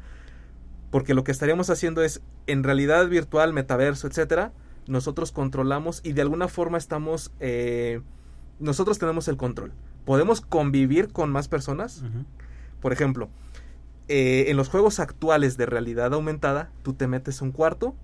Porque 0.90 1.14
lo 1.14 1.24
que 1.24 1.32
estaríamos 1.32 1.70
haciendo 1.70 2.02
es, 2.02 2.20
en 2.46 2.62
realidad 2.62 3.08
virtual, 3.08 3.52
metaverso, 3.52 4.06
etcétera, 4.06 4.52
nosotros 4.86 5.32
controlamos 5.32 6.00
y 6.04 6.12
de 6.12 6.22
alguna 6.22 6.46
forma 6.48 6.78
estamos. 6.78 7.32
eh, 7.40 8.00
nosotros 8.60 8.98
tenemos 9.00 9.26
el 9.26 9.36
control. 9.36 9.72
Podemos 10.04 10.40
convivir 10.40 11.08
con 11.08 11.32
más 11.32 11.48
personas. 11.48 12.04
Por 12.80 12.92
ejemplo, 12.92 13.28
eh, 14.06 14.44
en 14.48 14.56
los 14.56 14.68
juegos 14.68 15.00
actuales 15.00 15.56
de 15.56 15.66
realidad 15.66 16.12
aumentada, 16.14 16.70
tú 16.82 16.92
te 16.92 17.08
metes 17.08 17.40
a 17.40 17.44
un 17.46 17.50
cuarto 17.52 17.96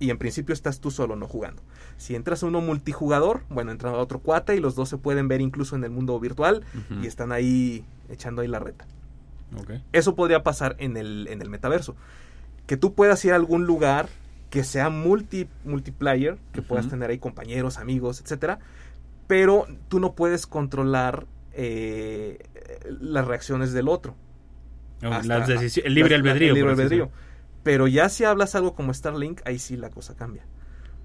y 0.00 0.10
en 0.10 0.18
principio 0.18 0.52
estás 0.52 0.80
tú 0.80 0.90
solo, 0.90 1.16
no 1.16 1.26
jugando. 1.26 1.62
Si 1.96 2.14
entras 2.14 2.42
a 2.42 2.46
uno 2.46 2.60
multijugador, 2.60 3.42
bueno, 3.48 3.70
entra 3.70 3.92
otro 3.92 4.18
cuate 4.18 4.56
y 4.56 4.60
los 4.60 4.74
dos 4.74 4.88
se 4.88 4.98
pueden 4.98 5.28
ver 5.28 5.40
incluso 5.40 5.76
en 5.76 5.84
el 5.84 5.90
mundo 5.90 6.18
virtual 6.18 6.62
y 7.02 7.06
están 7.06 7.32
ahí 7.32 7.84
echando 8.08 8.42
ahí 8.42 8.48
la 8.48 8.58
reta. 8.58 8.86
Eso 9.92 10.14
podría 10.14 10.42
pasar 10.42 10.76
en 10.78 10.96
el, 10.96 11.28
en 11.28 11.40
el 11.40 11.48
metaverso. 11.48 11.94
Que 12.66 12.76
tú 12.76 12.94
puedas 12.94 13.24
ir 13.24 13.32
a 13.32 13.36
algún 13.36 13.66
lugar 13.66 14.08
que 14.50 14.64
sea 14.64 14.88
multi, 14.88 15.48
multiplayer, 15.64 16.38
que 16.52 16.62
puedas 16.62 16.88
tener 16.88 17.10
ahí 17.10 17.18
compañeros, 17.18 17.78
amigos, 17.78 18.20
etcétera, 18.20 18.60
pero 19.26 19.66
tú 19.88 20.00
no 20.00 20.12
puedes 20.12 20.46
controlar 20.46 21.26
eh, 21.52 22.38
las 23.00 23.26
reacciones 23.26 23.72
del 23.72 23.88
otro. 23.88 24.14
No, 25.02 25.10
las 25.22 25.48
el 25.48 25.94
libre 25.94 26.14
albedrío. 26.14 26.48
el 26.50 26.54
libre 26.54 26.70
albedrío. 26.70 27.10
Pero 27.64 27.88
ya 27.88 28.08
si 28.08 28.22
hablas 28.24 28.54
algo 28.54 28.74
como 28.76 28.94
Starlink, 28.94 29.40
ahí 29.44 29.58
sí 29.58 29.76
la 29.76 29.90
cosa 29.90 30.14
cambia. 30.14 30.44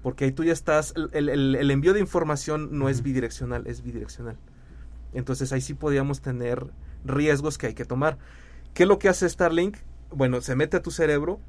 Porque 0.02 0.24
ahí 0.26 0.32
tú 0.32 0.44
ya 0.44 0.52
estás, 0.52 0.94
el, 1.12 1.28
el- 1.28 1.56
el 1.56 1.70
envío 1.70 1.92
de 1.92 2.00
información 2.00 2.68
no 2.78 2.88
es 2.88 3.02
bidireccional, 3.02 3.66
es 3.66 3.82
bidireccional. 3.82 4.36
Entonces 5.12 5.52
ahí 5.52 5.60
sí 5.60 5.74
podríamos 5.74 6.20
tener 6.20 6.70
riesgos 7.04 7.58
que 7.58 7.66
hay 7.66 7.74
que 7.74 7.84
tomar. 7.84 8.18
¿Qué 8.74 8.84
es 8.84 8.88
lo 8.88 8.98
que 9.00 9.08
hace 9.08 9.28
Starlink? 9.28 9.78
Bueno, 10.10 10.40
se 10.40 10.54
mete 10.54 10.76
a 10.76 10.82
tu 10.82 10.90
cerebro, 10.92 11.40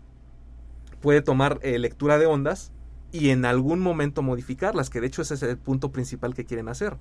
puede 1.01 1.21
tomar 1.21 1.59
eh, 1.61 1.79
lectura 1.79 2.17
de 2.17 2.25
ondas 2.25 2.71
y 3.11 3.29
en 3.29 3.45
algún 3.45 3.79
momento 3.79 4.21
modificarlas, 4.21 4.89
que 4.89 5.01
de 5.01 5.07
hecho 5.07 5.21
ese 5.21 5.33
es 5.33 5.43
el 5.43 5.57
punto 5.57 5.91
principal 5.91 6.33
que 6.33 6.45
quieren 6.45 6.69
hacer. 6.69 6.97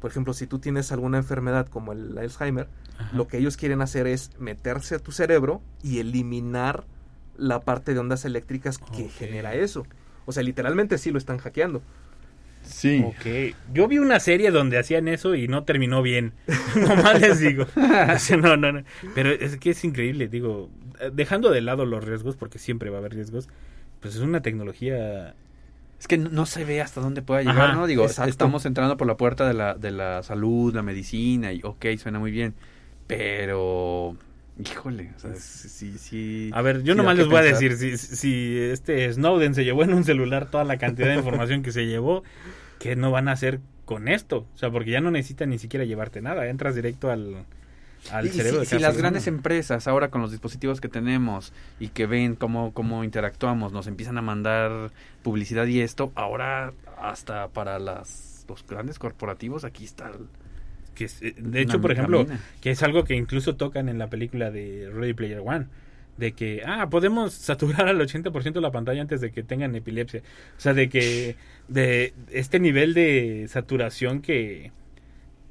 Por 0.00 0.10
ejemplo, 0.10 0.34
si 0.34 0.46
tú 0.46 0.58
tienes 0.58 0.92
alguna 0.92 1.18
enfermedad 1.18 1.66
como 1.68 1.92
el 1.92 2.18
Alzheimer, 2.18 2.68
Ajá. 2.98 3.16
lo 3.16 3.26
que 3.28 3.38
ellos 3.38 3.56
quieren 3.56 3.80
hacer 3.80 4.06
es 4.06 4.30
meterse 4.38 4.96
a 4.96 4.98
tu 4.98 5.12
cerebro 5.12 5.62
y 5.82 5.98
eliminar 6.00 6.84
la 7.36 7.60
parte 7.60 7.94
de 7.94 8.00
ondas 8.00 8.24
eléctricas 8.24 8.78
que 8.78 9.08
genera 9.08 9.54
eso. 9.54 9.86
O 10.26 10.32
sea, 10.32 10.42
literalmente 10.42 10.98
sí 10.98 11.10
lo 11.10 11.18
están 11.18 11.38
hackeando. 11.38 11.82
Sí. 12.62 13.04
Ok, 13.04 13.54
yo 13.74 13.88
vi 13.88 13.98
una 13.98 14.18
serie 14.20 14.50
donde 14.50 14.78
hacían 14.78 15.06
eso 15.08 15.34
y 15.34 15.48
no 15.48 15.64
terminó 15.64 16.02
bien. 16.02 16.32
Nomás 16.76 17.20
les 17.20 17.38
digo. 17.40 17.66
O 17.76 18.18
sea, 18.18 18.36
no, 18.36 18.56
no, 18.56 18.72
no. 18.72 18.82
Pero 19.14 19.30
es 19.30 19.58
que 19.58 19.70
es 19.70 19.84
increíble, 19.84 20.28
digo, 20.28 20.70
dejando 21.12 21.50
de 21.50 21.60
lado 21.60 21.84
los 21.84 22.04
riesgos, 22.04 22.36
porque 22.36 22.58
siempre 22.58 22.90
va 22.90 22.96
a 22.96 23.00
haber 23.00 23.14
riesgos, 23.14 23.48
pues 24.00 24.14
es 24.14 24.20
una 24.20 24.40
tecnología... 24.40 25.34
Es 26.00 26.08
que 26.08 26.18
no, 26.18 26.28
no 26.28 26.44
se 26.44 26.64
ve 26.64 26.80
hasta 26.80 27.00
dónde 27.00 27.22
pueda 27.22 27.40
llegar, 27.40 27.70
Ajá, 27.70 27.74
¿no? 27.74 27.86
Digo, 27.86 28.04
exacto. 28.04 28.30
estamos 28.30 28.66
entrando 28.66 28.96
por 28.96 29.06
la 29.06 29.16
puerta 29.16 29.46
de 29.46 29.54
la, 29.54 29.74
de 29.74 29.90
la 29.90 30.22
salud, 30.22 30.74
la 30.74 30.82
medicina, 30.82 31.52
y 31.52 31.60
ok, 31.62 31.86
suena 31.98 32.18
muy 32.18 32.30
bien. 32.30 32.54
Pero, 33.06 34.16
híjole, 34.58 35.12
o 35.16 35.18
sea, 35.18 35.34
sí, 35.34 35.98
sí. 35.98 36.50
A 36.52 36.62
ver, 36.62 36.82
yo 36.82 36.94
nomás 36.94 37.16
les 37.16 37.26
voy 37.26 37.38
a 37.38 37.42
decir, 37.42 37.76
si, 37.76 37.96
si 37.98 38.56
este 38.58 39.12
Snowden 39.12 39.54
se 39.54 39.64
llevó 39.64 39.82
en 39.84 39.94
un 39.94 40.04
celular 40.04 40.50
toda 40.50 40.64
la 40.64 40.78
cantidad 40.78 41.08
de 41.08 41.16
información 41.16 41.62
que 41.62 41.72
se 41.72 41.86
llevó, 41.86 42.22
¿qué 42.78 42.96
no 42.96 43.10
van 43.10 43.28
a 43.28 43.32
hacer 43.32 43.60
con 43.84 44.08
esto? 44.08 44.46
O 44.54 44.58
sea, 44.58 44.70
porque 44.70 44.90
ya 44.92 45.00
no 45.00 45.10
necesitan 45.10 45.50
ni 45.50 45.58
siquiera 45.58 45.84
llevarte 45.84 46.20
nada, 46.22 46.46
entras 46.48 46.74
directo 46.74 47.10
al, 47.10 47.46
al 48.10 48.26
Y 48.26 48.28
cerebro 48.30 48.60
si, 48.60 48.66
de 48.66 48.66
si 48.66 48.78
las 48.78 48.96
grandes 48.98 49.26
empresas 49.26 49.88
ahora 49.88 50.10
con 50.10 50.20
los 50.22 50.30
dispositivos 50.30 50.80
que 50.80 50.88
tenemos 50.88 51.52
y 51.80 51.88
que 51.88 52.06
ven 52.06 52.36
cómo, 52.36 52.72
cómo 52.72 53.04
interactuamos, 53.04 53.72
nos 53.72 53.86
empiezan 53.86 54.18
a 54.18 54.22
mandar 54.22 54.92
publicidad 55.22 55.66
y 55.66 55.80
esto, 55.80 56.12
ahora 56.14 56.72
hasta 57.00 57.48
para 57.48 57.78
las, 57.78 58.44
los 58.48 58.64
grandes 58.66 58.98
corporativos 58.98 59.64
aquí 59.64 59.84
está. 59.84 60.08
el- 60.08 60.28
Que 60.94 61.04
es- 61.06 61.20
eh, 61.22 61.34
de 61.38 61.60
hecho, 61.60 61.80
por 61.80 61.90
ejemplo, 61.92 62.26
que 62.60 62.70
es 62.70 62.82
algo 62.82 63.04
que 63.04 63.14
incluso 63.14 63.56
tocan 63.56 63.88
en 63.88 63.98
la 63.98 64.08
película 64.08 64.50
de 64.50 64.90
Ready 64.92 65.14
Player 65.14 65.40
One. 65.44 65.66
De 66.16 66.32
que, 66.32 66.62
ah, 66.64 66.88
podemos 66.90 67.32
saturar 67.34 67.88
al 67.88 68.00
80% 68.00 68.60
la 68.60 68.70
pantalla 68.70 69.00
antes 69.02 69.20
de 69.20 69.32
que 69.32 69.42
tengan 69.42 69.74
epilepsia. 69.74 70.22
O 70.56 70.60
sea, 70.60 70.72
de 70.72 70.88
que, 70.88 71.34
de 71.68 72.14
este 72.30 72.60
nivel 72.60 72.94
de 72.94 73.46
saturación 73.48 74.22
que, 74.22 74.70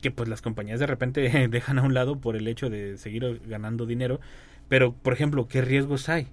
que 0.02 0.10
pues 0.12 0.30
las 0.30 0.42
compañías 0.42 0.80
de 0.80 0.88
repente 0.88 1.22
dejan 1.50 1.80
a 1.80 1.84
un 1.84 1.94
lado 1.94 2.20
por 2.20 2.36
el 2.38 2.48
hecho 2.48 2.70
de 2.70 2.98
seguir 2.98 3.42
ganando 3.46 3.86
dinero. 3.86 4.22
Pero, 4.70 4.94
por 4.94 5.12
ejemplo, 5.14 5.48
¿qué 5.50 5.62
riesgos 5.62 6.08
hay? 6.08 6.28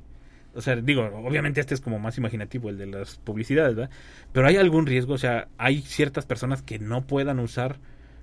O 0.55 0.61
sea, 0.63 0.77
digo, 0.77 1.03
obviamente 1.25 1.61
este 1.61 1.75
es 1.75 1.81
como 1.81 1.99
más 1.99 2.17
imaginativo, 2.19 2.71
el 2.71 2.79
de 2.79 2.87
las 2.87 3.19
publicidades, 3.19 3.75
¿verdad? 3.77 3.91
Pero 4.33 4.47
¿hay 4.47 4.57
algún 4.57 4.87
riesgo? 4.87 5.15
O 5.15 5.19
sea, 5.19 5.49
¿hay 5.59 5.81
ciertas 5.83 6.27
personas 6.27 6.63
que 6.63 6.79
no 6.79 7.03
puedan 7.07 7.39
usar 7.41 7.79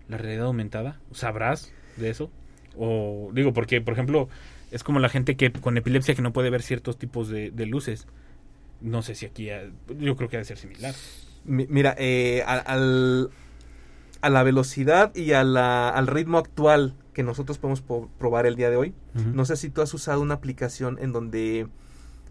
la 0.08 0.18
realidad 0.18 0.46
aumentada? 0.46 1.00
¿Sabrás 1.12 1.72
de 1.98 2.10
eso? 2.10 2.30
O 2.78 3.30
digo, 3.34 3.54
porque, 3.54 3.82
por 3.82 3.94
ejemplo, 3.94 4.30
es 4.72 4.84
como 4.84 5.00
la 5.00 5.10
gente 5.10 5.36
que 5.36 5.52
con 5.52 5.78
epilepsia 5.78 6.16
que 6.16 6.22
no 6.22 6.34
puede 6.34 6.50
ver 6.50 6.62
ciertos 6.62 6.98
tipos 6.98 7.30
de, 7.30 7.52
de 7.52 7.66
luces. 7.66 8.08
No 8.82 9.02
sé 9.02 9.16
si 9.16 9.26
aquí, 9.26 9.50
yo 10.00 10.16
creo 10.16 10.30
que 10.30 10.36
ha 10.38 10.40
de 10.40 10.46
ser 10.46 10.58
similar. 10.58 10.94
Mi- 11.46 11.66
Mira, 11.68 11.96
eh, 11.98 12.44
a, 12.46 12.54
al- 12.58 13.30
a 14.22 14.30
la 14.30 14.44
velocidad 14.44 15.16
y 15.16 15.32
a 15.34 15.44
la- 15.44 15.90
al 15.90 16.08
ritmo 16.08 16.38
actual 16.38 16.94
que 17.14 17.24
nosotros 17.24 17.58
podemos 17.58 17.82
po- 17.82 18.10
probar 18.20 18.46
el 18.46 18.56
día 18.56 18.70
de 18.70 18.76
hoy, 18.76 18.94
no 19.34 19.46
sé 19.46 19.56
si 19.56 19.70
tú 19.72 19.82
has 19.82 19.92
usado 19.96 20.22
una 20.22 20.36
aplicación 20.36 21.00
en 21.02 21.12
donde 21.12 21.68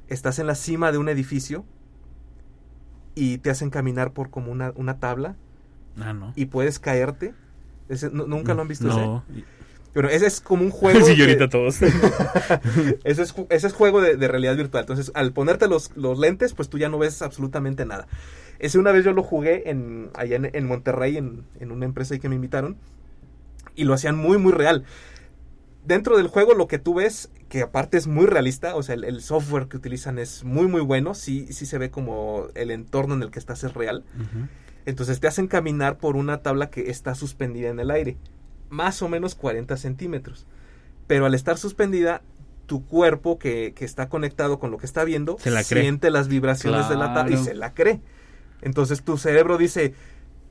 estás 0.09 0.39
en 0.39 0.47
la 0.47 0.55
cima 0.55 0.93
de 0.93 0.99
un 0.99 1.09
edificio 1.09 1.65
y 3.17 3.39
te 3.39 3.51
hacen 3.51 3.71
caminar 3.71 4.13
por 4.13 4.31
como 4.31 4.53
una, 4.53 4.73
una 4.77 4.99
tabla 5.01 5.35
Ah, 5.99 6.13
no. 6.13 6.33
y 6.37 6.47
puedes 6.47 6.79
caerte. 6.79 7.35
Ese- 7.89 8.11
¿nu- 8.11 8.27
¿Nunca 8.27 8.55
lo 8.55 8.63
han 8.63 8.69
visto 8.69 8.89
ese? 8.89 8.97
No. 9.01 9.25
Bueno, 9.95 10.11
ese 10.11 10.27
es 10.27 10.41
como 10.41 10.63
un 10.63 10.71
juego. 10.71 11.01
sí, 11.07 11.13
y 11.13 11.17
que- 11.17 11.23
ahorita 11.23 11.49
todos. 11.49 11.81
ese, 13.05 13.23
es, 13.23 13.35
ese 13.49 13.67
es 13.67 13.73
juego 13.73 14.01
de, 14.01 14.17
de 14.17 14.29
realidad 14.29 14.57
virtual. 14.57 14.83
Entonces, 14.83 15.11
al 15.15 15.33
ponerte 15.33 15.69
los, 15.69 15.91
los 15.97 16.19
lentes, 16.19 16.53
pues 16.55 16.69
tú 16.69 16.79
ya 16.79 16.89
no 16.89 16.99
ves 16.99 17.23
absolutamente 17.23 17.87
nada. 17.87 18.07
Ese 18.59 18.79
una 18.79 18.93
vez 18.93 19.05
yo 19.05 19.13
lo 19.13 19.23
jugué 19.23 19.71
en, 19.71 20.11
allá 20.15 20.37
en, 20.37 20.51
en 20.53 20.67
Monterrey, 20.67 21.17
en, 21.17 21.45
en 21.61 21.71
una 21.73 21.85
empresa 21.87 22.15
ahí 22.15 22.21
que 22.21 22.29
me 22.29 22.35
invitaron. 22.37 22.77
Y 23.75 23.85
lo 23.85 23.95
hacían 23.95 24.17
muy, 24.17 24.39
muy 24.39 24.53
real. 24.53 24.85
Dentro 25.85 26.17
del 26.17 26.27
juego 26.29 26.55
lo 26.55 26.67
que 26.67 26.79
tú 26.79 26.95
ves, 26.95 27.31
que 27.49 27.63
aparte 27.63 27.97
es 27.97 28.07
muy 28.07 28.27
realista, 28.27 28.75
o 28.75 28.83
sea, 28.83 28.95
el, 28.97 29.05
el 29.05 29.21
software 29.23 29.69
que 29.69 29.77
utilizan 29.77 30.19
es 30.19 30.43
muy, 30.45 30.67
muy 30.67 30.81
bueno. 30.81 31.15
Sí, 31.15 31.47
sí 31.53 31.65
se 31.65 31.79
ve 31.79 31.91
como 31.91 32.49
el 32.55 32.71
entorno 32.71 33.15
en 33.15 33.23
el 33.23 33.31
que 33.31 33.39
estás 33.39 33.63
es 33.65 33.73
real. 33.75 34.03
Entonces 34.87 35.21
te 35.21 35.27
hacen 35.29 35.49
caminar 35.49 35.99
por 35.99 36.17
una 36.17 36.39
tabla 36.39 36.71
que 36.71 36.91
está 36.91 37.15
suspendida 37.15 37.69
en 37.69 37.81
el 37.81 37.91
aire, 37.91 38.17
más 38.71 39.03
o 39.03 39.09
menos 39.09 39.35
40 39.35 39.77
centímetros. 39.77 40.47
Pero 41.07 41.27
al 41.27 41.35
estar 41.35 41.59
suspendida, 41.59 42.23
tu 42.67 42.85
cuerpo 42.87 43.39
que, 43.39 43.73
que 43.77 43.85
está 43.85 44.09
conectado 44.09 44.59
con 44.59 44.71
lo 44.71 44.79
que 44.79 44.87
está 44.87 45.05
viendo, 45.05 45.37
Se 45.41 45.51
la 45.51 45.63
siente 45.63 46.11
las 46.11 46.29
vibraciones 46.29 46.89
de 46.89 46.97
la 46.97 47.15
tabla 47.15 47.35
y 47.37 47.39
se 47.39 47.55
la 47.55 47.75
cree. 47.75 48.01
Entonces 48.63 49.03
tu 49.03 49.19
cerebro 49.19 49.59
dice, 49.59 49.95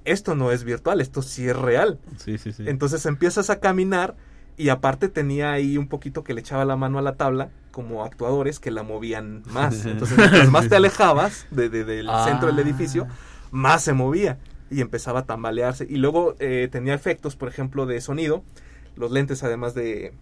esto 0.05 0.35
no 0.35 0.51
es 0.51 0.63
virtual, 0.63 1.01
esto 1.01 1.21
sí 1.21 1.47
es 1.47 1.55
real. 1.57 1.99
Sí, 2.17 2.37
sí, 2.37 2.53
sí. 2.53 2.63
Entonces 2.67 3.05
empiezas 3.05 3.49
a 3.49 3.59
caminar 3.59 4.15
y 4.57 4.69
aparte 4.69 5.09
tenía 5.09 5.51
ahí 5.51 5.77
un 5.77 5.87
poquito 5.87 6.23
que 6.23 6.33
le 6.33 6.39
echaba 6.41 6.63
la 6.63 6.77
mano 6.77 6.99
a 6.99 7.01
la 7.01 7.15
tabla, 7.15 7.49
como 7.71 8.05
actuadores 8.05 8.59
que 8.61 8.71
la 8.71 8.83
movían 8.83 9.43
más. 9.51 9.85
Entonces 9.85 10.17
mientras 10.17 10.49
más 10.49 10.69
te 10.69 10.75
alejabas 10.77 11.47
de- 11.51 11.67
de- 11.69 11.83
del 11.83 12.09
Ah. 12.09 12.23
centro 12.25 12.47
del 12.47 12.59
edificio, 12.59 13.07
más 13.55 13.83
se 13.83 13.93
movía 13.93 14.37
y 14.69 14.81
empezaba 14.81 15.21
a 15.21 15.25
tambalearse. 15.25 15.87
Y 15.89 15.95
luego 15.95 16.35
eh, 16.39 16.67
tenía 16.71 16.93
efectos, 16.93 17.35
por 17.35 17.47
ejemplo, 17.47 17.85
de 17.85 17.99
sonido. 18.01 18.43
Los 18.95 19.11
lentes, 19.11 19.43
además 19.43 19.73
de, 19.73 20.13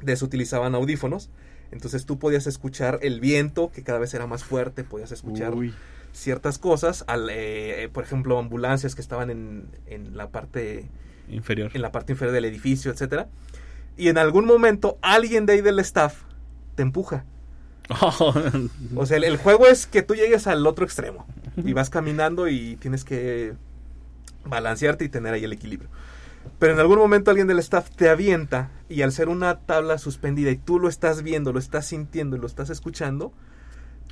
de 0.00 0.12
eso, 0.12 0.24
utilizaban 0.24 0.74
audífonos. 0.74 1.30
Entonces 1.70 2.06
tú 2.06 2.18
podías 2.18 2.46
escuchar 2.46 2.98
el 3.02 3.20
viento, 3.20 3.70
que 3.70 3.82
cada 3.82 3.98
vez 3.98 4.14
era 4.14 4.26
más 4.26 4.44
fuerte, 4.44 4.84
podías 4.84 5.12
escuchar 5.12 5.54
Uy. 5.54 5.74
ciertas 6.12 6.58
cosas. 6.58 7.04
Al, 7.08 7.28
eh, 7.30 7.82
eh, 7.84 7.88
por 7.88 8.04
ejemplo, 8.04 8.38
ambulancias 8.38 8.94
que 8.94 9.00
estaban 9.00 9.28
en, 9.30 9.68
en 9.86 10.16
la 10.16 10.30
parte 10.30 10.88
Inferior. 11.28 11.70
en 11.74 11.82
la 11.82 11.92
parte 11.92 12.12
inferior 12.12 12.32
del 12.34 12.46
edificio, 12.46 12.90
etcétera. 12.90 13.28
Y 13.96 14.08
en 14.08 14.18
algún 14.18 14.46
momento 14.46 14.98
alguien 15.02 15.44
de 15.44 15.54
ahí 15.54 15.60
del 15.60 15.78
staff 15.80 16.22
te 16.76 16.82
empuja. 16.82 17.24
O 18.96 19.06
sea, 19.06 19.16
el, 19.16 19.24
el 19.24 19.36
juego 19.36 19.66
es 19.66 19.86
que 19.86 20.02
tú 20.02 20.14
llegues 20.14 20.46
al 20.46 20.66
otro 20.66 20.84
extremo 20.84 21.26
y 21.64 21.72
vas 21.72 21.90
caminando 21.90 22.48
y 22.48 22.76
tienes 22.76 23.04
que 23.04 23.54
balancearte 24.44 25.04
y 25.04 25.08
tener 25.08 25.34
ahí 25.34 25.44
el 25.44 25.52
equilibrio. 25.52 25.90
Pero 26.58 26.72
en 26.72 26.80
algún 26.80 26.98
momento 26.98 27.30
alguien 27.30 27.46
del 27.46 27.58
staff 27.58 27.90
te 27.90 28.08
avienta 28.08 28.70
y 28.88 29.02
al 29.02 29.12
ser 29.12 29.28
una 29.28 29.58
tabla 29.60 29.98
suspendida 29.98 30.50
y 30.50 30.56
tú 30.56 30.78
lo 30.78 30.88
estás 30.88 31.22
viendo, 31.22 31.52
lo 31.52 31.58
estás 31.58 31.86
sintiendo 31.86 32.36
y 32.36 32.40
lo 32.40 32.46
estás 32.46 32.70
escuchando, 32.70 33.32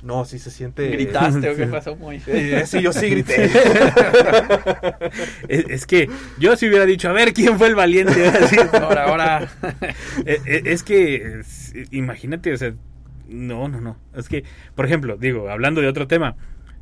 no, 0.03 0.23
sí 0.25 0.37
se 0.37 0.51
siente... 0.51 0.87
¿Gritaste 0.89 1.49
o 1.49 1.55
qué 1.55 1.65
pasó, 1.71 1.95
muy? 1.95 2.21
Eh, 2.27 2.63
sí, 2.67 2.81
yo 2.83 2.93
sí 2.93 3.09
grité. 3.09 3.49
es, 5.47 5.65
es 5.69 5.85
que 5.87 6.09
yo 6.39 6.55
si 6.55 6.67
hubiera 6.67 6.85
dicho, 6.85 7.09
a 7.09 7.13
ver, 7.13 7.33
¿quién 7.33 7.57
fue 7.57 7.67
el 7.67 7.75
valiente? 7.75 8.29
Ahora, 8.73 9.05
ahora. 9.05 9.49
Eh, 10.25 10.39
eh, 10.45 10.61
es 10.65 10.83
que, 10.83 11.39
es- 11.39 11.73
imagínate, 11.91 12.53
o 12.53 12.57
sea, 12.57 12.73
no, 13.27 13.67
no, 13.67 13.81
no. 13.81 13.97
Es 14.15 14.29
que, 14.29 14.43
por 14.75 14.85
ejemplo, 14.85 15.17
digo, 15.17 15.49
hablando 15.49 15.81
de 15.81 15.87
otro 15.87 16.07
tema, 16.07 16.35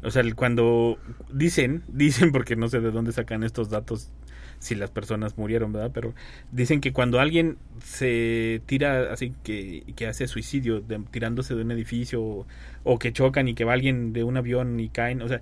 o 0.05 0.11
sea, 0.11 0.23
cuando 0.35 0.97
dicen, 1.33 1.83
dicen 1.87 2.31
porque 2.31 2.55
no 2.55 2.67
sé 2.69 2.79
de 2.81 2.91
dónde 2.91 3.11
sacan 3.11 3.43
estos 3.43 3.69
datos, 3.69 4.11
si 4.59 4.75
las 4.75 4.89
personas 4.91 5.37
murieron, 5.37 5.73
¿verdad? 5.73 5.91
Pero 5.93 6.13
dicen 6.51 6.81
que 6.81 6.93
cuando 6.93 7.19
alguien 7.19 7.57
se 7.83 8.61
tira 8.65 9.11
así, 9.11 9.33
que, 9.43 9.83
que 9.95 10.07
hace 10.07 10.27
suicidio 10.27 10.81
de- 10.81 10.99
tirándose 11.11 11.55
de 11.55 11.61
un 11.63 11.71
edificio 11.71 12.21
o, 12.23 12.47
o 12.83 12.99
que 12.99 13.13
chocan 13.13 13.47
y 13.47 13.53
que 13.55 13.65
va 13.65 13.73
alguien 13.73 14.13
de 14.13 14.23
un 14.23 14.37
avión 14.37 14.79
y 14.79 14.89
caen, 14.89 15.21
o 15.21 15.27
sea, 15.27 15.41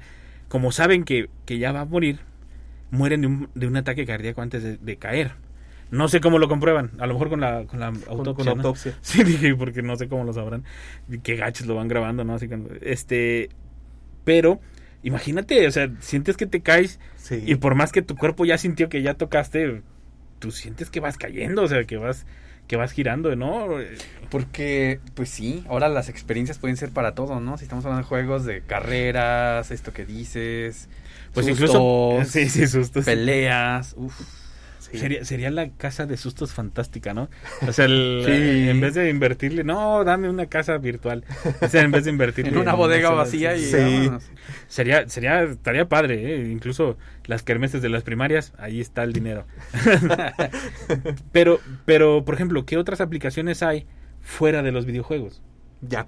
como 0.50 0.72
saben 0.72 1.04
que, 1.04 1.30
que 1.46 1.58
ya 1.60 1.72
va 1.72 1.82
a 1.82 1.86
morir, 1.86 2.20
mueren 2.92 3.22
de 3.22 3.28
un, 3.28 3.50
de 3.56 3.68
un 3.68 3.76
ataque 3.78 4.06
cardíaco 4.06 4.42
antes 4.42 4.64
de, 4.64 4.78
de 4.78 4.98
caer. 4.98 5.32
No 5.92 6.08
sé 6.08 6.22
cómo 6.22 6.40
lo 6.40 6.48
comprueban. 6.48 6.92
A 7.00 7.06
lo 7.06 7.14
mejor 7.14 7.30
con 7.30 7.42
la, 7.42 7.66
con 7.66 7.80
la 7.80 7.92
Con, 7.92 8.04
autopsia. 8.08 8.34
con 8.34 8.58
¿no? 8.58 8.64
autopsia. 8.64 8.98
Sí, 9.02 9.24
dije, 9.24 9.56
porque 9.56 9.82
no 9.84 9.96
sé 9.96 10.08
cómo 10.08 10.24
lo 10.24 10.34
sabrán. 10.34 10.64
Qué 11.24 11.36
gachos 11.36 11.68
lo 11.68 11.76
van 11.76 11.88
grabando, 11.88 12.24
¿no? 12.24 12.34
Así 12.34 12.48
que, 12.48 12.60
este. 12.82 13.50
Pero, 14.24 14.60
imagínate, 15.04 15.68
o 15.68 15.72
sea, 15.72 15.90
sientes 16.00 16.38
que 16.38 16.46
te 16.46 16.62
caes 16.62 17.00
Sí. 17.18 17.42
y 17.46 17.56
por 17.56 17.76
más 17.76 17.92
que 17.92 18.02
tu 18.02 18.16
cuerpo 18.16 18.46
ya 18.46 18.58
sintió 18.58 18.90
que 18.90 19.02
ya 19.02 19.14
tocaste, 19.14 19.82
tú 20.40 20.52
sientes 20.52 20.90
que 20.90 21.00
vas 21.00 21.18
cayendo, 21.18 21.64
o 21.64 21.68
sea, 21.68 21.84
que 21.86 21.98
vas 21.98 22.26
que 22.68 22.78
vas 22.78 22.94
girando, 22.94 23.36
¿no? 23.36 23.68
Porque, 24.30 25.00
pues 25.16 25.28
sí, 25.30 25.66
ahora 25.68 25.90
las 25.90 26.08
experiencias 26.08 26.58
pueden 26.60 26.78
ser 26.78 26.92
para 26.92 27.14
todo, 27.14 27.42
¿no? 27.42 27.58
Si 27.58 27.64
estamos 27.66 27.84
hablando 27.84 28.04
de 28.04 28.08
juegos 28.08 28.46
de 28.46 28.62
carreras, 28.62 29.70
esto 29.70 29.92
que 29.92 30.06
dices, 30.06 30.88
Pues 31.34 31.46
sustos, 31.46 31.70
incluso 31.70 32.20
sí, 32.26 32.48
sí, 32.50 32.66
sustos. 32.68 33.04
peleas, 33.04 33.94
uf. 33.98 34.18
Sí. 34.94 35.00
Sería, 35.00 35.26
sería 35.26 35.50
la 35.52 35.70
casa 35.72 36.06
de 36.06 36.16
sustos 36.18 36.54
fantástica, 36.54 37.14
¿no? 37.14 37.30
O 37.68 37.74
sea, 37.74 37.86
el- 37.86 38.24
Sí. 38.26 38.70
en 38.70 38.80
vez 38.80 38.94
de 38.94 39.10
invertirle, 39.10 39.64
no, 39.64 40.04
dame 40.04 40.30
una 40.30 40.46
casa 40.46 40.78
virtual. 40.78 41.26
O 41.62 41.68
sea, 41.68 41.82
en 41.82 41.92
vez 41.92 42.06
de 42.06 42.12
invertirle 42.12 42.52
En 42.54 42.60
una 42.60 42.76
bodega 42.76 43.10
vacía 43.10 43.58
y 43.58 43.72
vámonos. 43.72 44.24
Sería, 44.68 45.10
sería, 45.10 45.42
estaría 45.44 45.90
padre, 45.90 46.36
¿eh? 46.36 46.50
incluso 46.52 46.98
las 47.26 47.42
kermeses 47.44 47.82
de 47.82 47.90
las 47.90 48.04
primarias, 48.04 48.54
ahí 48.58 48.80
está 48.80 49.04
el 49.04 49.14
dinero. 49.14 49.46
pero, 51.32 51.60
pero, 51.86 52.24
por 52.26 52.36
ejemplo, 52.36 52.66
¿qué 52.66 52.78
otras 52.78 53.02
aplicaciones 53.02 53.64
hay 53.64 53.86
fuera 54.22 54.62
de 54.64 54.72
los 54.72 54.86
videojuegos? 54.86 55.42
Ya. 55.82 56.08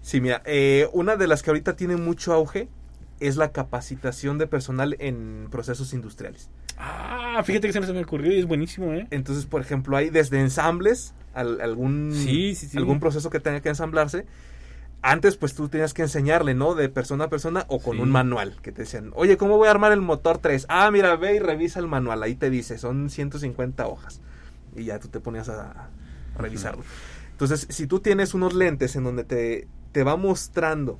Sí, 0.00 0.20
mira, 0.20 0.42
eh, 0.44 0.86
una 0.92 1.16
de 1.16 1.26
las 1.26 1.42
que 1.42 1.50
ahorita 1.50 1.76
tiene 1.76 1.96
mucho 1.96 2.32
auge 2.32 2.68
es 3.20 3.36
la 3.36 3.52
capacitación 3.52 4.38
de 4.38 4.46
personal 4.46 4.96
en 5.00 5.48
procesos 5.50 5.92
industriales. 5.92 6.50
Ah, 6.76 7.42
fíjate 7.44 7.66
que 7.68 7.72
se 7.72 7.92
me 7.92 8.02
ocurrió 8.02 8.32
y 8.32 8.38
es 8.38 8.46
buenísimo, 8.46 8.92
¿eh? 8.92 9.06
Entonces, 9.10 9.46
por 9.46 9.60
ejemplo, 9.60 9.96
hay 9.96 10.10
desde 10.10 10.40
ensambles, 10.40 11.14
al- 11.34 11.60
algún, 11.60 12.12
Sí, 12.14 12.54
sí, 12.54 12.66
sí. 12.68 12.76
algún 12.78 13.00
proceso 13.00 13.30
que 13.30 13.40
tenga 13.40 13.60
que 13.60 13.68
ensamblarse. 13.68 14.26
Antes, 15.00 15.36
pues 15.36 15.54
tú 15.54 15.68
tenías 15.68 15.94
que 15.94 16.02
enseñarle, 16.02 16.54
¿no? 16.54 16.74
De 16.74 16.88
persona 16.88 17.24
a 17.24 17.28
persona 17.28 17.64
o 17.68 17.78
con 17.80 18.00
un 18.00 18.10
manual. 18.10 18.56
Que 18.62 18.72
te 18.72 18.82
decían, 18.82 19.12
oye, 19.14 19.36
¿cómo 19.36 19.56
voy 19.56 19.68
a 19.68 19.70
armar 19.70 19.92
el 19.92 20.00
motor 20.00 20.38
3? 20.38 20.66
Ah, 20.68 20.90
mira, 20.90 21.14
ve 21.16 21.36
y 21.36 21.38
revisa 21.38 21.78
el 21.78 21.86
manual. 21.86 22.22
Ahí 22.22 22.34
te 22.34 22.50
dice, 22.50 22.78
son 22.78 23.08
150 23.08 23.86
hojas. 23.86 24.20
Y 24.76 24.84
ya 24.84 24.98
tú 24.98 25.06
te 25.08 25.20
ponías 25.20 25.48
a, 25.48 25.70
a 25.70 25.88
revisarlo. 26.38 26.82
Entonces, 27.30 27.66
si 27.70 27.86
tú 27.86 28.00
tienes 28.00 28.34
unos 28.34 28.54
lentes 28.54 28.96
en 28.96 29.04
donde 29.04 29.22
te, 29.22 29.68
te 29.92 30.02
va 30.02 30.16
mostrando 30.16 30.98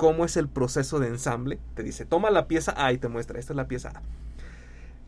cómo 0.00 0.24
es 0.24 0.38
el 0.38 0.48
proceso 0.48 0.98
de 0.98 1.08
ensamble, 1.08 1.58
te 1.74 1.82
dice, 1.82 2.06
toma 2.06 2.30
la 2.30 2.48
pieza 2.48 2.72
A 2.74 2.90
y 2.90 2.96
te 2.96 3.08
muestra, 3.08 3.38
esta 3.38 3.52
es 3.52 3.56
la 3.58 3.68
pieza 3.68 3.90
A. 3.90 4.00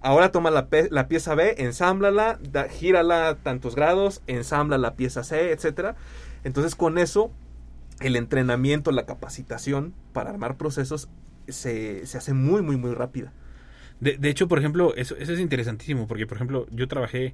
Ahora 0.03 0.31
toma 0.31 0.51
la, 0.51 0.69
pieza 1.09 1.35
B, 1.35 1.55
ensámblala, 1.57 2.39
da- 2.43 2.69
gírala 2.69 3.39
tantos 3.43 3.75
grados, 3.75 4.21
ensambla 4.27 4.77
la 4.77 4.95
pieza 4.95 5.25
C, 5.25 5.51
etcétera. 5.51 5.97
Entonces, 6.45 6.75
con 6.75 6.99
eso, 6.99 7.31
el 8.01 8.17
entrenamiento, 8.17 8.93
la 8.93 9.07
capacitación 9.07 9.95
para 10.13 10.29
armar 10.29 10.59
procesos 10.59 11.09
se, 11.49 12.05
se 12.05 12.19
hace 12.19 12.35
muy, 12.35 12.61
muy, 12.61 12.77
muy 12.77 12.93
rápida. 12.93 13.33
De, 13.99 14.19
de 14.19 14.29
hecho, 14.29 14.47
por 14.47 14.59
ejemplo, 14.59 14.95
eso, 14.95 15.17
eso 15.17 15.33
es 15.33 15.41
interesantísimo, 15.41 16.07
porque, 16.07 16.27
por 16.27 16.37
ejemplo, 16.37 16.67
yo 16.71 16.87
trabajé 16.87 17.33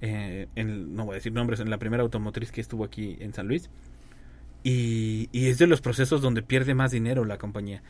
eh, 0.00 0.48
en, 0.54 0.96
no 0.96 1.04
voy 1.04 1.12
a 1.12 1.16
decir 1.16 1.34
nombres, 1.34 1.60
en 1.60 1.68
la 1.68 1.76
primera 1.76 2.02
automotriz 2.02 2.50
que 2.50 2.62
estuvo 2.62 2.82
aquí 2.82 3.18
en 3.20 3.34
San 3.34 3.46
Luis, 3.46 3.68
y, 4.64 5.28
y 5.30 5.46
es 5.48 5.58
de 5.58 5.68
los 5.68 5.80
procesos 5.80 6.20
donde 6.22 6.42
pierde 6.42 6.74
más 6.74 6.90
dinero 6.90 7.24
la 7.24 7.38
compañía, 7.38 7.82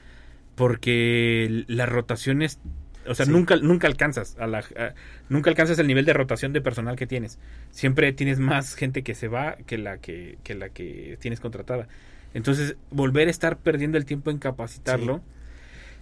porque 0.55 1.65
las 1.69 1.89
rotaciones, 1.89 2.59
o 3.07 3.15
sea, 3.15 3.27
Sí. 3.27 3.33
nunca, 3.33 3.57
nunca 3.57 3.87
alcanzas, 3.87 4.37
a 4.39 4.47
la, 4.47 4.59
a- 4.59 4.95
nunca 5.29 5.51
alcanzas 5.51 5.79
el 5.79 5.87
nivel 5.87 6.05
de 6.05 6.13
rotación 6.13 6.53
de 6.53 6.61
personal 6.61 6.97
que 6.97 7.07
tienes. 7.07 7.39
Siempre 7.71 8.13
tienes 8.13 8.39
más 8.39 8.75
gente 8.75 9.03
que 9.03 9.15
se 9.15 9.29
va 9.29 9.57
que 9.67 9.79
la 9.79 9.99
que, 9.99 10.39
que 10.43 10.55
la 10.55 10.69
que 10.69 11.17
tienes 11.21 11.41
contratada. 11.41 11.89
Entonces, 12.35 12.77
volver 12.91 13.29
a 13.29 13.31
estar 13.31 13.59
perdiendo 13.59 13.97
el 13.99 14.05
tiempo 14.05 14.31
en 14.31 14.39
capacitarlo. 14.39 15.23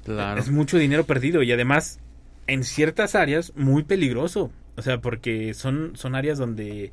Claro. 0.04 0.40
Es 0.40 0.50
mucho 0.50 0.78
dinero 0.78 1.04
perdido 1.04 1.42
y 1.42 1.52
además 1.52 2.00
en 2.46 2.64
ciertas 2.64 3.14
áreas 3.14 3.52
muy 3.54 3.84
peligroso. 3.84 4.50
O 4.76 4.82
sea, 4.82 5.00
porque 5.00 5.52
son, 5.54 5.92
son 5.96 6.14
áreas 6.14 6.38
donde 6.38 6.92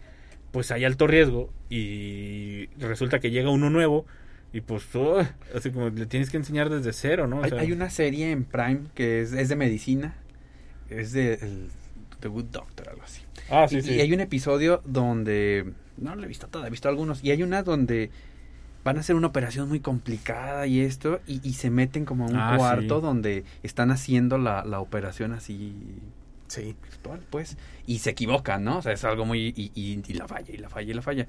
pues 0.52 0.72
hay 0.72 0.86
alto 0.86 1.08
riesgo 1.08 1.52
y 1.70 2.68
resulta 2.80 3.20
que 3.20 3.32
llega 3.32 3.50
uno 3.50 3.70
nuevo, 3.70 4.06
Y 4.52 4.62
pues, 4.62 4.84
oh, 4.96 5.20
así 5.56 5.70
como 5.72 5.90
le 5.90 6.08
tienes 6.08 6.32
que 6.32 6.38
enseñar 6.38 6.70
desde 6.72 6.92
cero, 6.92 7.28
¿no? 7.28 7.42
O 7.42 7.44
Hay, 7.44 7.52
sea, 7.52 7.60
hay 7.60 7.72
una 7.72 7.90
serie 7.92 8.32
en 8.32 8.46
Prime 8.46 8.82
que 8.96 9.22
es, 9.22 9.32
es 9.34 9.48
de 9.50 9.56
medicina. 9.56 10.16
Es 10.90 11.12
de 11.12 11.36
el, 11.36 11.70
The 12.20 12.28
Good 12.30 12.46
Doctor, 12.46 12.90
algo 12.90 13.04
así. 13.04 13.22
Ah, 13.50 13.68
sí, 13.70 13.78
y, 13.78 13.82
sí. 13.84 13.94
y 13.94 14.02
hay 14.02 14.12
un 14.12 14.22
episodio 14.22 14.82
donde. 14.86 15.74
No 15.98 16.16
lo 16.16 16.24
he 16.24 16.28
visto 16.28 16.48
toda, 16.48 16.66
he 16.68 16.72
visto 16.72 16.90
algunos. 16.90 17.24
Y 17.24 17.30
hay 17.32 17.44
una 17.44 17.62
donde 17.62 18.10
van 18.84 18.98
a 18.98 19.02
hacer 19.02 19.16
una 19.16 19.28
operación 19.28 19.70
muy 19.70 19.82
complicada 19.82 20.66
y 20.66 20.80
esto. 20.82 21.20
Y, 21.28 21.48
y 21.48 21.54
se 21.54 21.70
meten 21.70 22.06
como 22.06 22.26
a 22.26 22.28
un 22.30 22.36
Ah, 22.38 22.56
cuarto 22.58 23.00
sí. 23.00 23.06
donde 23.06 23.44
están 23.62 23.92
haciendo 23.92 24.38
la, 24.40 24.64
la 24.66 24.80
operación 24.80 25.32
así. 25.32 25.76
Sí. 26.50 26.76
virtual, 26.84 27.22
pues. 27.30 27.58
Y 27.88 28.00
se 28.00 28.10
equivocan, 28.10 28.64
¿no? 28.66 28.80
O 28.80 28.82
sea, 28.82 28.92
es 28.92 29.04
algo 29.06 29.24
muy. 29.26 29.54
Y, 29.56 29.72
y- 29.74 30.04
y 30.06 30.14
la 30.14 30.28
falla, 30.28 30.54
y 30.54 30.58
la 30.58 30.68
falla, 30.70 30.92
y 30.92 30.94
la 30.94 31.02
falla. 31.02 31.28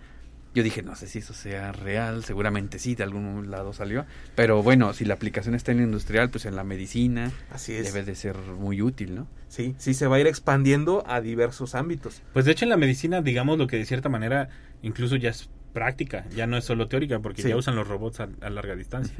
Yo 0.52 0.64
dije, 0.64 0.82
no 0.82 0.96
sé 0.96 1.06
si 1.06 1.20
eso 1.20 1.32
sea 1.32 1.70
real, 1.70 2.24
seguramente 2.24 2.80
sí, 2.80 2.96
de 2.96 3.04
algún 3.04 3.52
lado 3.52 3.72
salió. 3.72 4.04
Pero 4.34 4.64
bueno, 4.64 4.92
si 4.94 5.04
la 5.04 5.14
aplicación 5.14 5.54
está 5.54 5.70
en 5.70 5.76
la 5.78 5.84
industrial, 5.84 6.28
pues 6.30 6.44
en 6.44 6.56
la 6.56 6.64
medicina 6.64 7.30
Así 7.52 7.72
es. 7.72 7.84
debe 7.84 8.04
de 8.04 8.16
ser 8.16 8.34
muy 8.36 8.82
útil, 8.82 9.14
¿no? 9.14 9.28
Sí, 9.46 9.76
sí 9.78 9.94
se 9.94 10.08
va 10.08 10.16
a 10.16 10.20
ir 10.20 10.26
expandiendo 10.26 11.04
a 11.06 11.20
diversos 11.20 11.76
ámbitos. 11.76 12.20
Pues 12.32 12.46
de 12.46 12.50
hecho 12.50 12.64
en 12.64 12.70
la 12.70 12.76
medicina, 12.76 13.22
digamos 13.22 13.58
lo 13.58 13.68
que 13.68 13.76
de 13.76 13.84
cierta 13.86 14.08
manera 14.08 14.48
incluso 14.82 15.14
ya 15.14 15.30
es 15.30 15.48
práctica, 15.72 16.24
ya 16.34 16.48
no 16.48 16.56
es 16.56 16.64
solo 16.64 16.88
teórica, 16.88 17.20
porque 17.20 17.42
Sí. 17.42 17.48
ya 17.48 17.56
usan 17.56 17.76
los 17.76 17.86
robots 17.86 18.18
a, 18.18 18.28
a 18.40 18.50
larga 18.50 18.74
distancia. 18.74 19.14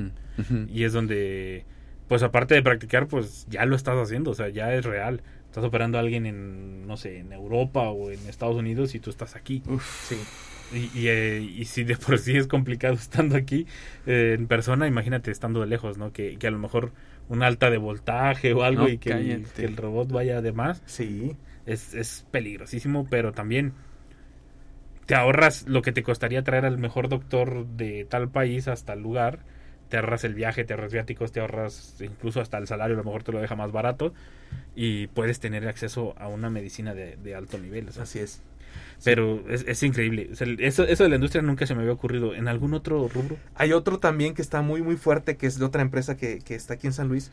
Y 0.69 0.83
es 0.83 0.93
donde, 0.93 1.65
pues 2.09 2.25
aparte 2.25 2.57
de 2.57 2.63
practicar, 2.63 3.07
pues 3.07 3.47
ya 3.49 3.65
lo 3.67 3.77
estás 3.77 3.97
haciendo, 3.97 4.33
o 4.33 4.35
sea, 4.35 4.49
ya 4.49 4.75
es 4.75 4.85
real. 4.85 5.23
Estás 5.51 5.65
operando 5.65 5.99
a 5.99 6.01
alguien 6.01 6.27
en, 6.27 6.87
no 6.87 6.97
sé, 6.97 7.19
en 7.19 7.33
Europa 7.33 7.89
o 7.91 8.13
en 8.13 8.25
Estados 8.29 8.55
Unidos 8.57 8.95
y 8.95 9.01
tú 9.01 9.11
estás 9.11 9.35
aquí. 9.35 9.63
Sí. 10.09 10.17
Y, 10.73 10.97
y, 10.97 11.09
eh, 11.09 11.41
y 11.43 11.65
si 11.65 11.83
de 11.83 11.97
por 11.97 12.19
sí 12.19 12.37
es 12.37 12.47
complicado 12.47 12.95
estando 13.01 13.37
aquí 13.37 13.67
eh, 14.07 14.37
en 14.39 14.47
persona, 14.47 14.87
imagínate 14.87 15.33
estando 15.33 15.61
de 15.61 15.67
lejos, 15.67 15.99
¿no? 15.99 16.13
Que, 16.13 16.37
que 16.39 16.47
a 16.47 16.51
lo 16.53 16.59
mejor 16.59 16.93
una 17.29 17.49
alta 17.49 17.69
de 17.69 17.79
voltaje 17.79 18.53
o 18.53 18.63
algo 18.63 18.83
No, 18.83 18.89
y 18.89 18.99
que 18.99 19.43
que 19.57 19.65
el 19.65 19.77
robot 19.77 20.13
vaya 20.13 20.41
de 20.41 20.53
más 20.53 20.83
Sí. 20.87 21.37
es, 21.67 21.95
es 21.95 22.25
peligrosísimo, 22.31 23.09
pero 23.11 23.33
también 23.33 23.73
te 25.07 25.15
ahorras 25.15 25.67
lo 25.67 25.83
que 25.83 25.93
te 25.93 26.03
costaría 26.03 26.43
traer 26.45 26.65
al 26.65 26.79
mejor 26.79 27.09
doctor 27.09 27.67
de 27.67 28.05
tal 28.09 28.31
país 28.31 28.69
hasta 28.69 28.93
el 28.93 29.01
lugar. 29.03 29.41
Te 29.89 29.97
ahorras 29.97 30.23
el 30.23 30.35
viaje, 30.35 30.65
te 30.65 30.73
ahorras 30.73 30.93
viáticos, 30.93 31.33
te 31.33 31.41
ahorras 31.41 31.97
incluso 32.01 32.41
hasta 32.41 32.59
el 32.59 32.69
salario, 32.69 32.95
a 32.95 32.99
lo 32.99 33.05
mejor 33.05 33.25
te 33.25 33.33
lo 33.33 33.41
deja 33.41 33.57
más 33.57 33.73
barato 33.73 34.13
y 34.75 35.09
puedes 35.09 35.41
tener 35.41 35.67
acceso 35.69 36.15
a 36.19 36.29
una 36.29 36.51
medicina 36.51 36.95
de, 36.95 37.17
de 37.17 37.35
alto 37.35 37.59
nivel. 37.59 37.89
o 37.89 37.93
sea, 37.93 38.05
Así 38.05 38.19
es. 38.19 38.41
pero 39.05 39.43
es, 39.49 39.65
es 39.67 39.83
increíble. 39.83 40.29
O 40.33 40.37
sea, 40.37 40.47
eso, 40.59 40.85
eso 40.85 41.03
de 41.05 41.09
la 41.09 41.17
industria 41.17 41.43
nunca 41.43 41.67
se 41.67 41.75
me 41.75 41.81
había 41.83 41.93
ocurrido. 41.93 42.35
¿En 42.35 42.49
algún 42.49 42.75
otro 42.75 43.09
rubro? 43.09 43.37
Hay 43.55 43.73
otro 43.73 43.99
también 43.99 44.35
que 44.35 44.43
está 44.43 44.63
muy 44.63 44.83
muy 44.83 44.97
fuerte, 44.97 45.37
que 45.37 45.47
es 45.47 45.59
de 45.59 45.65
otra 45.65 45.83
empresa 45.83 46.17
que, 46.17 46.39
que 46.41 46.55
está 46.55 46.75
aquí 46.75 46.87
en 46.87 46.93
San 46.93 47.09
Luis. 47.09 47.31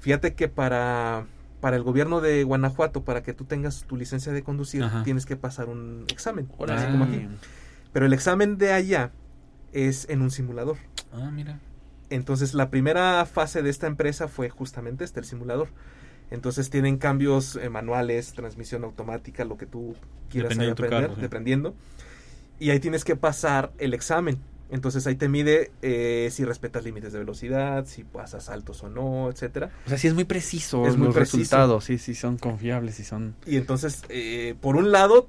Fíjate 0.00 0.34
que 0.34 0.48
para, 0.48 1.26
para 1.60 1.76
el 1.76 1.82
gobierno 1.84 2.20
de 2.20 2.42
Guanajuato, 2.44 3.04
para 3.04 3.22
que 3.22 3.32
tú 3.32 3.44
tengas 3.44 3.84
tu 3.84 3.96
licencia 3.96 4.32
de 4.32 4.42
conducir, 4.42 4.82
Ajá. 4.82 5.02
tienes 5.04 5.26
que 5.26 5.36
pasar 5.36 5.68
un 5.68 6.04
examen. 6.10 6.48
Así 6.68 6.86
como 6.90 7.04
aquí. 7.04 7.28
Pero 7.92 8.06
el 8.06 8.12
examen 8.12 8.58
de 8.58 8.72
allá 8.72 9.12
es 9.72 10.08
en 10.08 10.22
un 10.22 10.30
simulador. 10.30 10.76
Ah, 11.12 11.30
mira. 11.32 11.60
Entonces 12.10 12.52
la 12.54 12.68
primera 12.68 13.24
fase 13.26 13.62
de 13.62 13.70
esta 13.70 13.86
empresa 13.86 14.28
fue 14.28 14.50
justamente 14.50 15.04
este, 15.04 15.20
el 15.20 15.26
simulador. 15.26 15.68
Entonces 16.32 16.70
tienen 16.70 16.96
cambios 16.96 17.56
eh, 17.56 17.68
manuales, 17.68 18.32
transmisión 18.32 18.84
automática, 18.84 19.44
lo 19.44 19.58
que 19.58 19.66
tú 19.66 19.94
quieras 20.30 20.56
de 20.56 20.70
aprender, 20.70 21.00
carro, 21.02 21.14
sí. 21.14 21.20
dependiendo. 21.20 21.74
Y 22.58 22.70
ahí 22.70 22.80
tienes 22.80 23.04
que 23.04 23.16
pasar 23.16 23.72
el 23.78 23.92
examen. 23.92 24.38
Entonces 24.70 25.06
ahí 25.06 25.16
te 25.16 25.28
mide 25.28 25.70
eh, 25.82 26.30
si 26.32 26.46
respetas 26.46 26.84
límites 26.84 27.12
de 27.12 27.18
velocidad, 27.18 27.84
si 27.84 28.04
pasas 28.04 28.44
saltos 28.44 28.82
o 28.82 28.88
no, 28.88 29.28
etcétera. 29.28 29.70
O 29.84 29.90
sea, 29.90 29.98
sí 29.98 30.08
es 30.08 30.14
muy 30.14 30.24
preciso. 30.24 30.86
Es 30.86 30.96
muy 30.96 31.08
los 31.08 31.14
preciso. 31.14 31.36
resultados, 31.36 31.84
sí, 31.84 31.98
sí, 31.98 32.14
son 32.14 32.38
confiables 32.38 32.98
y 32.98 33.04
son. 33.04 33.34
Y 33.44 33.58
entonces, 33.58 34.02
eh, 34.08 34.54
por 34.62 34.76
un 34.76 34.90
lado, 34.90 35.28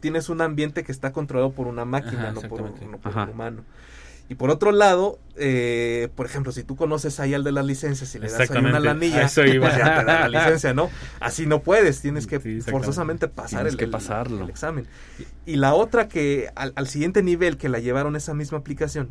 tienes 0.00 0.28
un 0.28 0.40
ambiente 0.40 0.82
que 0.82 0.90
está 0.90 1.12
controlado 1.12 1.52
por 1.52 1.68
una 1.68 1.84
máquina, 1.84 2.30
Ajá, 2.30 2.32
no 2.32 2.40
por, 2.40 2.62
no 2.62 2.74
un 3.22 3.28
humano. 3.30 3.62
Y 4.30 4.36
por 4.36 4.48
otro 4.50 4.70
lado, 4.70 5.18
eh, 5.36 6.08
por 6.14 6.24
ejemplo, 6.24 6.52
si 6.52 6.62
tú 6.62 6.76
conoces 6.76 7.18
ahí 7.18 7.34
al 7.34 7.42
de 7.42 7.50
las 7.50 7.66
licencias 7.66 8.14
y 8.14 8.20
le 8.20 8.30
das 8.30 8.48
ahí 8.48 8.58
una 8.58 8.78
lanilla, 8.78 9.18
a 9.18 9.22
eso 9.24 9.44
iba. 9.44 9.66
pues 9.68 9.76
ya 9.78 9.98
te 9.98 10.04
da 10.04 10.28
la 10.28 10.38
licencia, 10.44 10.72
¿no? 10.72 10.88
Así 11.18 11.46
no 11.46 11.62
puedes, 11.62 12.00
tienes 12.00 12.28
que 12.28 12.38
Sí, 12.38 12.60
forzosamente 12.62 13.26
pasar 13.26 13.62
Tienes 13.62 13.72
el, 13.72 13.78
que 13.80 13.88
pasarlo. 13.88 14.44
el 14.44 14.48
examen. 14.50 14.86
Y 15.46 15.56
la 15.56 15.74
otra 15.74 16.06
que 16.06 16.48
al, 16.54 16.72
al 16.76 16.86
siguiente 16.86 17.24
nivel 17.24 17.56
que 17.56 17.68
la 17.68 17.80
llevaron 17.80 18.14
esa 18.14 18.32
misma 18.32 18.58
aplicación 18.58 19.10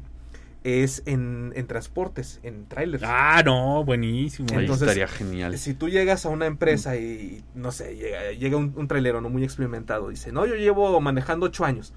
es 0.63 1.03
en, 1.05 1.51
en 1.55 1.67
transportes, 1.67 2.39
en 2.43 2.65
trailers. 2.67 3.03
Ah, 3.05 3.41
no, 3.43 3.83
buenísimo. 3.83 4.47
Ahí 4.53 4.59
Entonces, 4.59 4.87
estaría 4.87 5.07
genial. 5.09 5.57
Si 5.57 5.73
tú 5.73 5.89
llegas 5.89 6.25
a 6.25 6.29
una 6.29 6.45
empresa 6.45 6.95
y, 6.95 7.43
no 7.55 7.73
sé, 7.73 7.97
llega, 7.97 8.31
llega 8.31 8.55
un, 8.55 8.73
un 8.73 8.87
trailero 8.87 9.19
no 9.19 9.29
muy 9.29 9.43
experimentado, 9.43 10.07
dice, 10.09 10.31
no, 10.31 10.45
yo 10.45 10.55
llevo 10.55 10.99
manejando 11.01 11.45
ocho 11.47 11.65
años, 11.65 11.93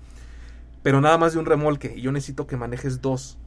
pero 0.82 1.00
nada 1.00 1.18
más 1.18 1.32
de 1.32 1.38
un 1.38 1.46
remolque, 1.46 1.94
y 1.96 2.00
yo 2.02 2.12
necesito 2.12 2.46
que 2.46 2.56
manejes 2.56 3.00
dos. 3.00 3.38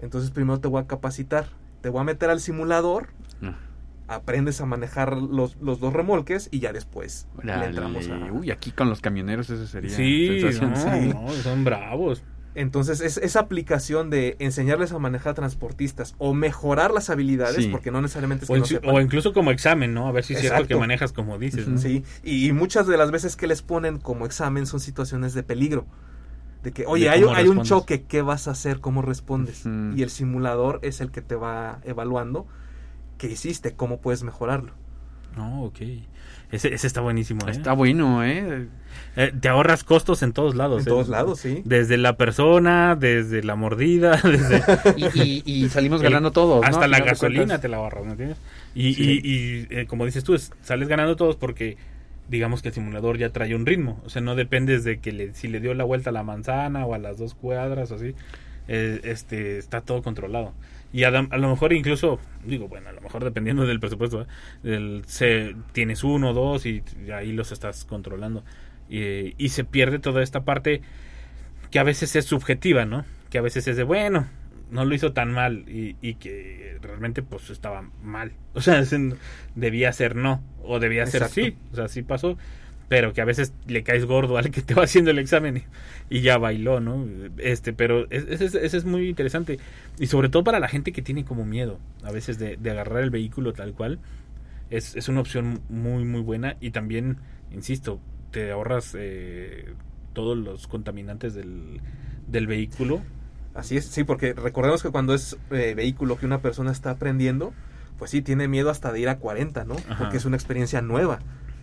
Entonces 0.00 0.30
primero 0.30 0.60
te 0.60 0.68
voy 0.68 0.82
a 0.82 0.86
capacitar, 0.86 1.46
te 1.82 1.88
voy 1.88 2.00
a 2.00 2.04
meter 2.04 2.30
al 2.30 2.40
simulador, 2.40 3.08
Ah, 3.42 4.16
aprendes 4.16 4.60
a 4.60 4.66
manejar 4.66 5.16
los, 5.16 5.56
los 5.62 5.78
dos 5.78 5.92
remolques 5.92 6.48
y 6.50 6.58
ya 6.58 6.72
después 6.72 7.28
le 7.44 7.52
entramos 7.64 8.08
a... 8.08 8.32
Uy, 8.32 8.50
aquí 8.50 8.72
con 8.72 8.88
los 8.88 9.00
camioneros 9.00 9.48
eso 9.50 9.66
sería. 9.68 9.90
Sí, 9.94 10.40
sensación. 10.40 11.10
no, 11.10 11.22
no, 11.22 11.30
son 11.30 11.62
bravos. 11.64 12.24
Entonces 12.56 13.00
es, 13.02 13.18
esa 13.18 13.38
aplicación 13.38 14.10
de 14.10 14.34
enseñarles 14.40 14.90
a 14.90 14.98
manejar 14.98 15.34
transportistas 15.34 16.16
o 16.18 16.34
mejorar 16.34 16.90
las 16.90 17.08
habilidades, 17.08 17.64
Sí. 17.66 17.68
porque 17.68 17.92
no 17.92 18.02
necesariamente 18.02 18.44
es 18.46 18.50
O, 18.50 18.54
que 18.54 18.58
no 18.58 18.64
inci- 18.66 18.68
sepan. 18.70 18.90
o 18.96 19.00
incluso 19.00 19.32
como 19.32 19.52
examen, 19.52 19.94
¿no? 19.94 20.08
A 20.08 20.12
ver 20.12 20.24
si 20.24 20.34
es 20.34 20.40
cierto 20.40 20.66
que 20.66 20.74
manejas 20.74 21.12
como 21.12 21.38
dices, 21.38 21.68
¿no? 21.68 21.78
Sí, 21.78 22.02
y, 22.24 22.48
y 22.48 22.52
muchas 22.52 22.88
de 22.88 22.96
las 22.96 23.12
veces 23.12 23.36
que 23.36 23.46
les 23.46 23.62
ponen 23.62 23.98
como 23.98 24.26
examen 24.26 24.66
son 24.66 24.80
situaciones 24.80 25.34
de 25.34 25.44
peligro. 25.44 25.86
De 26.62 26.72
que, 26.72 26.84
oye, 26.86 27.04
De 27.04 27.10
hay, 27.10 27.48
un 27.48 27.62
choque, 27.62 28.02
¿qué 28.02 28.20
vas 28.22 28.46
a 28.46 28.50
hacer? 28.50 28.80
¿Cómo 28.80 29.00
respondes? 29.02 29.64
Y 29.96 30.02
el 30.02 30.10
simulador 30.10 30.78
es 30.82 31.00
el 31.00 31.10
que 31.10 31.22
te 31.22 31.34
va 31.34 31.80
evaluando 31.84 32.46
qué 33.18 33.28
hiciste, 33.28 33.72
cómo 33.74 34.00
puedes 34.00 34.22
mejorarlo. 34.22 34.72
No, 35.36 35.64
ok. 35.64 35.78
Ese, 36.50 36.74
ese 36.74 36.86
está 36.88 37.00
buenísimo, 37.00 37.46
¿eh? 37.46 37.52
Está 37.52 37.72
bueno, 37.74 38.24
¿eh? 38.24 38.66
Eh, 39.14 39.32
te 39.40 39.48
ahorras 39.48 39.84
costos 39.84 40.22
en 40.24 40.32
todos 40.32 40.56
lados. 40.56 40.82
En 40.82 40.88
¿eh? 40.88 40.90
todos 40.90 41.08
lados, 41.08 41.38
sí. 41.38 41.62
Desde 41.64 41.96
la 41.96 42.16
persona, 42.16 42.96
desde 42.96 43.42
la 43.44 43.54
mordida, 43.54 44.16
desde 44.24 44.60
Y, 44.96 45.42
y- 45.46 45.64
y 45.64 45.68
salimos 45.68 46.02
ganando 46.02 46.32
todos. 46.32 46.64
hasta 46.66 46.88
la 46.88 46.98
gasolina 47.00 47.60
te 47.60 47.68
la 47.68 47.76
ahorras, 47.76 48.04
¿me 48.04 48.10
entiendes? 48.12 48.38
Y, 48.74 48.94
Sí. 48.94 49.20
y, 49.22 49.30
y, 49.30 49.66
eh, 49.70 49.86
como 49.86 50.04
dices 50.06 50.24
tú, 50.24 50.34
es- 50.34 50.52
sales 50.62 50.88
ganando 50.88 51.14
todos 51.14 51.36
porque 51.36 51.76
digamos 52.30 52.62
que 52.62 52.68
el 52.68 52.74
simulador 52.74 53.18
ya 53.18 53.30
trae 53.30 53.54
un 53.54 53.66
ritmo. 53.66 54.00
O 54.04 54.08
sea, 54.08 54.22
no 54.22 54.34
dependes 54.36 54.84
de 54.84 55.00
que 55.00 55.12
le, 55.12 55.34
si 55.34 55.48
le 55.48 55.60
dio 55.60 55.74
la 55.74 55.84
vuelta 55.84 56.10
a 56.10 56.12
la 56.12 56.22
manzana 56.22 56.86
o 56.86 56.94
a 56.94 56.98
las 56.98 57.18
dos 57.18 57.34
cuadras 57.34 57.90
o 57.90 57.96
así. 57.96 58.14
eh, 58.68 59.00
este 59.04 59.58
está 59.58 59.80
todo 59.80 60.02
controlado. 60.02 60.54
Y 60.92 61.04
a, 61.04 61.10
lo 61.10 61.48
mejor 61.50 61.72
incluso, 61.72 62.18
digo, 62.44 62.66
bueno, 62.68 62.88
a 62.88 62.92
lo 62.92 63.00
mejor 63.00 63.22
dependiendo 63.24 63.64
del 63.66 63.78
presupuesto, 63.80 64.26
del- 64.62 65.02
se, 65.06 65.54
tienes 65.72 66.02
uno 66.04 66.30
o 66.30 66.34
dos 66.34 66.66
y 66.66 66.82
ahí 67.14 67.32
los 67.32 67.52
estás 67.52 67.84
controlando. 67.84 68.44
Y 68.88 69.48
se 69.50 69.64
pierde 69.64 69.98
toda 70.00 70.22
esta 70.22 70.44
parte 70.44 70.82
que 71.70 71.78
a 71.78 71.84
veces 71.84 72.16
es 72.16 72.24
subjetiva, 72.24 72.84
¿no? 72.86 73.04
Que 73.30 73.38
a 73.38 73.42
veces 73.42 73.68
es 73.68 73.76
de, 73.76 73.84
bueno, 73.84 74.26
no 74.70 74.84
lo 74.84 74.94
hizo 74.94 75.12
tan 75.12 75.32
mal 75.32 75.64
y, 75.68 75.96
y 76.00 76.14
que 76.14 76.78
realmente 76.82 77.22
pues 77.22 77.50
estaba 77.50 77.88
mal. 78.02 78.32
O 78.54 78.60
sea, 78.60 78.82
debía 79.54 79.92
ser 79.92 80.16
no, 80.16 80.42
o 80.64 80.78
debía 80.80 81.06
ser 81.06 81.22
Exacto. 81.22 81.34
sí, 81.34 81.56
o 81.72 81.76
sea, 81.76 81.88
sí 81.88 82.02
pasó, 82.02 82.36
pero 82.88 83.12
que 83.12 83.20
a 83.20 83.24
veces 83.24 83.52
le 83.68 83.82
caes 83.84 84.04
gordo 84.06 84.36
al 84.38 84.50
que 84.50 84.62
te 84.62 84.74
va 84.74 84.84
haciendo 84.84 85.10
el 85.12 85.18
examen 85.18 85.58
y, 86.10 86.18
y 86.18 86.20
ya 86.22 86.38
bailó, 86.38 86.80
¿no? 86.80 87.06
Este, 87.38 87.72
pero 87.72 88.06
es- 88.10 88.26
ese 88.28 88.46
es, 88.46 88.74
es 88.74 88.84
muy 88.84 89.08
interesante 89.08 89.58
y 89.98 90.06
sobre 90.08 90.28
todo 90.28 90.42
para 90.44 90.58
la 90.60 90.68
gente 90.68 90.92
que 90.92 91.02
tiene 91.02 91.24
como 91.24 91.44
miedo 91.44 91.78
a 92.02 92.10
veces 92.10 92.38
de, 92.38 92.56
de 92.56 92.70
agarrar 92.70 93.02
el 93.02 93.10
vehículo 93.10 93.52
tal 93.52 93.72
cual, 93.74 94.00
es, 94.70 94.96
es 94.96 95.08
una 95.08 95.20
opción 95.20 95.60
muy, 95.68 96.04
muy 96.04 96.20
buena 96.20 96.56
y 96.60 96.70
también, 96.70 97.18
insisto, 97.52 98.00
te 98.30 98.50
ahorras 98.52 98.96
eh, 98.98 99.66
todos 100.12 100.36
los 100.38 100.66
contaminantes 100.66 101.34
del, 101.34 101.80
del 102.28 102.46
vehículo. 102.46 103.02
Así 103.54 103.76
es, 103.76 103.84
sí, 103.86 104.04
porque 104.04 104.32
recordemos 104.32 104.82
que 104.82 104.90
cuando 104.90 105.12
es 105.14 105.36
eh, 105.50 105.74
vehículo 105.74 106.16
que 106.18 106.26
una 106.26 106.38
persona 106.40 106.70
está 106.70 106.90
aprendiendo, 106.90 107.52
pues 107.98 108.10
sí, 108.10 108.22
tiene 108.22 108.48
miedo 108.48 108.70
hasta 108.70 108.92
de 108.92 109.00
ir 109.00 109.08
a 109.08 109.18
40, 109.18 109.64
¿no? 109.64 109.74
Ajá. 109.74 109.98
Porque 109.98 110.16
es 110.18 110.24
una 110.24 110.36
experiencia 110.36 110.80
nueva. 110.82 111.18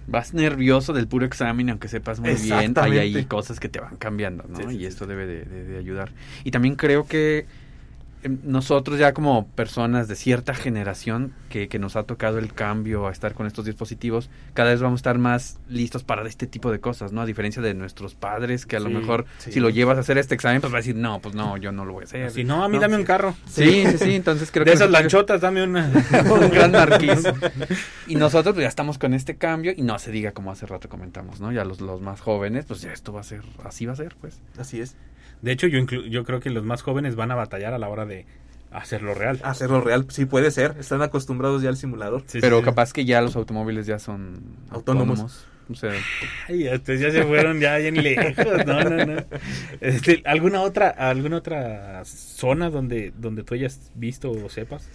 Vas 0.10 0.34
nervioso 0.34 0.94
del 0.94 1.08
puro 1.08 1.26
examen, 1.26 1.70
aunque 1.70 1.88
sepas 1.90 2.20
muy 2.20 2.30
bien. 2.30 2.74
Hay 2.84 2.92
ahí 3.00 3.26
cosas 3.26 3.60
que 3.60 3.68
te 3.70 3.80
van 3.80 3.98
cambiando, 3.98 4.46
¿no? 4.48 4.58
Sí, 4.58 4.64
sí, 4.70 4.78
y 4.78 4.86
esto 4.86 5.06
debe 5.08 5.26
de, 5.28 5.44
de- 5.46 5.64
de 5.66 5.78
ayudar. 5.78 6.12
Y 6.44 6.52
también 6.52 6.76
creo 6.76 7.06
que 7.06 7.46
nosotros 8.44 9.00
ya 9.00 9.14
como 9.14 9.48
personas 9.48 10.08
de 10.08 10.16
cierta 10.16 10.54
generación 10.54 11.34
que, 11.50 11.68
que 11.68 11.80
nos 11.80 11.96
ha 11.96 12.04
tocado 12.04 12.40
el 12.40 12.54
cambio 12.54 13.08
a 13.08 13.12
estar 13.12 13.34
con 13.34 13.48
estos 13.48 13.66
dispositivos, 13.66 14.30
cada 14.54 14.72
vez 14.72 14.82
vamos 14.82 15.00
a 15.00 15.02
estar 15.02 15.18
más 15.18 15.60
listos 15.70 16.04
para 16.04 16.28
este 16.28 16.48
tipo 16.48 16.72
de 16.72 16.80
cosas, 16.80 17.12
¿no? 17.12 17.22
A 17.22 17.26
diferencia 17.26 17.62
de 17.62 17.74
nuestros 17.74 18.16
padres 18.16 18.66
que 18.66 18.76
a 18.76 18.80
lo 18.80 18.90
mejor 18.90 19.26
sí. 19.38 19.52
si 19.52 19.60
lo 19.60 19.70
llevas 19.70 19.98
a 19.98 20.02
hacer 20.02 20.18
este 20.18 20.36
examen, 20.36 20.62
pues 20.62 20.74
va 20.74 20.78
a 20.78 20.82
decir, 20.82 20.96
no, 20.96 21.20
pues 21.20 21.36
no, 21.36 21.58
yo 21.58 21.72
no 21.72 21.86
lo 21.86 21.94
voy 21.94 22.04
a 22.04 22.06
hacer. 22.06 22.32
Si 22.32 22.44
no, 22.44 22.64
a 22.64 22.70
mí 22.70 22.80
dame 22.80 22.96
un 22.96 23.06
carro. 23.06 23.36
Sí, 23.46 23.86
sí, 23.92 23.98
sí, 23.98 24.16
entonces 24.16 24.52
creo 24.52 24.66
de 24.66 24.72
que... 24.72 24.76
esas 24.76 24.90
nosotros- 24.90 25.04
lanchotas, 25.04 25.42
dame 25.42 25.64
una. 25.64 25.92
un 26.32 26.50
gran 26.50 26.72
marquís. 26.72 27.24
Y 28.08 28.16
nosotros 28.16 28.56
pues, 28.56 28.64
ya 28.64 28.70
estamos 28.70 28.98
con 28.98 29.14
este 29.14 29.36
cambio 29.36 29.74
y 29.76 29.82
no 29.82 30.00
se 30.00 30.12
diga 30.12 30.32
como 30.32 30.52
hace 30.52 30.66
rato 30.66 30.88
comentamos, 30.88 31.42
¿no? 31.42 31.52
Ya 31.52 31.66
los, 31.66 31.82
los 31.82 32.02
más 32.02 32.22
jóvenes, 32.22 32.66
pues 32.66 32.82
ya 32.82 32.94
esto 32.94 33.12
va 33.12 33.20
a 33.20 33.24
ser, 33.24 33.42
así 33.66 33.86
va 33.86 33.94
a 33.94 33.96
ser, 33.98 34.16
pues. 34.22 34.40
Así 34.58 34.80
es. 34.80 34.96
De 35.42 35.52
hecho, 35.52 35.68
yo, 35.68 35.80
inclu- 35.80 36.08
yo 36.10 36.24
creo 36.24 36.40
que 36.40 36.50
los 36.50 36.64
más 36.64 36.82
jóvenes 36.82 37.16
van 37.16 37.32
a 37.32 37.36
batallar 37.36 37.74
a 37.74 37.78
la 37.78 37.90
hora 37.90 38.06
de 38.06 38.26
hacerlo 38.72 39.14
real. 39.14 39.40
Hacerlo 39.44 39.82
real, 39.82 40.06
sí 40.10 40.26
puede 40.26 40.52
ser. 40.52 40.76
Están 40.80 41.02
acostumbrados 41.02 41.62
ya 41.62 41.70
al 41.70 41.78
simulador. 41.78 42.24
Sí, 42.28 42.40
Pero 42.42 42.58
sí, 42.58 42.62
sí. 42.62 42.66
capaz 42.66 42.94
que 42.94 43.06
ya 43.06 43.22
los 43.22 43.36
automóviles 43.36 43.86
ya 43.86 44.00
son 44.00 44.42
Autónomos. 44.70 45.46
O 45.70 45.76
sea, 45.76 45.92
Ay, 46.48 46.74
ustedes 46.74 47.02
ya 47.02 47.12
se 47.12 47.24
fueron 47.24 47.60
ya 47.60 47.78
bien 47.78 48.02
lejos. 48.02 48.36
No, 48.66 48.84
no, 48.84 49.06
no. 49.06 49.24
Este, 49.82 50.22
¿alguna 50.26 50.62
otra 50.62 50.90
alguna 50.90 51.38
otra 51.38 52.04
zona 52.06 52.70
donde 52.70 53.12
donde 53.18 53.44
tú 53.44 53.54
hayas 53.54 53.92
visto 53.94 54.32
o 54.32 54.50
sepas? 54.50 54.88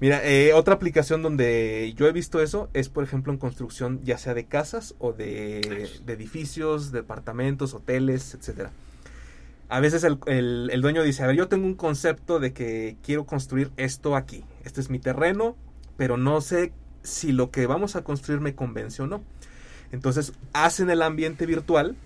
Mira, 0.00 0.20
eh, 0.24 0.52
otra 0.54 0.74
aplicación 0.74 1.22
donde 1.22 1.92
yo 1.96 2.06
he 2.08 2.12
visto 2.12 2.40
eso 2.42 2.68
es, 2.74 2.88
por 2.88 3.04
ejemplo, 3.04 3.32
en 3.32 3.38
construcción 3.38 4.00
ya 4.04 4.18
sea 4.18 4.34
de 4.34 4.44
casas 4.46 4.94
o 4.98 5.12
de, 5.12 5.88
de 6.04 6.12
edificios, 6.12 6.90
departamentos, 6.92 7.74
hoteles, 7.74 8.34
etcétera. 8.34 8.70
A 9.68 9.80
veces 9.80 10.02
el, 10.04 10.18
el- 10.26 10.80
dueño 10.80 11.02
dice, 11.02 11.22
a 11.22 11.26
ver, 11.26 11.36
yo 11.36 11.48
tengo 11.48 11.66
un 11.66 11.74
concepto 11.74 12.40
de 12.40 12.52
que 12.52 12.96
quiero 13.02 13.26
construir 13.26 13.70
esto 13.76 14.16
aquí. 14.16 14.44
Este 14.64 14.80
es 14.80 14.88
mi 14.90 14.98
terreno, 14.98 15.56
pero 15.96 16.16
no 16.16 16.40
sé 16.40 16.72
si 17.02 17.32
lo 17.32 17.50
que 17.50 17.66
vamos 17.66 17.94
a 17.96 18.02
construir 18.02 18.40
me 18.40 18.54
convence 18.54 19.02
o 19.02 19.06
no. 19.06 19.22
Entonces, 19.92 20.32
hacen 20.52 20.90
el 20.90 21.02
ambiente 21.02 21.46
virtual 21.46 21.96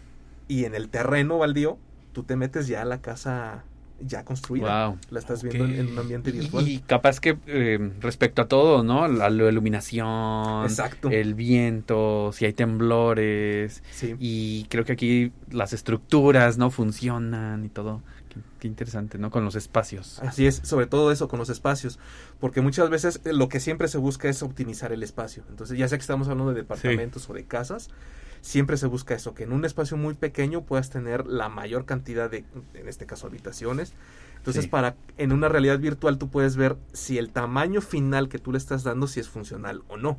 y 0.49 0.65
en 0.65 0.75
el 0.75 0.89
terreno 0.89 1.39
baldío, 1.39 1.79
tú 2.13 2.25
te 2.25 2.37
metes 2.37 2.67
ya 2.67 2.83
a 2.83 2.85
la 2.85 3.01
casa 3.01 3.65
ya 4.07 4.25
construida. 4.25 4.89
Wow. 4.89 4.99
La 5.11 5.19
estás 5.19 5.43
viendo 5.43 5.65
en, 5.65 5.75
en 5.75 5.93
un 5.93 5.99
ambiente 5.99 6.31
y, 6.31 6.33
virtual. 6.35 6.69
y 6.69 6.79
capaz 6.81 7.21
que 7.21 7.39
eh, 7.47 7.93
respecto 8.01 8.43
a 8.43 8.49
todo, 8.49 8.83
¿no? 8.83 9.09
La, 9.09 9.31
la 9.31 9.49
iluminación, 9.49 10.65
Exacto. 10.65 11.11
el 11.11 11.35
viento, 11.35 12.31
si 12.33 12.45
hay 12.45 12.53
temblores. 12.53 13.83
Sí. 13.93 14.15
Y 14.19 14.65
creo 14.65 14.85
que 14.85 14.93
aquí 14.93 15.33
las 15.51 15.73
estructuras, 15.73 16.59
¿no? 16.59 16.71
Funcionan 16.71 17.65
y 17.65 17.69
todo. 17.69 18.03
Qué, 18.29 18.41
qué 18.61 18.69
interesante, 18.69 19.19
¿no? 19.19 19.31
Con 19.31 19.45
los 19.45 19.55
espacios. 19.57 20.19
Así 20.21 20.47
es, 20.47 20.61
sobre 20.65 20.87
todo 20.87 21.13
eso 21.13 21.29
con 21.29 21.39
los 21.39 21.51
espacios, 21.51 21.99
porque 22.41 22.61
muchas 22.61 22.89
veces 22.91 23.21
eh, 23.25 23.33
lo 23.33 23.49
que 23.49 23.61
siempre 23.61 23.89
se 23.89 23.99
busca 23.99 24.29
es 24.29 24.43
optimizar 24.43 24.93
el 24.93 25.03
espacio. 25.03 25.43
Entonces, 25.51 25.79
ya 25.79 25.89
sea 25.89 25.99
que 25.99 26.03
estamos 26.03 26.29
hablando 26.29 26.53
de 26.53 26.61
departamentos 26.61 27.29
o 27.29 27.35
de 27.35 27.45
casas, 27.45 27.91
siempre 28.43 28.77
se 28.77 28.87
busca 28.87 29.15
eso, 29.15 29.33
que 29.35 29.45
en 29.45 29.53
un 29.53 29.65
espacio 29.65 29.97
muy 29.97 30.13
pequeño 30.15 30.63
puedas 30.63 30.91
tener 30.91 31.27
la 31.27 31.49
mayor 31.49 31.87
cantidad 31.87 32.29
de, 32.31 32.45
en 32.75 32.89
este 32.89 33.07
caso, 33.07 33.27
habitaciones. 33.29 33.95
Entonces, 34.37 34.65
Sí. 34.65 34.69
para 34.71 34.97
en 35.17 35.33
una 35.33 35.49
realidad 35.49 35.79
virtual 35.79 36.19
tú 36.19 36.29
puedes 36.29 36.57
ver 36.57 36.77
si 36.93 37.17
el 37.17 37.31
tamaño 37.31 37.81
final 37.81 38.29
que 38.29 38.39
tú 38.39 38.53
le 38.53 38.59
estás 38.59 38.83
dando 38.83 39.07
si 39.07 39.21
es 39.21 39.29
funcional 39.29 39.83
o 39.89 39.97
no. 39.97 40.19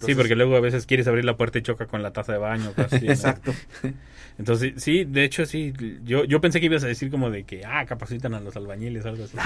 Sí, 0.00 0.14
porque 0.14 0.34
luego 0.36 0.56
a 0.56 0.60
veces 0.60 0.86
quieres 0.86 1.06
abrir 1.08 1.24
la 1.24 1.36
puerta 1.36 1.58
y 1.58 1.62
choca 1.62 1.86
con 1.86 2.02
la 2.02 2.12
taza 2.12 2.32
de 2.32 2.38
baño. 2.38 2.72
Exacto. 2.92 3.54
Entonces, 4.38 4.74
sí, 4.76 5.04
de 5.04 5.24
hecho, 5.24 5.46
sí. 5.46 5.72
Yo, 6.04 6.24
yo 6.24 6.40
pensé 6.42 6.60
que 6.60 6.66
ibas 6.66 6.84
a 6.84 6.86
decir 6.86 7.10
como 7.10 7.30
de 7.30 7.44
que, 7.44 7.64
ah, 7.64 7.86
capacitan 7.86 8.34
a 8.34 8.40
los 8.40 8.54
albañiles 8.56 9.04
o 9.06 9.08
algo 9.08 9.24
así. 9.24 9.36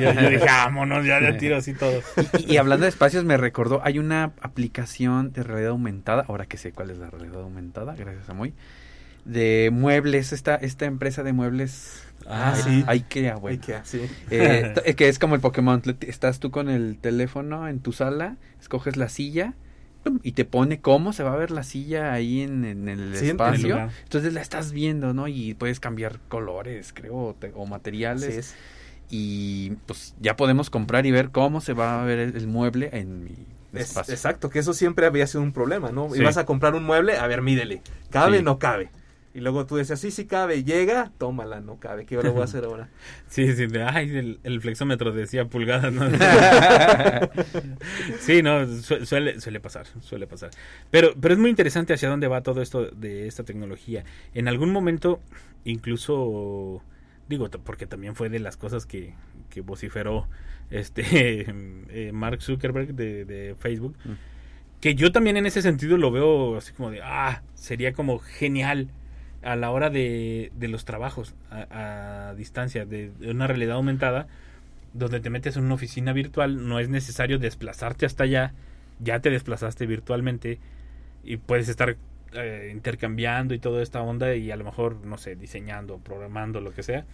yo, 0.00 0.12
yo 0.12 0.30
dije, 0.30 0.44
vámonos, 0.44 1.04
ya, 1.04 1.20
ya 1.20 1.36
tiro 1.36 1.56
así 1.56 1.72
todo. 1.74 2.00
Y, 2.38 2.54
y 2.54 2.56
hablando 2.56 2.84
de 2.84 2.90
espacios, 2.90 3.24
me 3.24 3.36
recordó, 3.36 3.80
hay 3.84 3.98
una 3.98 4.32
aplicación 4.40 5.32
de 5.32 5.42
realidad 5.42 5.70
aumentada, 5.70 6.24
ahora 6.28 6.46
que 6.46 6.58
sé 6.58 6.70
cuál 6.72 6.90
es 6.90 6.98
la 6.98 7.10
realidad 7.10 7.40
aumentada, 7.40 7.94
gracias 7.96 8.28
a 8.28 8.34
Moy, 8.34 8.52
de 9.24 9.70
muebles, 9.72 10.32
esta, 10.32 10.54
esta 10.54 10.84
empresa 10.84 11.24
de 11.24 11.32
muebles. 11.32 12.04
Ah, 12.28 12.54
sí. 12.56 12.84
IKEA, 12.86 13.34
güey. 13.34 13.56
IKEA, 13.56 13.84
sí. 13.84 14.02
Eh, 14.30 14.74
que 14.96 15.08
es 15.08 15.18
como 15.18 15.34
el 15.34 15.40
Pokémon, 15.40 15.82
le- 15.84 15.96
estás 16.08 16.38
tú 16.38 16.52
con 16.52 16.68
el 16.70 16.98
teléfono 16.98 17.66
en 17.68 17.80
tu 17.80 17.92
sala, 17.92 18.36
escoges 18.60 18.96
la 18.96 19.08
silla. 19.08 19.54
Y 20.22 20.32
te 20.32 20.44
pone 20.44 20.80
cómo 20.80 21.12
se 21.12 21.22
va 21.22 21.32
a 21.32 21.36
ver 21.36 21.50
la 21.50 21.62
silla 21.62 22.12
ahí 22.12 22.40
en, 22.42 22.64
en 22.64 22.88
el 22.88 23.12
Sí, 23.14 23.18
en 23.18 23.24
el 23.24 23.30
espacio. 23.32 23.90
Entonces 24.04 24.32
la 24.32 24.40
estás 24.42 24.72
viendo, 24.72 25.12
¿no? 25.14 25.28
Y 25.28 25.54
puedes 25.54 25.80
cambiar 25.80 26.18
colores, 26.28 26.92
creo, 26.92 27.14
o, 27.16 27.34
te- 27.34 27.52
o 27.54 27.66
materiales. 27.66 28.54
Y 29.10 29.70
pues 29.86 30.14
ya 30.20 30.36
podemos 30.36 30.68
comprar 30.70 31.06
y 31.06 31.10
ver 31.12 31.30
cómo 31.30 31.60
se 31.60 31.72
va 31.72 32.02
a 32.02 32.04
ver 32.04 32.18
el, 32.18 32.36
el 32.36 32.46
mueble 32.48 32.90
en 32.92 33.24
mi 33.24 33.30
Es- 33.72 33.88
espacio. 33.90 34.14
exacto, 34.14 34.50
que 34.50 34.58
eso 34.58 34.72
siempre 34.74 35.06
había 35.06 35.26
sido 35.26 35.42
un 35.42 35.52
problema, 35.52 35.90
¿no? 35.92 36.10
Sí. 36.12 36.20
Ibas 36.20 36.36
a 36.38 36.44
comprar 36.46 36.74
un 36.74 36.84
mueble, 36.84 37.16
a 37.16 37.26
ver, 37.26 37.42
mídele, 37.42 37.82
¿cabe 38.10 38.38
Sí. 38.38 38.40
o 38.40 38.42
no 38.44 38.58
cabe? 38.58 38.90
Y 39.36 39.40
luego 39.40 39.66
tú 39.66 39.76
decías, 39.76 40.00
sí, 40.00 40.10
sí 40.10 40.24
cabe, 40.24 40.64
llega, 40.64 41.12
tómala, 41.18 41.60
no 41.60 41.78
cabe, 41.78 42.06
¿qué 42.06 42.14
lo 42.16 42.32
voy 42.32 42.40
a 42.40 42.44
hacer 42.44 42.64
ahora? 42.64 42.88
Sí, 43.28 43.52
sí, 43.52 43.66
de, 43.66 43.82
ay, 43.82 44.08
el, 44.16 44.40
el 44.44 44.62
flexómetro 44.62 45.12
decía 45.12 45.44
pulgadas, 45.44 45.92
¿no? 45.92 46.08
sí, 48.20 48.42
no, 48.42 48.66
su- 48.66 49.04
suele, 49.04 49.40
suele 49.40 49.60
pasar, 49.60 49.86
suele 50.00 50.26
pasar. 50.26 50.50
Pero, 50.90 51.14
pero 51.20 51.34
es 51.34 51.40
muy 51.40 51.50
interesante 51.50 51.94
hacia 51.94 52.08
dónde 52.08 52.28
va 52.28 52.42
todo 52.42 52.62
esto 52.62 52.86
de 52.86 53.26
esta 53.26 53.44
tecnología. 53.44 54.04
En 54.34 54.48
algún 54.48 54.72
momento, 54.72 55.20
incluso, 55.64 56.82
digo, 57.28 57.48
porque 57.50 57.86
también 57.86 58.14
fue 58.14 58.28
de 58.28 58.38
las 58.40 58.56
cosas 58.56 58.86
que, 58.86 59.14
que 59.50 59.60
vociferó 59.60 60.28
este 60.70 61.04
eh, 61.90 62.10
Mark 62.12 62.42
Zuckerberg 62.42 62.94
de, 62.94 63.24
de 63.24 63.54
Facebook, 63.58 63.96
Mm. 64.04 64.12
que 64.80 64.94
yo 64.94 65.12
también 65.12 65.36
en 65.36 65.46
ese 65.46 65.62
sentido 65.62 65.96
lo 65.96 66.10
veo 66.10 66.56
así 66.56 66.72
como 66.72 66.90
de, 66.90 67.00
ah, 67.02 67.42
sería 67.54 67.92
como 67.92 68.18
genial 68.18 68.88
a 69.46 69.54
la 69.54 69.70
hora 69.70 69.90
de, 69.90 70.50
de 70.56 70.68
los 70.68 70.84
trabajos 70.84 71.34
a, 71.50 72.34
distancia, 72.36 72.84
de, 72.84 73.10
de 73.10 73.30
una 73.30 73.46
realidad 73.46 73.76
aumentada, 73.76 74.26
donde 74.92 75.20
te 75.20 75.30
metes 75.30 75.56
en 75.56 75.64
una 75.64 75.74
oficina 75.74 76.12
virtual, 76.12 76.66
no 76.68 76.80
es 76.80 76.88
necesario 76.88 77.38
desplazarte 77.38 78.06
hasta 78.06 78.24
allá, 78.24 78.54
ya 78.98 79.20
te 79.20 79.30
desplazaste 79.30 79.86
virtualmente 79.86 80.58
y 81.22 81.36
puedes 81.36 81.68
estar 81.68 81.96
eh, 82.32 82.70
intercambiando 82.72 83.54
y 83.54 83.60
toda 83.60 83.82
esta 83.82 84.02
onda 84.02 84.34
y 84.34 84.50
a 84.50 84.56
lo 84.56 84.64
mejor, 84.64 85.06
no 85.06 85.16
sé, 85.16 85.36
diseñando, 85.36 85.98
programando, 85.98 86.60
lo 86.60 86.72
que 86.72 86.82
sea, 86.82 87.04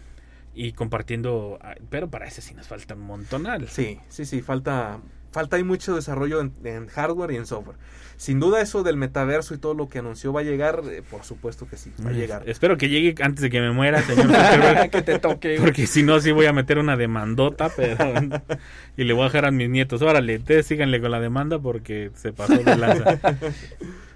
y 0.54 0.72
compartiendo, 0.72 1.58
ah, 1.60 1.74
pero 1.90 2.08
para 2.08 2.26
eso 2.26 2.40
sí 2.40 2.54
nos 2.54 2.66
falta 2.66 2.94
un 2.94 3.02
montonal. 3.02 3.68
Sí, 3.68 3.98
sí, 4.08 4.24
sí, 4.24 4.40
falta, 4.40 5.00
falta 5.32 5.56
hay 5.56 5.64
mucho 5.64 5.94
desarrollo 5.96 6.40
en, 6.40 6.52
en 6.64 6.86
hardware 6.86 7.32
y 7.32 7.36
en 7.36 7.46
software. 7.46 7.76
Sin 8.16 8.38
duda 8.38 8.60
eso 8.60 8.84
del 8.84 8.96
metaverso 8.96 9.52
y 9.54 9.58
todo 9.58 9.74
lo 9.74 9.88
que 9.88 9.98
anunció 9.98 10.32
va 10.32 10.42
a 10.42 10.44
llegar, 10.44 10.82
eh, 10.88 11.02
por 11.10 11.24
supuesto 11.24 11.66
que 11.66 11.76
sí, 11.76 11.92
va 12.06 12.10
a 12.10 12.12
llegar. 12.12 12.44
Espero 12.46 12.76
que 12.76 12.88
llegue 12.88 13.20
antes 13.20 13.42
de 13.42 13.50
que 13.50 13.60
me 13.60 13.72
muera, 13.72 14.00
señor 14.02 14.28
que 14.90 15.02
te 15.02 15.18
toque. 15.18 15.56
Porque 15.58 15.88
si 15.88 16.04
no, 16.04 16.20
sí 16.20 16.30
voy 16.30 16.46
a 16.46 16.52
meter 16.52 16.78
una 16.78 16.96
demandota, 16.96 17.70
pero... 17.74 17.96
y 18.96 19.02
le 19.04 19.12
voy 19.12 19.22
a 19.22 19.24
dejar 19.24 19.46
a 19.46 19.50
mis 19.50 19.68
nietos. 19.68 20.02
Órale, 20.02 20.36
ustedes 20.36 20.66
síganle 20.66 21.00
con 21.00 21.10
la 21.10 21.18
demanda 21.18 21.58
porque 21.58 22.12
se 22.14 22.32
pasó 22.32 22.54
de 22.54 22.76
lanza. 22.76 23.18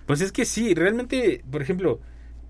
Pues 0.07 0.21
es 0.21 0.31
que 0.31 0.45
sí, 0.45 0.73
realmente, 0.73 1.43
por 1.51 1.63
ejemplo, 1.63 1.99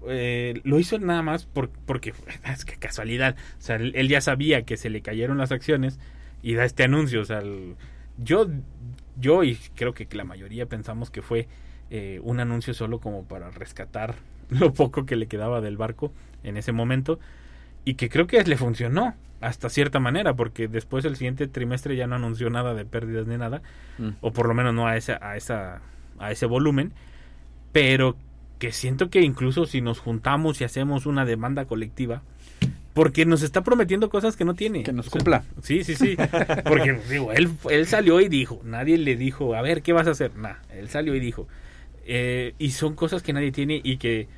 eh, 0.07 0.61
lo 0.65 0.79
hizo 0.79 0.99
nada 0.99 1.23
más 1.23 1.47
por, 1.47 1.71
porque... 1.71 2.13
Es 2.53 2.67
que 2.67 2.77
casualidad. 2.77 3.35
O 3.59 3.63
sea, 3.63 3.77
él, 3.77 3.93
él 3.97 4.09
ya 4.09 4.21
sabía 4.21 4.65
que 4.65 4.77
se 4.77 4.91
le 4.91 5.01
cayeron 5.01 5.39
las 5.39 5.53
acciones 5.53 5.99
y 6.43 6.53
da 6.53 6.67
este 6.67 6.85
anuncio. 6.85 7.23
O 7.23 7.25
sea, 7.25 7.39
el- 7.39 7.77
yo, 8.19 8.49
yo 9.19 9.45
y 9.45 9.57
creo 9.75 9.95
que 9.95 10.07
la 10.13 10.25
mayoría 10.25 10.67
pensamos 10.67 11.11
que 11.11 11.23
fue 11.23 11.49
eh, 11.91 12.21
un 12.23 12.41
anuncio 12.41 12.75
solo 12.75 12.99
como 12.99 13.25
para 13.25 13.51
rescatar 13.51 14.15
lo 14.51 14.73
poco 14.73 15.07
que 15.07 15.17
le 15.17 15.27
quedaba 15.27 15.61
del 15.61 15.77
barco 15.77 16.13
en 16.43 16.57
ese 16.57 16.73
momento 16.73 17.19
y 17.85 17.95
que 17.95 18.09
creo 18.09 18.27
que 18.27 18.43
le 18.43 18.57
funcionó 18.57 19.15
hasta 19.41 19.69
cierta 19.69 20.01
manera 20.01 20.35
porque 20.35 20.67
después 20.67 21.05
el 21.05 21.17
siguiente 21.17 21.47
trimestre 21.47 21.95
ya 21.95 22.07
no 22.07 22.17
anunció 22.17 22.49
nada 22.51 22.75
de 22.75 22.85
pérdidas 22.85 23.27
ni 23.27 23.37
nada 23.37 23.63
Mm. 23.99 24.11
o 24.21 24.31
por 24.33 24.47
lo 24.47 24.53
menos 24.55 24.75
no 24.75 24.87
a 24.87 24.97
esa 24.97 25.19
a 25.23 25.37
esa 25.37 25.81
a 26.19 26.31
ese 26.31 26.45
volumen 26.47 26.93
pero 27.73 28.17
que 28.59 28.73
siento 28.73 29.11
que 29.11 29.21
incluso 29.23 29.67
si 29.67 29.81
nos 29.81 30.01
juntamos 30.01 30.61
y 30.61 30.65
hacemos 30.65 31.07
una 31.07 31.25
demanda 31.25 31.65
colectiva 31.67 32.23
porque 32.97 33.27
nos 33.27 33.43
está 33.43 33.63
prometiendo 33.63 34.09
cosas 34.09 34.37
que 34.37 34.47
no 34.47 34.55
tiene 34.55 34.83
Que 34.83 34.93
nos 34.95 35.09
O 35.09 35.11
sea, 35.11 35.19
cumpla. 35.19 35.45
sí 35.63 35.85
sí 35.85 35.95
sí 35.95 36.17
porque 36.65 36.99
digo 37.11 37.31
él 37.31 37.51
él 37.71 37.87
salió 37.87 38.21
y 38.23 38.29
dijo 38.29 38.61
nadie 38.65 38.97
le 38.97 39.17
dijo 39.17 39.55
a 39.55 39.61
ver 39.61 39.83
qué 39.83 39.93
vas 39.93 40.07
a 40.07 40.13
hacer 40.13 40.35
nah 40.35 40.57
él 40.71 40.89
salió 40.89 41.15
y 41.15 41.21
dijo 41.21 41.47
Eh, 42.07 42.55
y 42.59 42.71
son 42.71 42.95
cosas 42.95 43.23
que 43.23 43.33
nadie 43.35 43.53
tiene 43.53 43.81
y 43.85 43.99
que 43.99 44.29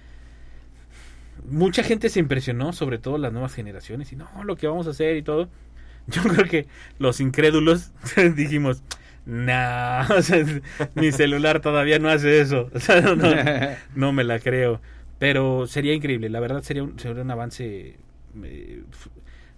mucha 1.49 1.83
gente 1.83 2.09
se 2.09 2.19
impresionó, 2.19 2.73
sobre 2.73 2.99
todo 2.99 3.19
las 3.19 3.33
nuevas 3.33 3.55
generaciones, 3.55 4.13
y 4.13 4.17
no, 4.17 4.27
lo 4.45 4.57
que 4.57 4.67
vamos 4.67 4.87
a 4.87 4.91
hacer 4.91 5.17
y 5.17 5.23
todo. 5.23 5.49
Yo 6.09 6.23
creo 6.23 6.47
que 6.47 6.67
los 6.99 7.21
incrédulos 7.21 7.93
dijimos, 8.37 8.83
nah, 9.27 10.07
o 10.19 10.23
sea, 10.23 10.45
mi 10.95 11.13
celular 11.13 11.61
todavía 11.61 11.99
no 11.99 12.09
hace 12.09 12.41
eso, 12.41 12.71
o 12.75 12.81
sea, 12.81 13.01
no, 13.03 13.31
no 13.95 14.13
me 14.13 14.25
la 14.25 14.39
creo. 14.41 14.81
Pero 15.19 15.67
sería 15.67 15.95
increíble, 15.95 16.29
la 16.31 16.41
verdad 16.41 16.63
sería 16.63 16.83
un, 16.85 16.99
sería 16.99 17.23
un 17.23 17.31
avance 17.31 17.97
eh, 18.45 18.83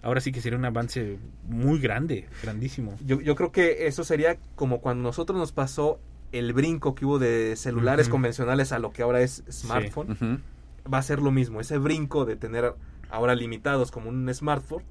ahora 0.02 0.20
sí 0.20 0.32
que 0.32 0.40
sería 0.40 0.58
un 0.58 0.64
avance 0.64 1.18
muy 1.48 1.78
grande, 1.78 2.26
grandísimo. 2.42 2.96
Yo, 3.04 3.20
yo 3.20 3.34
creo 3.34 3.52
que 3.52 3.86
eso 3.86 4.04
sería 4.04 4.38
como 4.54 4.80
cuando 4.80 5.02
nosotros 5.02 5.38
nos 5.38 5.52
pasó 5.52 5.98
el 6.32 6.52
brinco 6.52 6.94
que 6.94 7.04
hubo 7.04 7.18
de 7.18 7.56
celulares 7.56 8.08
convencionales 8.08 8.72
a 8.72 8.78
lo 8.78 8.92
que 8.92 9.02
ahora 9.02 9.20
es 9.20 9.42
smartphone. 9.50 10.42
Va 10.92 10.98
a 10.98 11.02
ser 11.02 11.20
lo 11.20 11.30
mismo. 11.30 11.60
Ese 11.60 11.78
brinco 11.78 12.24
de 12.24 12.36
tener 12.36 12.74
ahora 13.10 13.34
limitados 13.34 13.90
como 13.90 14.08
un 14.08 14.32
smartphone, 14.32 14.84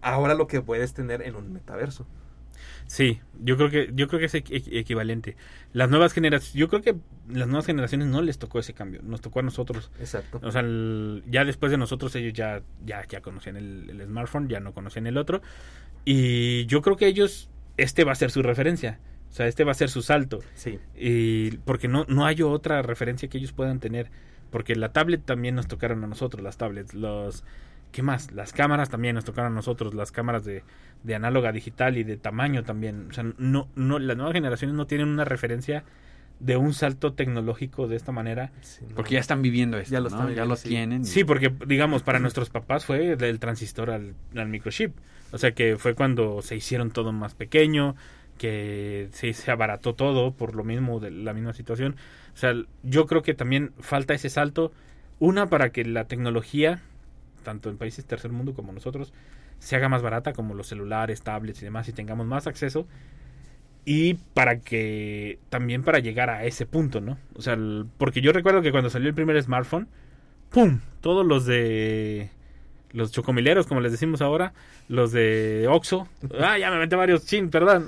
ahora 0.00 0.34
lo 0.34 0.46
que 0.46 0.60
puedes 0.60 0.94
tener 0.94 1.22
en 1.22 1.36
un 1.36 1.52
metaverso. 1.52 2.06
Sí, 2.90 3.20
yo 3.40 3.56
creo 3.56 3.70
que 3.70 3.92
yo 3.94 4.08
creo 4.08 4.18
que 4.18 4.26
es 4.26 4.34
equ- 4.34 4.68
equivalente. 4.72 5.36
Las 5.72 5.88
nuevas 5.90 6.12
generaciones, 6.12 6.54
yo 6.54 6.66
creo 6.68 6.82
que 6.82 6.96
las 7.28 7.46
nuevas 7.46 7.64
generaciones 7.64 8.08
no 8.08 8.20
les 8.20 8.36
tocó 8.40 8.58
ese 8.58 8.74
cambio, 8.74 9.00
nos 9.04 9.20
tocó 9.20 9.38
a 9.38 9.42
nosotros. 9.44 9.92
Exacto. 10.00 10.40
O 10.42 10.50
sea, 10.50 10.62
el- 10.62 11.22
ya 11.28 11.44
después 11.44 11.70
de 11.70 11.78
nosotros 11.78 12.16
ellos 12.16 12.32
ya 12.32 12.62
ya 12.84 13.06
ya 13.08 13.20
conocían 13.20 13.56
el, 13.56 13.88
el 13.90 14.02
smartphone, 14.06 14.48
ya 14.48 14.58
no 14.58 14.74
conocían 14.74 15.06
el 15.06 15.18
otro 15.18 15.40
y 16.04 16.66
yo 16.66 16.82
creo 16.82 16.96
que 16.96 17.06
ellos 17.06 17.48
este 17.76 18.02
va 18.02 18.10
a 18.10 18.16
ser 18.16 18.32
su 18.32 18.42
referencia. 18.42 18.98
O 19.30 19.32
sea, 19.32 19.46
este 19.46 19.62
va 19.62 19.70
a 19.70 19.74
ser 19.74 19.88
su 19.88 20.02
salto. 20.02 20.40
Sí. 20.54 20.80
Y 20.96 21.58
porque 21.58 21.86
no, 21.86 22.04
no 22.08 22.26
hay 22.26 22.42
otra 22.42 22.82
referencia 22.82 23.28
que 23.28 23.38
ellos 23.38 23.52
puedan 23.52 23.78
tener. 23.78 24.10
Porque 24.50 24.74
la 24.74 24.92
tablet 24.92 25.24
también 25.24 25.54
nos 25.54 25.68
tocaron 25.68 26.02
a 26.02 26.08
nosotros, 26.08 26.42
las 26.42 26.56
tablets. 26.58 26.92
Los, 26.94 27.44
¿Qué 27.92 28.02
más? 28.02 28.30
Las 28.32 28.52
cámaras 28.52 28.88
también 28.90 29.14
nos 29.16 29.24
tocaron 29.24 29.52
a 29.52 29.54
nosotros, 29.54 29.94
las 29.94 30.12
cámaras 30.12 30.44
de, 30.44 30.62
de 31.02 31.14
análoga 31.14 31.50
digital 31.52 31.96
y 31.98 32.04
de 32.04 32.16
tamaño 32.16 32.62
también. 32.62 33.08
O 33.10 33.12
sea, 33.12 33.24
no, 33.38 33.68
no, 33.74 33.98
las 33.98 34.16
nuevas 34.16 34.32
generaciones 34.34 34.76
no 34.76 34.86
tienen 34.86 35.08
una 35.08 35.24
referencia 35.24 35.84
de 36.38 36.56
un 36.56 36.72
salto 36.72 37.12
tecnológico 37.12 37.86
de 37.88 37.96
esta 37.96 38.12
manera. 38.12 38.52
Sí, 38.62 38.84
no. 38.88 38.94
Porque 38.94 39.14
ya 39.14 39.20
están 39.20 39.42
viviendo 39.42 39.76
esto, 39.78 39.92
Ya 39.92 40.00
lo 40.00 40.08
¿no? 40.08 40.16
están 40.16 40.26
ya 40.28 40.28
viviendo, 40.28 40.46
lo 40.48 40.56
sí. 40.56 40.68
tienen. 40.68 41.00
y- 41.02 41.04
Sí, 41.04 41.24
porque 41.24 41.52
digamos, 41.66 42.02
para 42.02 42.18
nuestros 42.18 42.48
papás 42.48 42.84
fue 42.86 43.16
del 43.16 43.38
transistor 43.40 43.90
al, 43.90 44.14
al 44.36 44.48
microchip. 44.48 44.94
O 45.32 45.38
sea 45.38 45.52
que 45.52 45.76
fue 45.76 45.94
cuando 45.94 46.42
se 46.42 46.56
hicieron 46.56 46.90
todo 46.92 47.12
más 47.12 47.34
pequeño, 47.34 47.94
que 48.38 49.08
se, 49.12 49.32
se 49.34 49.50
abarató 49.50 49.94
todo 49.94 50.32
por 50.32 50.54
lo 50.54 50.64
mismo 50.64 50.98
de 51.00 51.10
la 51.10 51.34
misma 51.34 51.52
situación. 51.52 51.96
O 52.34 52.36
sea, 52.36 52.54
yo 52.82 53.06
creo 53.06 53.22
que 53.22 53.34
también 53.34 53.72
falta 53.80 54.14
ese 54.14 54.30
salto. 54.30 54.72
Una, 55.18 55.50
para 55.50 55.70
que 55.70 55.84
la 55.84 56.04
tecnología, 56.06 56.80
tanto 57.42 57.70
en 57.70 57.76
países 57.78 58.04
tercer 58.04 58.30
mundo 58.32 58.54
como 58.54 58.72
nosotros, 58.72 59.12
se 59.58 59.76
haga 59.76 59.88
más 59.88 60.02
barata, 60.02 60.32
como 60.32 60.54
los 60.54 60.66
celulares, 60.68 61.22
tablets 61.22 61.60
y 61.62 61.64
demás, 61.64 61.88
y 61.88 61.92
tengamos 61.92 62.26
más 62.26 62.46
acceso. 62.46 62.86
Y 63.84 64.14
para 64.34 64.60
que 64.60 65.38
también 65.48 65.82
para 65.82 65.98
llegar 66.00 66.30
a 66.30 66.44
ese 66.44 66.66
punto, 66.66 67.00
¿no? 67.00 67.18
O 67.34 67.42
sea, 67.42 67.54
el- 67.54 67.86
porque 67.98 68.20
yo 68.20 68.32
recuerdo 68.32 68.62
que 68.62 68.70
cuando 68.72 68.90
salió 68.90 69.08
el 69.08 69.14
primer 69.14 69.42
smartphone, 69.42 69.88
¡pum! 70.50 70.80
Todos 71.00 71.26
los 71.26 71.46
de 71.46 72.30
los 72.92 73.12
chocomileros, 73.12 73.66
como 73.68 73.80
les 73.80 73.92
decimos 73.92 74.20
ahora, 74.20 74.52
los 74.88 75.12
de 75.12 75.66
Oxxo. 75.70 76.08
Ah, 76.40 76.58
ya 76.58 76.70
me 76.70 76.78
metí 76.78 76.96
varios 76.96 77.24
chin, 77.24 77.48
perdón. 77.48 77.86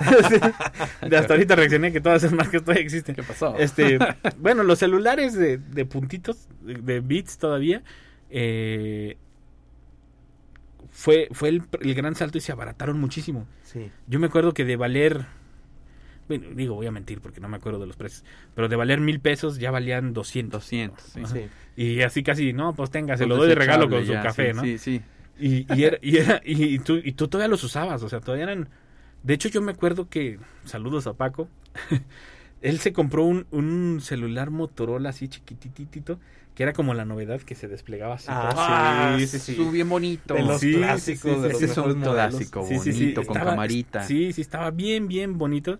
de 1.08 1.16
hasta 1.16 1.34
ahorita 1.34 1.56
reaccioné 1.56 1.92
que 1.92 2.00
todas 2.00 2.22
esas 2.22 2.32
marcas 2.36 2.62
todavía 2.62 2.82
existen. 2.84 3.14
¿Qué 3.14 3.22
pasó? 3.22 3.56
Este, 3.58 3.98
bueno, 4.38 4.62
los 4.62 4.78
celulares 4.78 5.34
de, 5.34 5.58
de 5.58 5.84
puntitos, 5.84 6.48
de, 6.62 6.74
de 6.74 7.00
bits 7.00 7.38
todavía, 7.38 7.82
eh, 8.30 9.16
fue, 10.90 11.28
fue 11.32 11.48
el, 11.50 11.62
el 11.80 11.94
gran 11.94 12.14
salto 12.14 12.38
y 12.38 12.40
se 12.40 12.52
abarataron 12.52 12.98
muchísimo. 12.98 13.46
Sí. 13.62 13.90
Yo 14.06 14.18
me 14.18 14.26
acuerdo 14.26 14.54
que 14.54 14.64
de 14.64 14.76
valer, 14.76 15.26
bueno, 16.28 16.46
digo, 16.54 16.74
voy 16.74 16.86
a 16.86 16.90
mentir 16.90 17.20
porque 17.20 17.40
no 17.40 17.48
me 17.48 17.56
acuerdo 17.56 17.78
de 17.80 17.86
los 17.86 17.96
precios, 17.96 18.24
pero 18.54 18.68
de 18.68 18.76
valer 18.76 19.00
mil 19.00 19.20
pesos 19.20 19.58
ya 19.58 19.70
valían 19.70 20.12
200. 20.12 20.62
200, 20.62 21.02
sí. 21.04 21.20
Ajá. 21.22 21.34
Sí. 21.34 21.46
Y 21.76 22.00
así 22.02 22.22
casi, 22.22 22.52
no, 22.52 22.74
pues 22.74 22.90
tenga, 22.90 23.16
se 23.16 23.24
Pues 23.24 23.28
lo 23.30 23.36
doy 23.36 23.48
de 23.50 23.54
regalo 23.56 23.88
con 23.90 24.04
su 24.06 24.12
café, 24.14 24.50
sí, 24.52 24.56
¿no? 24.56 24.62
Sí, 24.62 24.78
sí. 24.78 25.02
Y, 25.38 25.74
y, 25.74 25.84
era- 25.84 25.98
y, 26.00 26.16
era- 26.16 26.40
y 26.44 26.78
tú, 26.78 26.96
y 26.96 27.12
tú 27.12 27.28
todavía 27.28 27.48
los 27.50 27.62
usabas, 27.62 28.02
o 28.02 28.08
sea, 28.08 28.20
todavía 28.20 28.44
eran... 28.44 28.68
De 29.22 29.34
hecho, 29.34 29.48
yo 29.48 29.60
me 29.60 29.72
acuerdo 29.72 30.08
que, 30.08 30.38
saludos 30.64 31.06
a 31.06 31.14
Paco, 31.14 31.48
él 32.62 32.78
se 32.78 32.92
compró 32.94 33.24
un, 33.24 33.46
un 33.50 33.98
celular 34.00 34.50
Motorola 34.50 35.10
así 35.10 35.28
chiquititito, 35.28 36.18
que 36.56 36.62
era 36.64 36.72
como 36.72 36.94
la 36.94 37.04
novedad 37.04 37.40
que 37.42 37.54
se 37.54 37.68
desplegaba 37.68 38.14
así. 38.14 38.26
Ah, 38.30 39.14
sí, 39.18 39.26
sí, 39.28 39.38
sí, 39.38 39.68
bien 39.70 39.88
bonito. 39.88 40.34
De 40.34 40.42
los 40.42 40.58
Sí, 40.60 40.72
clásicos, 40.74 41.36
sí, 41.36 41.40
de 41.42 41.48
los 41.52 41.62
Ese 41.62 41.70
es 41.72 41.76
un 41.78 41.98
modelos. 42.00 42.14
clásico 42.14 42.64
Sí, 42.66 42.78
sí, 42.80 42.92
sí, 42.92 43.00
bonito, 43.02 43.22
con 43.26 43.36
estaba- 43.36 43.50
camarita. 43.52 44.02
Sí, 44.02 44.32
sí, 44.32 44.40
estaba 44.40 44.70
bien, 44.72 45.06
bien 45.06 45.38
bonito 45.38 45.78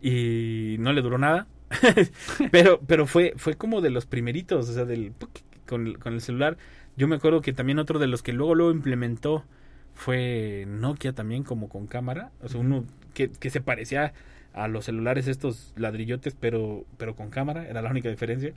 y 0.00 0.76
no 0.78 0.92
le 0.92 1.02
duró 1.02 1.18
nada. 1.18 1.46
pero 2.52 2.80
pero 2.86 3.06
fue 3.06 3.34
fue 3.36 3.54
como 3.54 3.80
de 3.80 3.90
los 3.90 4.06
primeritos, 4.06 4.68
o 4.68 4.72
sea, 4.72 4.84
del 4.84 5.12
con, 5.66 5.86
el- 5.86 5.98
con 5.98 6.12
el 6.14 6.20
celular. 6.20 6.56
Yo 6.96 7.08
me 7.08 7.16
acuerdo 7.16 7.40
que 7.40 7.52
también 7.52 7.78
otro 7.78 7.98
de 7.98 8.06
los 8.06 8.22
que 8.22 8.32
luego 8.32 8.54
luego 8.54 8.70
implementó 8.70 9.44
fue 9.94 10.64
Nokia 10.68 11.12
también 11.14 11.42
como 11.42 11.68
con 11.68 11.86
cámara, 11.86 12.30
o 12.42 12.48
sea, 12.48 12.60
uno 12.60 12.84
que, 13.14 13.30
que 13.30 13.50
se 13.50 13.60
parecía 13.60 14.12
a 14.52 14.68
los 14.68 14.84
celulares 14.84 15.26
estos 15.26 15.72
ladrillotes, 15.76 16.36
pero 16.38 16.84
pero 16.98 17.16
con 17.16 17.30
cámara, 17.30 17.66
era 17.66 17.80
la 17.82 17.90
única 17.90 18.08
diferencia. 18.10 18.52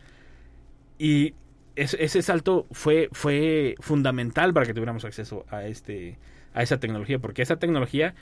Y 0.97 1.33
ese, 1.81 2.03
ese 2.03 2.21
salto 2.21 2.67
fue 2.71 3.09
fue 3.11 3.75
fundamental 3.79 4.53
para 4.53 4.65
que 4.65 4.73
tuviéramos 4.73 5.05
acceso 5.05 5.45
a 5.49 5.65
este 5.65 6.17
a 6.53 6.63
esa 6.63 6.79
tecnología, 6.79 7.19
porque 7.19 7.41
esa 7.41 7.57
tecnología 7.57 8.13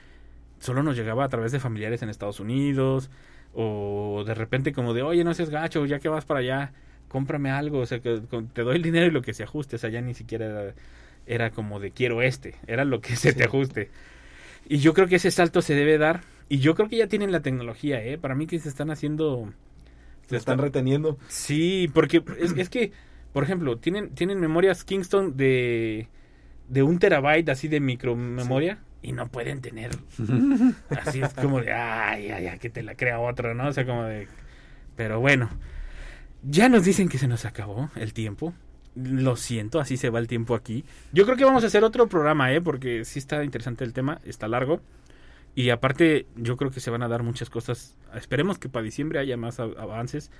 solo 0.59 0.83
nos 0.83 0.95
llegaba 0.95 1.23
a 1.23 1.29
través 1.29 1.51
de 1.51 1.59
familiares 1.59 2.01
en 2.01 2.09
Estados 2.09 2.39
Unidos 2.39 3.09
o 3.53 4.23
de 4.25 4.33
repente 4.35 4.73
como 4.73 4.93
de, 4.93 5.01
oye, 5.01 5.23
no 5.23 5.33
seas 5.33 5.49
gacho, 5.49 5.85
ya 5.85 5.99
que 5.99 6.09
vas 6.09 6.25
para 6.25 6.41
allá, 6.41 6.73
cómprame 7.07 7.49
algo, 7.49 7.79
o 7.79 7.85
sea, 7.85 7.99
que 7.99 8.21
te 8.53 8.61
doy 8.61 8.75
el 8.75 8.83
dinero 8.83 9.07
y 9.07 9.11
lo 9.11 9.21
que 9.21 9.33
se 9.33 9.43
ajuste, 9.43 9.77
o 9.77 9.79
sea, 9.79 9.89
ya 9.89 10.01
ni 10.01 10.13
siquiera 10.13 10.45
era, 10.45 10.73
era 11.25 11.49
como 11.51 11.79
de 11.79 11.91
quiero 11.91 12.21
este, 12.21 12.55
era 12.67 12.85
lo 12.85 13.01
que 13.01 13.15
se 13.15 13.33
te 13.33 13.43
ajuste. 13.45 13.89
Y 14.67 14.77
yo 14.77 14.93
creo 14.93 15.07
que 15.07 15.15
ese 15.15 15.31
salto 15.31 15.61
se 15.61 15.73
debe 15.73 15.97
dar, 15.97 16.21
y 16.47 16.59
yo 16.59 16.75
creo 16.75 16.89
que 16.89 16.97
ya 16.97 17.07
tienen 17.07 17.31
la 17.31 17.41
tecnología, 17.41 18.03
¿eh? 18.03 18.17
Para 18.17 18.35
mí 18.35 18.45
que 18.45 18.59
se 18.59 18.69
están 18.69 18.91
haciendo... 18.91 19.51
Se 20.27 20.37
están 20.37 20.59
reteniendo. 20.59 21.17
Sí, 21.27 21.89
porque 21.91 22.23
es, 22.39 22.51
es 22.55 22.69
que, 22.69 22.91
por 23.33 23.43
ejemplo, 23.43 23.77
tienen, 23.77 24.15
tienen 24.15 24.39
memorias 24.39 24.83
Kingston 24.83 25.37
de, 25.37 26.07
de 26.67 26.83
un 26.83 26.99
terabyte 26.99 27.49
así 27.49 27.67
de 27.67 27.79
micromemoria 27.79 28.79
y 29.01 29.11
no 29.13 29.27
pueden 29.27 29.61
tener. 29.61 29.91
Así 30.89 31.21
es 31.21 31.33
como 31.33 31.61
de, 31.61 31.71
ay, 31.71 32.29
ay, 32.31 32.47
ay, 32.47 32.59
que 32.59 32.69
te 32.69 32.83
la 32.83 32.95
crea 32.95 33.19
otro, 33.19 33.53
¿no? 33.53 33.67
O 33.67 33.73
sea, 33.73 33.85
como 33.85 34.03
de. 34.03 34.27
Pero 34.95 35.19
bueno, 35.21 35.49
ya 36.43 36.67
nos 36.67 36.83
dicen 36.83 37.07
que 37.07 37.17
se 37.17 37.27
nos 37.27 37.45
acabó 37.45 37.89
el 37.95 38.13
tiempo. 38.13 38.53
Lo 38.95 39.37
siento, 39.37 39.79
así 39.79 39.95
se 39.95 40.09
va 40.09 40.19
el 40.19 40.27
tiempo 40.27 40.55
aquí. 40.55 40.83
Yo 41.13 41.23
creo 41.23 41.37
que 41.37 41.45
vamos 41.45 41.63
a 41.63 41.67
hacer 41.67 41.83
otro 41.83 42.07
programa, 42.07 42.51
¿eh? 42.51 42.59
Porque 42.59 43.05
sí 43.05 43.19
está 43.19 43.43
interesante 43.43 43.85
el 43.85 43.93
tema, 43.93 44.19
está 44.25 44.47
largo. 44.47 44.81
Y 45.55 45.69
aparte, 45.69 46.27
yo 46.35 46.57
creo 46.57 46.71
que 46.71 46.79
se 46.79 46.89
van 46.91 47.03
a 47.03 47.07
dar 47.07 47.23
muchas 47.23 47.49
cosas. 47.49 47.97
Esperemos 48.13 48.59
que 48.59 48.67
para 48.67 48.83
diciembre 48.83 49.19
haya 49.19 49.37
más 49.37 49.59
avances. 49.59 50.31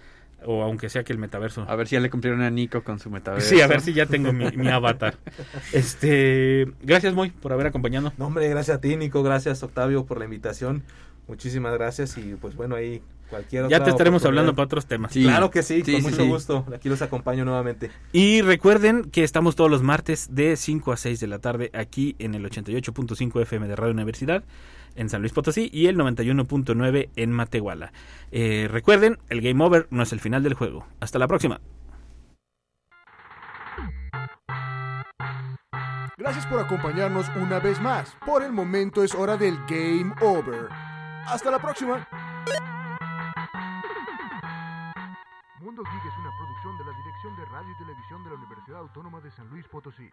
O 0.46 0.64
aunque 0.64 0.90
sea 0.90 1.04
que 1.04 1.12
el 1.14 1.20
metaverso. 1.20 1.66
A 1.68 1.76
ver 1.76 1.88
si 1.88 1.96
ya 1.96 2.00
le 2.00 2.10
cumplieron 2.10 2.42
a 2.42 2.50
Nico 2.50 2.84
con 2.84 3.00
su 3.00 3.10
metaverso. 3.10 3.50
Sí, 3.50 3.62
a 3.62 3.68
ver 3.68 3.82
si 3.82 3.94
ya 3.94 4.06
tengo 4.06 4.32
mi, 4.34 4.50
mi 4.52 4.68
avatar. 4.70 5.16
Este, 5.74 6.68
gracias 6.82 7.14
Moy 7.14 7.30
por 7.30 7.54
haber 7.54 7.68
acompañado. 7.68 8.14
No, 8.18 8.28
hombre, 8.28 8.48
gracias 8.50 8.78
a 8.78 8.82
ti, 8.82 8.96
Nico. 8.96 9.24
Gracias, 9.24 9.62
Octavio, 9.64 10.06
por 10.06 10.18
la 10.20 10.26
invitación. 10.26 10.84
Muchísimas 11.28 11.74
gracias. 11.74 12.18
Y 12.18 12.36
pues 12.40 12.56
bueno, 12.56 12.76
ahí 12.76 13.02
cualquier 13.30 13.68
Ya 13.70 13.78
otra 13.78 13.86
te 13.86 13.92
estaremos 13.92 14.26
hablando 14.26 14.56
para 14.56 14.66
otros 14.66 14.86
temas. 14.88 15.12
Sí. 15.14 15.24
Claro 15.24 15.52
que 15.52 15.62
sí, 15.62 15.84
Sí, 15.86 15.92
con 15.94 16.02
sí, 16.02 16.08
mucho 16.10 16.24
sí. 16.24 16.28
gusto. 16.28 16.66
Aquí 16.74 16.90
los 16.90 17.02
acompaño 17.02 17.46
nuevamente. 17.46 17.92
Y 18.12 18.42
recuerden 18.42 19.04
que 19.12 19.24
estamos 19.24 19.56
todos 19.56 19.70
los 19.70 19.84
martes 19.84 20.30
de 20.34 20.56
5 20.56 20.92
a 20.92 20.98
6 20.98 21.20
de 21.20 21.28
la 21.28 21.40
tarde 21.40 21.70
aquí 21.74 22.16
en 22.20 22.34
el 22.34 22.50
88.5 22.50 23.42
FM 23.42 23.68
de 23.68 23.76
Radio 23.76 23.94
Universidad 23.94 24.44
en 24.96 25.10
San 25.10 25.22
Luis 25.22 25.34
Potosí 25.34 25.70
y 25.72 25.88
el 25.88 25.98
91.9 25.98 27.10
en 27.16 27.32
Matehuala. 27.32 27.92
Eh, 28.32 28.68
recuerden, 28.70 29.18
el 29.30 29.42
game 29.42 29.64
over 29.64 29.88
no 29.92 30.04
es 30.04 30.14
el 30.14 30.20
final 30.20 30.44
del 30.44 30.54
juego. 30.54 30.88
Hasta 31.00 31.20
la 31.20 31.28
próxima. 31.28 31.60
Gracias 36.20 36.46
por 36.48 36.60
acompañarnos 36.60 37.28
una 37.38 37.60
vez 37.60 37.80
más. 37.82 38.16
Por 38.26 38.44
el 38.44 38.52
momento 38.52 39.04
es 39.04 39.16
hora 39.16 39.38
del 39.38 39.58
Game 39.68 40.14
Over. 40.20 40.68
Hasta 41.26 41.50
la 41.50 41.60
próxima. 41.60 42.06
Mundo 45.62 45.84
Geek 45.84 46.06
es 46.06 46.18
una 46.20 46.32
producción 46.38 46.78
de 46.78 46.86
la 46.86 46.92
Dirección 46.98 47.36
de 47.38 47.46
Radio 47.46 47.72
y 47.72 47.78
Televisión 47.78 48.24
de 48.24 48.30
la 48.32 48.36
Universidad 48.36 48.80
Autónoma 48.80 49.22
de 49.22 49.32
San 49.32 49.48
Luis 49.50 49.66
Potosí. 49.68 50.10